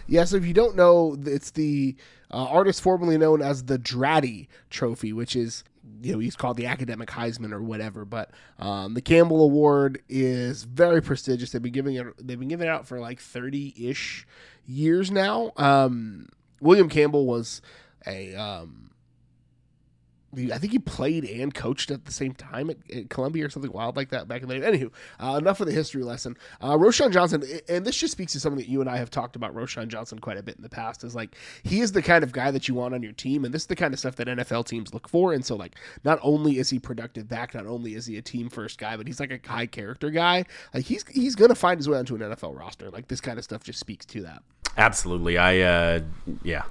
Yeah, 0.08 0.24
so 0.24 0.38
if 0.38 0.46
you 0.46 0.54
don't 0.54 0.76
know, 0.76 1.18
it's 1.26 1.52
the 1.52 1.96
uh, 2.32 2.46
artist 2.46 2.82
formerly 2.82 3.18
known 3.18 3.42
as 3.42 3.66
the 3.66 3.78
Draddy 3.78 4.48
Trophy, 4.70 5.14
which 5.14 5.36
is 5.36 5.64
you 6.02 6.14
know 6.14 6.20
he's 6.20 6.36
called 6.36 6.58
the 6.58 6.66
academic 6.66 7.10
Heisman 7.10 7.52
or 7.52 7.62
whatever. 7.62 8.06
But 8.06 8.32
um, 8.60 8.94
the 8.94 9.02
Campbell 9.02 9.44
Award 9.44 10.02
is 10.10 10.64
very 10.64 11.02
prestigious. 11.02 11.52
They've 11.52 11.62
been 11.62 11.72
giving 11.72 11.96
it 11.96 12.08
they've 12.18 12.40
been 12.40 12.50
giving 12.50 12.68
it 12.68 12.72
out 12.72 12.88
for 12.88 13.00
like 13.00 13.20
thirty 13.20 13.74
ish 13.78 14.28
years 14.66 15.12
now. 15.12 15.52
Um, 15.58 16.30
William 16.60 16.90
Campbell 16.90 17.26
was 17.26 17.62
a 18.08 18.36
um, 18.36 18.85
I 20.38 20.58
think 20.58 20.74
he 20.74 20.80
played 20.80 21.26
and 21.26 21.54
coached 21.54 21.92
at 21.92 22.06
the 22.06 22.12
same 22.12 22.34
time 22.34 22.70
at, 22.70 22.78
at 22.94 23.10
Columbia 23.10 23.46
or 23.46 23.50
something 23.50 23.72
wild 23.72 23.96
like 23.96 24.10
that 24.10 24.28
back 24.28 24.42
in 24.42 24.50
the 24.50 24.60
day. 24.60 24.66
Anywho, 24.66 24.92
uh, 25.20 25.38
enough 25.38 25.60
of 25.60 25.68
the 25.68 25.74
history 25.74 26.04
lesson. 26.04 26.38
Uh, 26.62 26.74
Roschon 26.74 27.12
Johnson, 27.12 27.44
and 27.70 27.86
this 27.86 27.96
just 27.96 28.12
speaks 28.12 28.34
to 28.34 28.40
something 28.40 28.58
that 28.58 28.70
you 28.70 28.82
and 28.82 28.90
I 28.90 28.98
have 28.98 29.10
talked 29.10 29.36
about 29.36 29.56
Roschon 29.56 29.88
Johnson 29.88 30.20
quite 30.20 30.38
a 30.38 30.44
bit 30.44 30.56
in 30.56 30.64
the 30.64 30.70
past, 30.70 31.04
is 31.04 31.16
like 31.16 31.36
he 31.64 31.82
is 31.82 31.92
the 31.92 32.02
kind 32.02 32.24
of 32.24 32.32
guy 32.32 32.52
that 32.52 32.68
you 32.68 32.76
want 32.76 32.94
on 32.94 33.04
your 33.04 33.14
team, 33.14 33.46
and 33.46 33.54
this 33.54 33.64
is 33.64 33.68
the 33.68 33.76
kind 33.76 33.94
of 33.94 34.00
stuff 34.00 34.16
that 34.18 34.28
NFL 34.28 34.66
teams 34.66 34.94
look 34.94 35.08
for. 35.08 35.34
And 35.34 35.46
so, 35.46 35.56
like, 35.56 35.76
not 36.04 36.20
only 36.22 36.58
is 36.58 36.70
he 36.70 36.80
productive 36.80 37.28
back, 37.28 37.54
not 37.54 37.66
only 37.66 37.96
is 37.96 38.06
he 38.06 38.18
a 38.18 38.22
team 38.22 38.50
first 38.50 38.78
guy, 38.78 38.98
but 38.98 39.08
he's 39.08 39.20
like 39.20 39.32
a 39.32 39.40
high 39.48 39.66
character 39.66 40.10
guy. 40.10 40.46
Like 40.74 40.86
he's 40.86 41.06
he's 41.08 41.36
gonna 41.36 41.56
find 41.56 41.80
his 41.80 41.90
way 41.90 41.98
onto 41.98 42.16
an 42.16 42.22
NFL 42.22 42.58
roster. 42.58 42.90
Like 42.90 43.08
this 43.08 43.22
kind 43.22 43.38
of 43.38 43.44
stuff 43.44 43.64
just 43.64 43.80
speaks 43.80 44.06
to 44.08 44.22
that. 44.24 44.44
Absolutely, 44.78 45.38
I 45.38 45.60
uh, 45.60 46.00
yeah, 46.44 46.64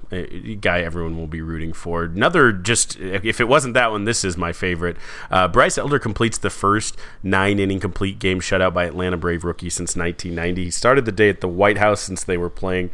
guy 0.61 0.81
everyone 0.81 1.17
will 1.17 1.27
be 1.27 1.41
rooting 1.41 1.73
for. 1.73 2.05
Another 2.05 2.53
just 2.53 3.01
if 3.01 3.41
it 3.41 3.49
wasn't 3.49 3.73
that 3.75 3.91
one, 3.91 4.05
this 4.05 4.25
is 4.25 4.37
my 4.37 4.53
favorite. 4.53 4.99
Uh, 5.31 5.49
Bryce 5.49 5.79
Elder 5.79 5.99
completes 5.99 6.37
the 6.37 6.51
first 6.51 6.99
nine 7.23 7.59
inning 7.59 7.81
complete 7.81 8.19
game 8.19 8.41
shutout 8.41 8.75
by 8.75 8.85
Atlanta 8.85 9.17
Brave 9.17 9.43
rookie 9.43 9.71
since 9.71 9.97
1990. 9.97 10.65
He 10.65 10.71
started 10.71 11.07
the 11.07 11.13
day 11.13 11.31
at 11.31 11.41
the 11.41 11.49
White 11.49 11.79
House 11.79 12.03
since 12.03 12.23
they 12.23 12.37
were 12.37 12.51
playing 12.51 12.91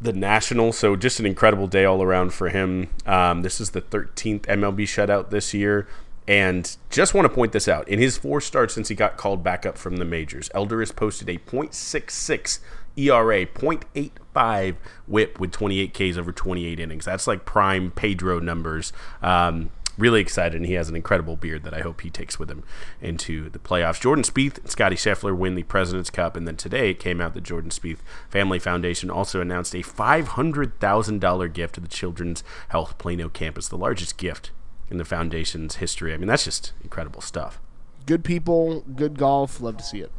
the 0.00 0.12
National, 0.12 0.72
so 0.72 0.94
just 0.94 1.18
an 1.18 1.26
incredible 1.26 1.66
day 1.66 1.84
all 1.84 2.00
around 2.00 2.32
for 2.32 2.50
him. 2.50 2.90
Um, 3.06 3.42
this 3.42 3.60
is 3.60 3.70
the 3.70 3.82
13th 3.82 4.42
MLB 4.42 4.82
shutout 4.82 5.30
this 5.30 5.52
year. 5.52 5.88
And 6.26 6.74
just 6.88 7.12
want 7.12 7.26
to 7.26 7.34
point 7.34 7.52
this 7.52 7.68
out. 7.68 7.86
In 7.86 7.98
his 7.98 8.16
four 8.16 8.40
starts 8.40 8.72
since 8.74 8.88
he 8.88 8.94
got 8.94 9.18
called 9.18 9.44
back 9.44 9.66
up 9.66 9.76
from 9.76 9.96
the 9.96 10.06
majors, 10.06 10.50
Elder 10.54 10.80
has 10.80 10.90
posted 10.90 11.28
a 11.28 11.36
.66 11.36 12.60
ERA, 12.96 13.46
0.85 13.46 14.76
whip 15.06 15.40
with 15.40 15.50
28 15.52 15.92
Ks 15.94 16.16
over 16.16 16.32
28 16.32 16.80
innings. 16.80 17.04
That's 17.04 17.26
like 17.26 17.44
prime 17.44 17.90
Pedro 17.90 18.38
numbers. 18.38 18.92
Um, 19.22 19.70
really 19.96 20.20
excited, 20.20 20.56
and 20.56 20.66
he 20.66 20.74
has 20.74 20.88
an 20.88 20.96
incredible 20.96 21.36
beard 21.36 21.62
that 21.64 21.74
I 21.74 21.80
hope 21.80 22.00
he 22.00 22.10
takes 22.10 22.38
with 22.38 22.50
him 22.50 22.64
into 23.00 23.48
the 23.50 23.58
playoffs. 23.58 24.00
Jordan 24.00 24.24
Spieth 24.24 24.58
and 24.58 24.70
Scottie 24.70 24.96
Scheffler 24.96 25.36
win 25.36 25.54
the 25.54 25.62
President's 25.64 26.10
Cup, 26.10 26.36
and 26.36 26.46
then 26.46 26.56
today 26.56 26.90
it 26.90 26.98
came 26.98 27.20
out 27.20 27.34
that 27.34 27.42
Jordan 27.42 27.70
Spieth 27.70 27.98
Family 28.28 28.58
Foundation 28.58 29.10
also 29.10 29.40
announced 29.40 29.74
a 29.74 29.82
$500,000 29.82 31.52
gift 31.52 31.74
to 31.74 31.80
the 31.80 31.88
Children's 31.88 32.42
Health 32.68 32.98
Plano 32.98 33.28
campus, 33.28 33.68
the 33.68 33.78
largest 33.78 34.16
gift 34.16 34.50
in 34.90 34.98
the 34.98 35.04
foundation's 35.04 35.76
history. 35.76 36.12
I 36.12 36.16
mean, 36.16 36.28
that's 36.28 36.44
just 36.44 36.72
incredible 36.82 37.20
stuff. 37.20 37.60
Good 38.06 38.24
people, 38.24 38.82
good 38.82 39.18
golf. 39.18 39.60
Love 39.60 39.78
to 39.78 39.84
see 39.84 40.00
it. 40.00 40.12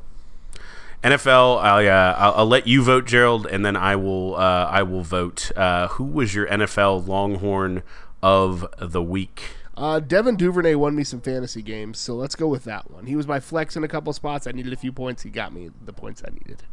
NFL, 1.06 1.62
I'll, 1.62 1.88
uh, 1.88 2.16
I'll, 2.18 2.34
I'll, 2.34 2.46
let 2.48 2.66
you 2.66 2.82
vote, 2.82 3.06
Gerald, 3.06 3.46
and 3.46 3.64
then 3.64 3.76
I 3.76 3.96
will 3.96 4.36
uh, 4.36 4.68
I 4.72 4.82
will 4.82 5.04
vote. 5.04 5.52
Uh, 5.56 5.88
who 5.90 6.04
was 6.04 6.34
your 6.34 6.48
NFL 6.48 7.08
Longhorn 7.08 7.84
of 8.24 8.66
the 8.80 9.04
week? 9.04 9.44
Uh, 9.78 10.00
Devin 10.00 10.36
Duvernay 10.36 10.74
won 10.74 10.96
me 10.96 11.04
some 11.04 11.22
fantasy 11.22 11.62
games, 11.62 12.00
so 12.00 12.16
let's 12.16 12.34
go 12.34 12.48
with 12.48 12.64
that 12.64 12.90
one. 12.90 13.06
He 13.06 13.16
was 13.16 13.28
my 13.28 13.40
flex 13.40 13.76
in 13.76 13.84
a 13.84 13.88
couple 13.88 14.14
spots. 14.14 14.48
I 14.48 14.52
needed 14.52 14.74
a 14.74 14.78
few 14.78 14.92
points. 14.92 15.22
He 15.22 15.30
got 15.30 15.54
me 15.54 15.70
the 15.80 15.94
points 15.94 16.24
I 16.26 16.32
needed. 16.32 16.64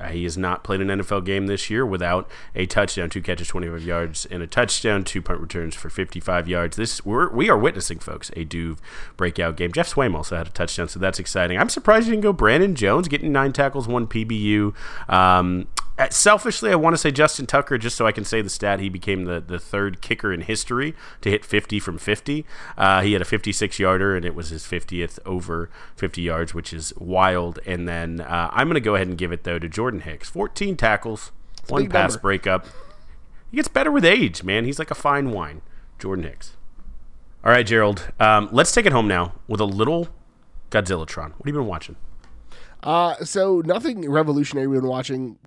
Uh, 0.00 0.08
he 0.08 0.24
has 0.24 0.36
not 0.36 0.64
played 0.64 0.80
an 0.80 0.88
NFL 0.88 1.24
game 1.24 1.46
this 1.46 1.70
year 1.70 1.86
without 1.86 2.28
a 2.54 2.66
touchdown, 2.66 3.10
two 3.10 3.22
catches, 3.22 3.48
25 3.48 3.82
yards, 3.82 4.26
and 4.26 4.42
a 4.42 4.46
touchdown, 4.46 5.04
two 5.04 5.22
punt 5.22 5.40
returns 5.40 5.74
for 5.74 5.88
55 5.88 6.48
yards. 6.48 6.76
This 6.76 7.04
we're, 7.04 7.30
we 7.30 7.48
are 7.48 7.56
witnessing, 7.58 7.98
folks, 7.98 8.30
a 8.30 8.44
Duve 8.44 8.78
breakout 9.16 9.56
game. 9.56 9.72
Geoff 9.72 9.94
Swaim 9.94 10.14
also 10.14 10.36
had 10.36 10.48
a 10.48 10.50
touchdown, 10.50 10.88
so 10.88 10.98
that's 10.98 11.18
exciting. 11.18 11.58
I'm 11.58 11.68
surprised 11.68 12.06
you 12.06 12.12
didn't 12.12 12.24
go 12.24 12.32
Brandon 12.32 12.74
Jones, 12.74 13.08
getting 13.08 13.32
nine 13.32 13.52
tackles, 13.52 13.86
one 13.86 14.06
PBU. 14.06 14.74
Um, 15.08 15.68
selfishly, 16.10 16.70
I 16.70 16.74
want 16.74 16.94
to 16.94 16.98
say 16.98 17.10
Justin 17.10 17.46
Tucker 17.46 17.78
just 17.78 17.96
so 17.96 18.06
I 18.06 18.12
can 18.12 18.24
say 18.24 18.42
the 18.42 18.50
stat. 18.50 18.80
He 18.80 18.88
became 18.88 19.24
the, 19.24 19.40
the 19.40 19.58
third 19.58 20.00
kicker 20.00 20.32
in 20.32 20.42
history 20.42 20.94
to 21.20 21.30
hit 21.30 21.44
50 21.44 21.78
from 21.78 21.98
50. 21.98 22.44
Uh, 22.76 23.02
he 23.02 23.12
had 23.12 23.22
a 23.22 23.24
56 23.24 23.78
yarder, 23.78 24.16
and 24.16 24.24
it 24.24 24.34
was 24.34 24.48
his 24.48 24.64
50th 24.64 25.18
over 25.24 25.70
50 25.96 26.20
yards, 26.22 26.54
which 26.54 26.72
is 26.72 26.92
wild. 26.98 27.60
And 27.66 27.88
then 27.88 28.20
uh, 28.20 28.50
I'm 28.52 28.66
going 28.66 28.74
to 28.74 28.80
go 28.80 28.96
ahead 28.96 29.06
and 29.06 29.16
give 29.16 29.32
it, 29.32 29.44
though, 29.44 29.58
to 29.58 29.68
Jordan 29.68 30.00
Hicks 30.00 30.28
14 30.28 30.76
tackles, 30.76 31.32
it's 31.62 31.70
one 31.70 31.88
pass 31.88 32.12
number. 32.12 32.22
breakup. 32.22 32.66
He 33.50 33.56
gets 33.56 33.68
better 33.68 33.92
with 33.92 34.04
age, 34.04 34.42
man. 34.42 34.64
He's 34.64 34.80
like 34.80 34.90
a 34.90 34.96
fine 34.96 35.30
wine. 35.30 35.62
Jordan 36.00 36.24
Hicks. 36.24 36.56
All 37.44 37.52
right, 37.52 37.64
Gerald. 37.64 38.10
Um, 38.18 38.48
let's 38.50 38.72
take 38.72 38.86
it 38.86 38.92
home 38.92 39.06
now 39.06 39.34
with 39.46 39.60
a 39.60 39.64
little 39.64 40.08
Godzillatron. 40.70 41.30
What 41.32 41.38
have 41.38 41.46
you 41.46 41.52
been 41.52 41.66
watching? 41.66 41.96
Uh, 42.82 43.16
so 43.24 43.62
nothing 43.64 44.10
revolutionary. 44.10 44.66
We've 44.66 44.80
been 44.80 44.90
watching 44.90 45.38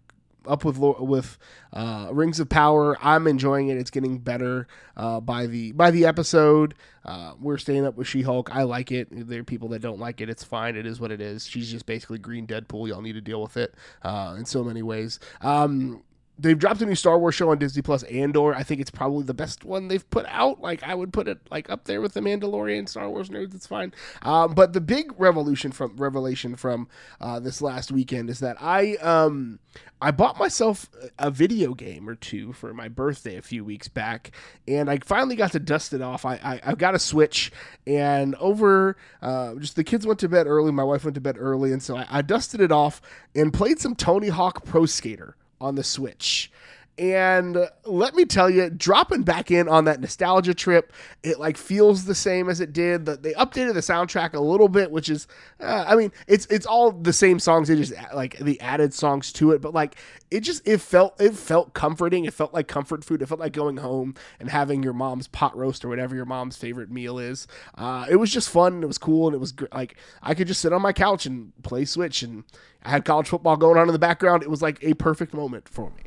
up 0.47 0.65
with 0.65 0.77
with 0.77 1.37
uh, 1.73 2.09
Rings 2.11 2.39
of 2.39 2.49
Power. 2.49 2.97
I'm 3.01 3.27
enjoying 3.27 3.69
it. 3.69 3.77
It's 3.77 3.91
getting 3.91 4.19
better 4.19 4.67
uh, 4.95 5.19
by 5.19 5.47
the 5.47 5.71
by 5.73 5.91
the 5.91 6.05
episode. 6.05 6.73
Uh, 7.05 7.33
we're 7.39 7.57
staying 7.57 7.85
up 7.85 7.95
with 7.95 8.07
She 8.07 8.21
Hulk. 8.21 8.53
I 8.53 8.63
like 8.63 8.91
it. 8.91 9.07
There 9.11 9.39
are 9.39 9.43
people 9.43 9.69
that 9.69 9.81
don't 9.81 9.99
like 9.99 10.19
it. 10.19 10.29
It's 10.29 10.43
fine. 10.43 10.75
It 10.75 10.85
is 10.85 10.99
what 10.99 11.11
it 11.11 11.21
is. 11.21 11.47
She's 11.47 11.71
just 11.71 11.85
basically 11.85 12.17
Green 12.17 12.45
Deadpool. 12.45 12.87
Y'all 12.87 13.01
need 13.01 13.13
to 13.13 13.21
deal 13.21 13.41
with 13.41 13.55
it 13.57 13.75
uh, 14.03 14.35
in 14.37 14.45
so 14.45 14.63
many 14.63 14.81
ways. 14.81 15.19
Um, 15.41 16.03
they've 16.39 16.57
dropped 16.57 16.81
a 16.81 16.85
new 16.85 16.95
Star 16.95 17.17
Wars 17.17 17.35
show 17.35 17.49
on 17.49 17.57
Disney 17.57 17.81
Plus, 17.81 18.03
Andor. 18.03 18.53
I 18.53 18.63
think 18.63 18.81
it's 18.81 18.91
probably 18.91 19.23
the 19.23 19.33
best 19.33 19.65
one 19.65 19.87
they've 19.87 20.07
put 20.09 20.25
out. 20.27 20.61
Like 20.61 20.83
I 20.83 20.95
would 20.95 21.11
put 21.13 21.27
it 21.27 21.39
like 21.49 21.69
up 21.69 21.85
there 21.85 22.01
with 22.01 22.13
the 22.13 22.21
Mandalorian, 22.21 22.87
Star 22.87 23.09
Wars 23.09 23.29
nerds. 23.29 23.55
It's 23.55 23.67
fine. 23.67 23.93
Um, 24.21 24.53
but 24.53 24.73
the 24.73 24.81
big 24.81 25.13
revolution 25.17 25.71
from 25.71 25.95
revelation 25.97 26.55
from 26.55 26.87
uh, 27.19 27.39
this 27.39 27.61
last 27.61 27.91
weekend 27.91 28.29
is 28.29 28.39
that 28.39 28.57
I 28.61 28.95
um, 28.97 29.59
I 30.01 30.11
bought 30.11 30.37
myself 30.37 30.89
a 31.17 31.31
video 31.31 31.73
game 31.73 32.07
or 32.07 32.15
two 32.15 32.53
for 32.53 32.73
my 32.73 32.87
birthday 32.87 33.35
a 33.35 33.41
few 33.41 33.65
weeks 33.65 33.87
back, 33.87 34.31
and 34.67 34.89
I 34.89 34.99
finally 34.99 35.35
got 35.35 35.51
to 35.53 35.59
dust 35.59 35.93
it 35.93 36.01
off. 36.01 36.25
I 36.25 36.35
I, 36.35 36.61
I 36.63 36.75
got 36.75 36.95
a 36.95 36.99
Switch, 36.99 37.51
and 37.85 38.35
over 38.35 38.97
uh, 39.21 39.55
just 39.55 39.75
the 39.75 39.83
kids 39.83 40.05
went 40.05 40.19
to 40.19 40.29
bed 40.29 40.47
early. 40.47 40.71
My 40.71 40.83
wife 40.83 41.03
went 41.03 41.15
to 41.15 41.21
bed 41.21 41.37
early, 41.39 41.71
and 41.71 41.81
so 41.81 41.97
I, 41.97 42.05
I 42.09 42.21
dusted 42.21 42.61
it 42.61 42.71
off 42.71 43.01
and 43.35 43.53
played 43.53 43.79
some 43.79 43.95
Tony 43.95 44.27
Hawk 44.27 44.65
Pro 44.65 44.85
Skater 44.85 45.35
on 45.59 45.75
the 45.75 45.83
Switch. 45.83 46.51
And 46.97 47.69
let 47.85 48.15
me 48.15 48.25
tell 48.25 48.49
you, 48.49 48.71
dropping 48.71 49.21
back 49.21 49.51
in 49.51 49.69
on 49.69 49.85
that 49.85 50.01
nostalgia 50.01 50.55
trip, 50.55 50.91
it 51.21 51.39
like 51.39 51.55
feels 51.55 52.05
the 52.05 52.15
same 52.15 52.49
as 52.49 52.59
it 52.59 52.73
did. 52.73 53.05
The, 53.05 53.17
they 53.17 53.33
updated 53.33 53.75
the 53.75 53.81
soundtrack 53.81 54.33
a 54.33 54.39
little 54.39 54.67
bit, 54.67 54.89
which 54.89 55.07
is, 55.07 55.27
uh, 55.59 55.85
I 55.87 55.95
mean, 55.95 56.11
it's 56.27 56.47
it's 56.47 56.65
all 56.65 56.91
the 56.91 57.13
same 57.13 57.37
songs. 57.37 57.67
They 57.67 57.75
just 57.75 57.93
like 58.15 58.39
the 58.39 58.59
added 58.61 58.95
songs 58.95 59.31
to 59.33 59.51
it, 59.51 59.61
but 59.61 59.75
like 59.75 59.97
it 60.31 60.39
just 60.39 60.67
it 60.67 60.81
felt 60.81 61.21
it 61.21 61.35
felt 61.35 61.75
comforting. 61.75 62.25
It 62.25 62.33
felt 62.33 62.51
like 62.51 62.67
comfort 62.67 63.03
food. 63.03 63.21
It 63.21 63.27
felt 63.27 63.39
like 63.39 63.53
going 63.53 63.77
home 63.77 64.15
and 64.39 64.49
having 64.49 64.81
your 64.81 64.93
mom's 64.93 65.27
pot 65.27 65.55
roast 65.55 65.85
or 65.85 65.89
whatever 65.89 66.15
your 66.15 66.25
mom's 66.25 66.57
favorite 66.57 66.89
meal 66.89 67.19
is. 67.19 67.45
Uh, 67.77 68.07
it 68.09 68.15
was 68.15 68.31
just 68.31 68.49
fun. 68.49 68.73
and 68.73 68.83
It 68.83 68.87
was 68.87 68.97
cool, 68.97 69.27
and 69.27 69.35
it 69.35 69.39
was 69.39 69.51
gr- 69.51 69.65
like 69.71 69.97
I 70.23 70.33
could 70.33 70.47
just 70.47 70.61
sit 70.61 70.73
on 70.73 70.81
my 70.81 70.93
couch 70.93 71.27
and 71.27 71.53
play 71.61 71.85
Switch, 71.85 72.23
and 72.23 72.43
I 72.83 72.89
had 72.89 73.05
college 73.05 73.27
football 73.27 73.55
going 73.55 73.77
on 73.77 73.87
in 73.87 73.93
the 73.93 73.99
background. 73.99 74.41
It 74.41 74.49
was 74.49 74.63
like 74.63 74.83
a 74.83 74.95
perfect 74.95 75.35
moment 75.35 75.69
for 75.69 75.91
me. 75.91 76.06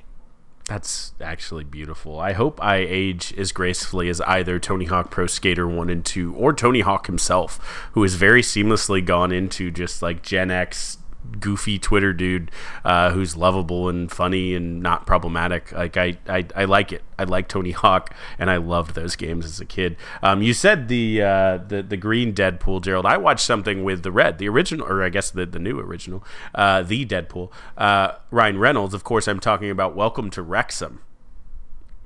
That's 0.71 1.15
actually 1.21 1.65
beautiful. 1.65 2.21
I 2.21 2.33
hope 2.33 2.63
I 2.63 2.77
age 2.77 3.35
as 3.37 3.51
gracefully 3.51 4.09
as 4.09 4.21
either 4.21 4.61
Tony 4.61 4.85
Hawk 4.85 5.11
Pro 5.11 5.27
Skater 5.27 5.67
1 5.67 5.91
and 5.91 6.07
2 6.07 6.33
or 6.37 6.53
Tony 6.53 6.79
Hawk 6.79 7.09
himself, 7.09 7.89
who 7.95 8.03
has 8.03 8.15
very 8.15 8.41
seamlessly 8.41 9.05
gone 9.05 9.33
into 9.33 9.73
just 9.73 10.01
like 10.01 10.23
Gen 10.23 10.53
X 10.53 10.99
goofy 11.39 11.79
Twitter 11.79 12.13
dude 12.13 12.51
uh, 12.85 13.11
who's 13.11 13.37
lovable 13.37 13.89
and 13.89 14.11
funny 14.11 14.55
and 14.55 14.83
not 14.83 15.07
problematic. 15.07 15.73
Like 15.73 15.97
I, 15.97 16.19
I, 16.29 16.47
I 16.55 16.65
like 16.65 16.93
it. 16.93 17.03
I 17.19 17.25
like 17.25 17.49
Tony 17.49 17.73
Hawk, 17.73 18.15
and 18.39 18.51
I 18.51 18.57
loved 18.57 18.95
those 18.95 19.15
games 19.15 19.45
as 19.45 19.61
a 19.61 19.67
kid. 19.67 19.97
Um, 20.23 20.41
you 20.41 20.55
said 20.55 20.89
the 20.89 21.23
uh, 21.23 21.59
the 21.59 21.83
the 21.83 21.97
green 21.97 22.33
Deadpool, 22.33 22.83
Gerald. 22.83 23.07
I 23.07 23.19
watched 23.19 23.45
something 23.45 23.85
with 23.85 24.03
the 24.03 24.13
red, 24.13 24.39
the 24.39 24.49
original, 24.49 24.87
or 24.87 25.03
I 25.03 25.11
guess 25.11 25.31
the 25.31 25.45
the 25.45 25.59
new 25.59 25.79
original, 25.79 26.25
uh, 26.55 26.83
the 26.83 27.05
Deadpool. 27.05 27.51
Uh, 27.77 28.13
Ryan 28.31 28.59
Reynolds, 28.59 28.95
of 28.95 29.05
course. 29.05 29.29
I'm 29.29 29.41
talking 29.41 29.71
about 29.71 29.95
Welcome 29.95 30.31
to 30.31 30.43
Wrexham 30.43 31.01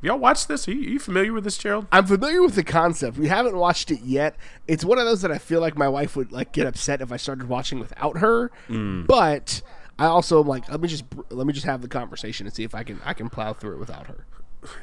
y'all 0.04 0.18
watch 0.18 0.46
this? 0.46 0.68
Are 0.68 0.72
you, 0.72 0.86
are 0.86 0.92
you, 0.92 0.98
familiar 0.98 1.32
with 1.32 1.44
this, 1.44 1.56
Gerald? 1.56 1.86
I'm 1.90 2.06
familiar 2.06 2.42
with 2.42 2.54
the 2.54 2.62
concept. 2.62 3.16
We 3.16 3.28
haven't 3.28 3.56
watched 3.56 3.90
it 3.90 4.00
yet. 4.02 4.36
It's 4.68 4.84
one 4.84 4.98
of 4.98 5.06
those 5.06 5.22
that 5.22 5.32
I 5.32 5.38
feel 5.38 5.60
like 5.60 5.76
my 5.76 5.88
wife 5.88 6.14
would 6.14 6.30
like 6.30 6.52
get 6.52 6.66
upset 6.66 7.00
if 7.00 7.10
I 7.10 7.16
started 7.16 7.48
watching 7.48 7.78
without 7.78 8.18
her. 8.18 8.52
Mm. 8.68 9.06
But 9.06 9.62
I 9.98 10.06
also 10.06 10.40
am 10.40 10.46
like, 10.46 10.70
let 10.70 10.80
me 10.80 10.88
just 10.88 11.04
let 11.30 11.46
me 11.46 11.52
just 11.52 11.66
have 11.66 11.80
the 11.80 11.88
conversation 11.88 12.46
and 12.46 12.54
see 12.54 12.64
if 12.64 12.74
I 12.74 12.84
can 12.84 13.00
I 13.04 13.14
can 13.14 13.30
plow 13.30 13.54
through 13.54 13.76
it 13.76 13.78
without 13.78 14.06
her. 14.06 14.26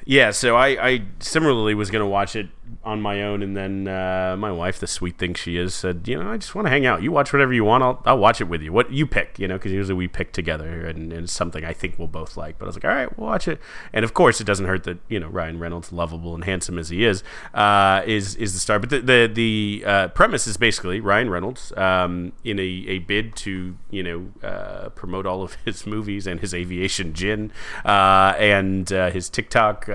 Yeah, 0.06 0.32
so 0.32 0.56
I, 0.56 0.68
I 0.90 1.04
similarly 1.20 1.74
was 1.74 1.90
going 1.90 2.04
to 2.04 2.08
watch 2.08 2.36
it 2.36 2.50
on 2.84 3.02
my 3.02 3.22
own, 3.22 3.42
and 3.42 3.56
then 3.56 3.88
uh, 3.88 4.36
my 4.38 4.52
wife, 4.52 4.80
the 4.80 4.88
sweet 4.88 5.18
thing 5.18 5.34
she 5.34 5.58
is, 5.58 5.74
said, 5.74 6.08
"You 6.08 6.22
know, 6.22 6.32
I 6.32 6.38
just 6.38 6.56
want 6.56 6.66
to 6.66 6.70
hang 6.70 6.86
out. 6.86 7.02
You 7.02 7.12
watch 7.12 7.32
whatever 7.34 7.54
you 7.54 7.64
want. 7.64 7.84
I'll, 7.84 8.02
I'll 8.06 8.18
watch 8.18 8.42
it 8.42 8.46
with 8.46 8.62
you. 8.62 8.72
What 8.74 8.92
you 8.92 9.06
pick, 9.06 9.38
you 9.40 9.48
know, 9.48 9.58
because 9.58 9.72
usually 9.72 9.96
we 9.96 10.08
pick 10.08 10.32
together, 10.32 10.86
and, 10.88 11.12
and, 11.14 11.24
it's 11.24 11.34
something 11.34 11.64
I 11.64 11.74
think 11.74 11.98
we'll 11.98 12.08
both 12.08 12.38
like." 12.38 12.58
But 12.58 12.66
I 12.66 12.68
was 12.68 12.76
like, 12.76 12.86
"All 12.86 12.92
right, 12.92 13.18
we'll 13.18 13.28
watch 13.28 13.48
it." 13.48 13.60
And 13.94 14.04
of 14.04 14.14
course, 14.14 14.42
it 14.42 14.46
doesn't 14.46 14.66
hurt 14.66 14.84
that 14.84 15.00
you 15.08 15.20
know 15.20 15.28
Ryan 15.28 15.60
Reynolds, 15.60 15.92
lovable 15.92 16.36
and 16.36 16.44
handsome 16.44 16.78
as 16.78 16.90
he 16.90 17.06
is, 17.06 17.24
uh, 17.54 18.02
is 18.06 18.36
is 18.36 18.54
the 18.54 18.60
star. 18.60 18.80
But 18.80 18.90
the 18.90 19.00
the, 19.02 19.32
the 19.32 19.84
uh, 19.86 20.08
premise 20.10 20.48
is 20.48 20.58
basically 20.58 21.00
Ryan 21.00 21.30
Reynolds 21.30 21.72
um, 21.78 22.34
in 22.44 22.60
a, 22.60 22.64
a 22.64 23.00
bid 23.00 23.36
to 23.38 23.76
you 23.90 24.04
know 24.04 24.48
uh, 24.48 24.90
promote 24.90 25.26
all 25.26 25.44
of 25.44 25.56
his 25.66 25.86
movies 25.86 26.28
and 26.28 26.40
his 26.40 26.54
aviation 26.54 27.14
gin 27.14 27.52
uh, 27.86 28.34
and 28.38 28.92
uh, 28.92 29.10
his 29.12 29.30
TikTok 29.30 29.86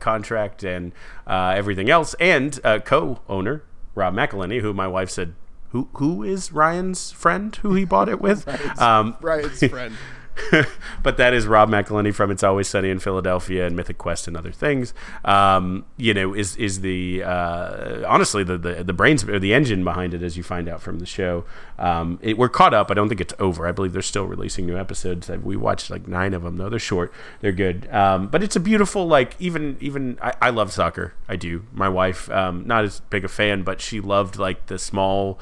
contract 0.00 0.62
and 0.62 0.92
everything 1.26 1.90
else 1.90 2.11
and 2.14 2.58
uh, 2.64 2.78
co-owner 2.80 3.62
Rob 3.94 4.14
McElhenney, 4.14 4.60
who 4.60 4.72
my 4.72 4.88
wife 4.88 5.10
said, 5.10 5.34
"Who 5.70 5.88
who 5.94 6.22
is 6.22 6.52
Ryan's 6.52 7.12
friend? 7.12 7.54
Who 7.56 7.74
he 7.74 7.84
bought 7.84 8.08
it 8.08 8.20
with?" 8.20 8.46
Ryan's, 8.46 8.80
um, 8.80 9.16
Ryan's 9.20 9.66
friend. 9.68 9.96
but 11.02 11.16
that 11.16 11.34
is 11.34 11.46
Rob 11.46 11.68
McElhenney 11.68 12.14
from 12.14 12.30
It's 12.30 12.42
Always 12.42 12.68
Sunny 12.68 12.90
in 12.90 12.98
Philadelphia 12.98 13.66
and 13.66 13.76
Mythic 13.76 13.98
Quest 13.98 14.26
and 14.26 14.36
other 14.36 14.52
things. 14.52 14.94
Um, 15.24 15.84
you 15.96 16.14
know, 16.14 16.34
is 16.34 16.56
is 16.56 16.80
the 16.80 17.22
uh, 17.22 18.04
honestly 18.06 18.44
the, 18.44 18.58
the 18.58 18.84
the 18.84 18.92
brains 18.92 19.24
or 19.24 19.38
the 19.38 19.54
engine 19.54 19.84
behind 19.84 20.14
it, 20.14 20.22
as 20.22 20.36
you 20.36 20.42
find 20.42 20.68
out 20.68 20.80
from 20.80 20.98
the 20.98 21.06
show. 21.06 21.44
Um, 21.78 22.18
it, 22.22 22.38
we're 22.38 22.48
caught 22.48 22.74
up. 22.74 22.90
I 22.90 22.94
don't 22.94 23.08
think 23.08 23.20
it's 23.20 23.34
over. 23.38 23.66
I 23.66 23.72
believe 23.72 23.92
they're 23.92 24.02
still 24.02 24.26
releasing 24.26 24.66
new 24.66 24.78
episodes. 24.78 25.28
We 25.28 25.56
watched 25.56 25.90
like 25.90 26.08
nine 26.08 26.34
of 26.34 26.42
them. 26.42 26.56
though. 26.56 26.68
they're 26.68 26.78
short. 26.78 27.12
They're 27.40 27.52
good. 27.52 27.88
Um, 27.92 28.28
but 28.28 28.42
it's 28.42 28.56
a 28.56 28.60
beautiful 28.60 29.06
like 29.06 29.36
even 29.38 29.76
even 29.80 30.18
I, 30.22 30.34
I 30.40 30.50
love 30.50 30.72
soccer. 30.72 31.14
I 31.28 31.36
do. 31.36 31.64
My 31.72 31.88
wife, 31.88 32.30
um, 32.30 32.66
not 32.66 32.84
as 32.84 33.00
big 33.00 33.24
a 33.24 33.28
fan, 33.28 33.62
but 33.62 33.80
she 33.80 34.00
loved 34.00 34.38
like 34.38 34.66
the 34.66 34.78
small 34.78 35.38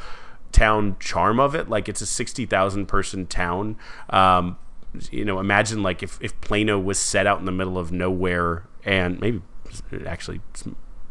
town 0.53 0.97
charm 0.99 1.39
of 1.39 1.55
it. 1.55 1.69
Like 1.69 1.89
it's 1.89 2.01
a 2.01 2.07
sixty 2.07 2.47
thousand 2.47 2.87
person 2.87 3.27
town. 3.27 3.77
Um, 4.09 4.59
you 5.11 5.25
know, 5.25 5.39
imagine 5.39 5.83
like 5.83 6.03
if, 6.03 6.19
if 6.21 6.39
Plano 6.41 6.79
was 6.79 6.99
set 6.99 7.27
out 7.27 7.39
in 7.39 7.45
the 7.45 7.53
middle 7.53 7.79
of 7.79 7.93
nowhere 7.93 8.65
and 8.85 9.21
maybe 9.21 9.43
actually 10.07 10.41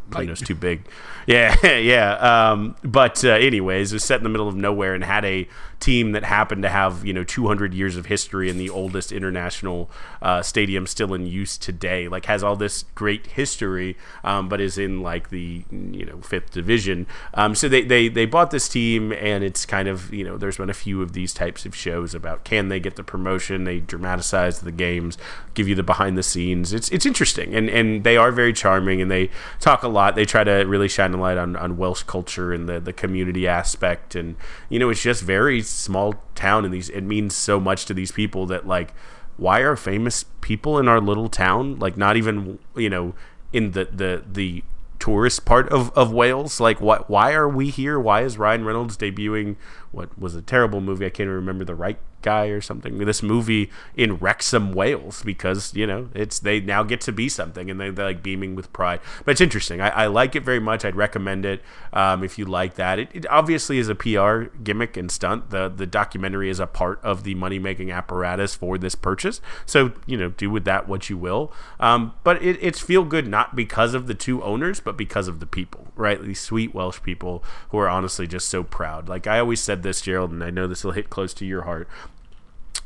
Plano's 0.10 0.42
too 0.42 0.56
big. 0.56 0.82
Yeah, 1.28 1.56
yeah. 1.78 2.14
Um, 2.52 2.76
but 2.84 3.24
uh, 3.24 3.30
anyways, 3.30 3.92
it 3.92 3.96
was 3.96 4.04
set 4.04 4.20
in 4.20 4.24
the 4.24 4.30
middle 4.30 4.48
of 4.48 4.56
nowhere 4.56 4.96
and 4.96 5.04
had 5.04 5.26
a 5.26 5.48
team 5.80 6.12
that 6.12 6.24
happened 6.24 6.62
to 6.64 6.70
have 6.70 7.06
you 7.06 7.14
know 7.14 7.24
200 7.24 7.74
years 7.74 7.96
of 7.96 8.08
history 8.08 8.50
and 8.50 8.60
the 8.60 8.70
oldest 8.70 9.12
international 9.12 9.90
uh, 10.22 10.42
stadium 10.42 10.86
still 10.86 11.14
in 11.14 11.26
use 11.26 11.58
today. 11.58 12.08
Like 12.08 12.26
has 12.26 12.44
all 12.44 12.56
this 12.56 12.84
great 12.96 13.28
history, 13.28 13.98
um, 14.24 14.50
but 14.50 14.60
is 14.60 14.78
in 14.78 15.02
like 15.02 15.30
the 15.30 15.64
you 15.72 16.06
know 16.06 16.20
fifth 16.22 16.52
division. 16.52 17.08
Um, 17.34 17.56
so 17.56 17.70
they, 17.70 17.82
they 17.82 18.08
they 18.08 18.26
bought 18.26 18.52
this 18.52 18.68
team, 18.68 19.12
and 19.14 19.44
it's 19.44 19.66
kind 19.66 19.88
of 19.88 20.14
you 20.14 20.24
know 20.24 20.38
there's 20.38 20.58
been 20.58 20.70
a 20.70 20.74
few 20.74 21.02
of 21.02 21.14
these 21.14 21.34
types 21.34 21.66
of 21.66 21.76
shows 21.76 22.14
about 22.14 22.44
can 22.44 22.70
they 22.70 22.80
get 22.80 22.96
the 22.96 23.04
promotion? 23.04 23.64
They 23.64 23.80
dramatize 23.80 24.60
the 24.60 24.72
games, 24.72 25.18
give 25.60 25.68
you 25.68 25.76
the 25.76 25.84
behind 25.84 26.18
the 26.18 26.24
scenes. 26.24 26.72
It's 26.72 26.88
it's 26.90 27.06
interesting, 27.06 27.54
and 27.54 27.70
and 27.70 28.06
they 28.06 28.16
are 28.16 28.32
very 28.32 28.54
charming, 28.54 29.02
and 29.02 29.12
they 29.12 29.30
talk 29.60 29.84
a 29.84 29.90
lot. 29.90 30.16
They 30.16 30.24
try 30.24 30.46
to 30.46 30.64
really 30.64 30.88
shine 30.88 31.14
a 31.14 31.18
light 31.18 31.38
on, 31.38 31.58
on 31.58 31.76
Welsh 31.76 32.04
culture 32.04 32.54
and 32.54 32.70
the 32.70 32.80
the 32.80 32.94
community 32.94 33.46
aspect, 33.46 34.16
and 34.16 34.38
you 34.70 34.80
know 34.80 34.90
it's 34.90 35.04
just 35.04 35.22
very 35.22 35.62
small 35.62 36.16
town 36.34 36.64
and 36.64 36.74
these 36.74 36.88
it 36.90 37.02
means 37.02 37.36
so 37.36 37.60
much 37.60 37.86
to 37.86 37.94
these 37.94 38.14
people 38.14 38.46
that 38.46 38.66
like 38.66 38.94
why 39.36 39.60
are 39.60 39.76
famous 39.76 40.24
people 40.40 40.80
in 40.80 40.88
our 40.88 41.02
little 41.02 41.28
town 41.28 41.78
like 41.80 41.98
not 41.98 42.16
even 42.16 42.58
you 42.76 42.90
know 42.90 43.14
in 43.52 43.72
the 43.72 43.86
the 43.86 44.24
the 44.32 44.64
tourist 45.00 45.44
part 45.44 45.68
of, 45.70 45.92
of 45.98 46.14
Wales 46.14 46.60
like 46.62 46.80
what 46.80 47.10
why 47.10 47.34
are 47.34 47.50
we 47.50 47.70
here 47.70 48.00
why 48.00 48.22
is 48.22 48.38
Ryan 48.38 48.64
Reynolds 48.64 48.98
debuting 48.98 49.58
what 49.92 50.18
was 50.20 50.36
a 50.36 50.42
terrible 50.42 50.82
movie 50.82 51.06
I 51.06 51.10
can't 51.10 51.30
remember 51.30 51.66
the 51.66 51.76
right 51.76 52.00
guy 52.22 52.48
or 52.48 52.62
something. 52.62 52.98
This 52.98 53.24
movie 53.24 53.70
in 53.96 54.16
Wrexham, 54.16 54.74
Wales, 54.74 55.24
because 55.24 55.74
you 55.74 55.88
know 55.88 56.10
it's 56.14 56.40
they 56.40 56.60
now 56.60 56.84
get 56.84 57.02
to 57.02 57.12
be 57.12 57.30
something 57.30 57.70
and 57.70 57.80
they, 57.80 57.88
are 57.88 57.92
like 57.92 58.24
beaming 58.24 58.56
with 58.56 58.72
pride. 58.74 59.00
But 59.26 59.32
it's 59.32 59.42
interesting. 59.42 59.82
I, 59.82 59.90
I 59.90 60.08
like 60.08 60.36
it 60.36 60.44
very 60.44 60.60
much. 60.60 60.84
I'd 60.84 60.96
recommend 60.96 61.46
it 61.46 61.62
um, 61.94 62.24
if 62.24 62.38
you 62.38 62.46
like 62.46 62.76
that. 62.76 63.00
It, 63.00 63.10
it, 63.14 63.26
obviously 63.30 63.78
is 63.78 63.90
a 63.90 63.96
PR 63.96 64.44
gimmick 64.64 64.98
and 64.98 65.12
stunt. 65.12 65.50
The 65.50 65.70
the 65.70 65.86
documentary 65.86 66.50
is 66.50 66.60
a 66.60 66.68
part 66.68 67.00
of 67.04 67.24
the 67.24 67.36
money 67.36 67.60
making 67.60 67.92
apparatus 67.92 68.56
for 68.56 68.78
this 68.78 68.96
purchase. 68.96 69.42
So 69.66 69.94
you 70.06 70.18
know 70.18 70.30
do 70.30 70.50
with 70.50 70.66
that 70.66 70.88
what 70.88 71.10
you 71.10 71.18
will. 71.18 71.54
Um, 71.80 72.14
but 72.24 72.42
it, 72.44 72.58
it's 72.62 72.80
feel 72.80 73.04
good 73.04 73.28
not 73.28 73.56
because 73.56 73.94
of 73.94 74.08
the 74.08 74.16
two 74.16 74.44
owners, 74.44 74.80
but 74.80 74.98
because 74.98 75.28
of 75.28 75.40
the 75.40 75.46
people. 75.46 75.88
Right, 75.96 76.22
these 76.22 76.40
sweet 76.40 76.74
Welsh 76.74 77.02
people 77.02 77.44
who 77.70 77.78
are 77.78 77.90
honestly 77.90 78.26
just 78.26 78.48
so 78.48 78.64
proud. 78.64 79.10
Like 79.10 79.28
I 79.28 79.40
always 79.40 79.60
said 79.60 79.79
this, 79.84 80.02
Gerald, 80.02 80.32
and 80.32 80.44
I 80.44 80.50
know 80.50 80.68
this 80.68 80.84
will 80.84 80.92
hit 80.92 81.10
close 81.10 81.34
to 81.36 81.46
your 81.46 81.64
heart 81.64 81.88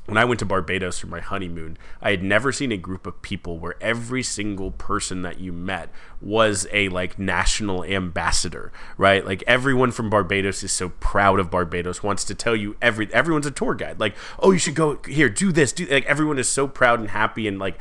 when 0.06 0.18
I 0.18 0.26
went 0.26 0.39
to 0.39 0.46
Barbados 0.46 1.00
for 1.00 1.08
my 1.08 1.22
honeymoon, 1.22 1.78
I 2.02 2.12
had 2.12 2.24
never 2.24 2.52
seen 2.52 2.74
a 2.74 2.78
group 2.78 3.08
of 3.08 3.22
people 3.22 3.58
where 3.58 3.76
every 3.80 4.22
single 4.22 4.72
person 4.72 5.22
that 5.22 5.39
you 5.39 5.54
met 5.54 5.89
was 6.22 6.68
a 6.74 6.89
like 6.89 7.18
national 7.18 7.86
ambassador, 7.86 8.74
right? 8.98 9.26
Like 9.26 9.44
everyone 9.48 9.91
from 9.91 10.10
Barbados 10.10 10.62
is 10.62 10.74
so 10.74 10.89
proud 10.89 11.39
of 11.39 11.50
Barbados, 11.50 12.04
wants 12.04 12.26
to 12.26 12.36
tell 12.36 12.56
you 12.56 12.76
every 12.82 13.14
everyone's 13.14 13.46
a 13.46 13.52
tour 13.52 13.76
guide. 13.76 14.00
Like, 14.00 14.16
oh, 14.39 14.52
you 14.52 14.60
should 14.60 14.76
go 14.76 15.00
here, 15.08 15.30
do 15.30 15.54
this, 15.54 15.72
do 15.72 15.86
like 15.86 16.06
everyone 16.06 16.38
is 16.38 16.50
so 16.50 16.68
proud 16.68 17.00
and 17.00 17.10
happy 17.10 17.48
and 17.48 17.58
like 17.58 17.78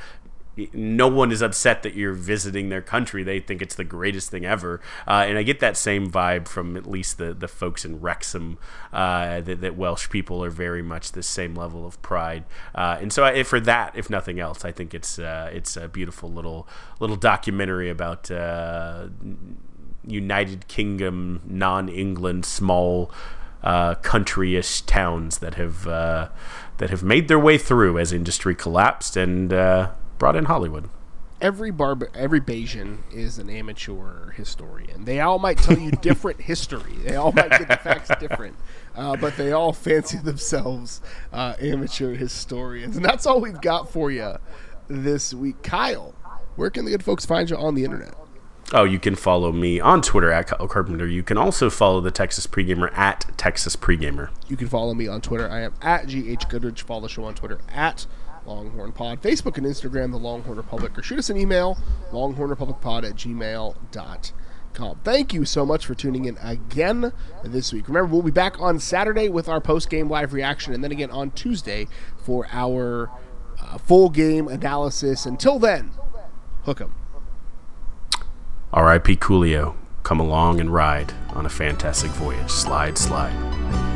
no 0.74 1.08
one 1.08 1.32
is 1.32 1.40
upset 1.40 1.82
that 1.82 1.94
you're 1.94 2.12
visiting 2.12 2.68
their 2.68 2.82
country. 2.82 3.22
They 3.22 3.40
think 3.40 3.62
it's 3.62 3.74
the 3.74 3.84
greatest 3.84 4.30
thing 4.30 4.44
ever. 4.44 4.80
Uh, 5.06 5.24
and 5.26 5.38
I 5.38 5.42
get 5.42 5.60
that 5.60 5.76
same 5.76 6.10
vibe 6.10 6.46
from 6.46 6.76
at 6.76 6.86
least 6.86 7.16
the, 7.16 7.32
the 7.32 7.48
folks 7.48 7.84
in 7.84 8.00
Wrexham, 8.00 8.58
uh, 8.92 9.40
that, 9.40 9.60
that, 9.62 9.76
Welsh 9.76 10.10
people 10.10 10.44
are 10.44 10.50
very 10.50 10.82
much 10.82 11.12
the 11.12 11.22
same 11.22 11.54
level 11.54 11.86
of 11.86 12.00
pride. 12.02 12.44
Uh, 12.74 12.98
and 13.00 13.12
so 13.12 13.24
I, 13.24 13.42
for 13.44 13.60
that, 13.60 13.96
if 13.96 14.10
nothing 14.10 14.38
else, 14.38 14.64
I 14.64 14.72
think 14.72 14.92
it's 14.92 15.18
uh, 15.18 15.50
it's 15.52 15.76
a 15.76 15.88
beautiful 15.88 16.30
little 16.30 16.68
little 17.00 17.16
documentary 17.16 17.88
about 17.88 18.30
uh, 18.30 19.08
United 20.06 20.68
Kingdom, 20.68 21.40
non-England, 21.46 22.44
small 22.44 23.10
uh, 23.62 23.94
country-ish 23.96 24.82
towns 24.82 25.38
that 25.38 25.54
have 25.54 25.84
that 25.84 26.90
have 26.90 27.02
made 27.02 27.28
their 27.28 27.38
way 27.38 27.56
through 27.56 27.98
as 27.98 28.12
industry 28.12 28.54
collapsed 28.54 29.16
and 29.16 29.52
brought 30.18 30.36
in 30.36 30.46
Hollywood. 30.46 30.88
Every 31.40 31.72
barb, 31.72 32.04
every 32.14 32.40
Bajan 32.40 32.98
is 33.12 33.38
an 33.38 33.50
amateur 33.50 34.30
historian. 34.30 35.04
They 35.04 35.18
all 35.18 35.40
might 35.40 35.58
tell 35.58 35.76
you 35.76 35.90
different 36.02 36.42
history. 36.42 36.94
They 37.04 37.16
all 37.16 37.32
might 37.32 37.50
get 37.50 37.66
the 37.66 37.76
facts 37.78 38.10
different, 38.20 38.56
uh, 38.94 39.16
but 39.16 39.36
they 39.36 39.50
all 39.50 39.72
fancy 39.72 40.18
themselves 40.18 41.00
uh, 41.32 41.54
amateur 41.60 42.14
historians. 42.14 42.96
And 42.96 43.04
that's 43.04 43.26
all 43.26 43.40
we've 43.40 43.60
got 43.60 43.90
for 43.90 44.12
you 44.12 44.36
this 44.86 45.34
week. 45.34 45.62
Kyle, 45.64 46.14
where 46.54 46.70
can 46.70 46.84
the 46.84 46.92
good 46.92 47.02
folks 47.02 47.26
find 47.26 47.50
you 47.50 47.56
on 47.56 47.74
the 47.74 47.84
internet? 47.84 48.14
Oh, 48.74 48.84
you 48.84 48.98
can 48.98 49.16
follow 49.16 49.52
me 49.52 49.80
on 49.80 50.00
Twitter 50.00 50.30
at 50.30 50.46
Kyle 50.46 50.66
Carpenter. 50.66 51.06
You 51.06 51.22
can 51.22 51.36
also 51.36 51.68
follow 51.68 52.00
the 52.00 52.10
Texas 52.10 52.46
Pregamer 52.46 52.96
at 52.96 53.26
Texas 53.36 53.76
Pregamer. 53.76 54.30
You 54.48 54.56
can 54.56 54.68
follow 54.68 54.94
me 54.94 55.08
on 55.08 55.20
Twitter. 55.20 55.50
I 55.50 55.60
am 55.60 55.74
at 55.82 56.06
GH 56.06 56.48
Goodrich. 56.48 56.82
Follow 56.82 57.02
the 57.02 57.08
show 57.08 57.24
on 57.24 57.34
Twitter 57.34 57.58
at 57.70 58.06
Longhorn 58.46 58.92
Pod, 58.92 59.22
Facebook 59.22 59.56
and 59.58 59.66
Instagram, 59.66 60.10
The 60.10 60.18
Longhorn 60.18 60.56
Republic, 60.56 60.96
or 60.98 61.02
shoot 61.02 61.18
us 61.18 61.30
an 61.30 61.36
email, 61.36 61.78
longhornrepublicpod 62.10 63.04
at 63.04 63.14
gmail.com. 63.16 65.00
Thank 65.04 65.34
you 65.34 65.44
so 65.44 65.66
much 65.66 65.84
for 65.84 65.94
tuning 65.94 66.24
in 66.24 66.38
again 66.38 67.12
this 67.44 67.72
week. 67.72 67.88
Remember, 67.88 68.10
we'll 68.12 68.22
be 68.22 68.30
back 68.30 68.60
on 68.60 68.78
Saturday 68.78 69.28
with 69.28 69.48
our 69.48 69.60
post 69.60 69.90
game 69.90 70.08
live 70.08 70.32
reaction, 70.32 70.72
and 70.72 70.82
then 70.82 70.90
again 70.92 71.10
on 71.10 71.30
Tuesday 71.32 71.86
for 72.16 72.46
our 72.52 73.10
uh, 73.60 73.78
full 73.78 74.08
game 74.08 74.48
analysis. 74.48 75.26
Until 75.26 75.58
then, 75.58 75.92
hook 76.64 76.80
'em. 76.80 76.94
R.I.P. 78.72 79.16
Coolio, 79.16 79.74
come 80.02 80.18
along 80.18 80.58
and 80.58 80.72
ride 80.72 81.12
on 81.30 81.44
a 81.44 81.50
fantastic 81.50 82.10
voyage. 82.12 82.50
Slide, 82.50 82.96
slide, 82.96 83.34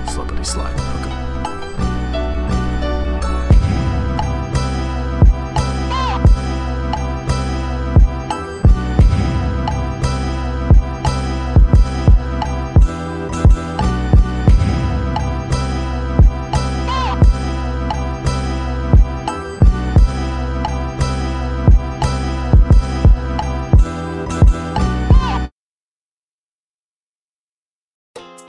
slippity 0.06 0.44
slide. 0.44 1.15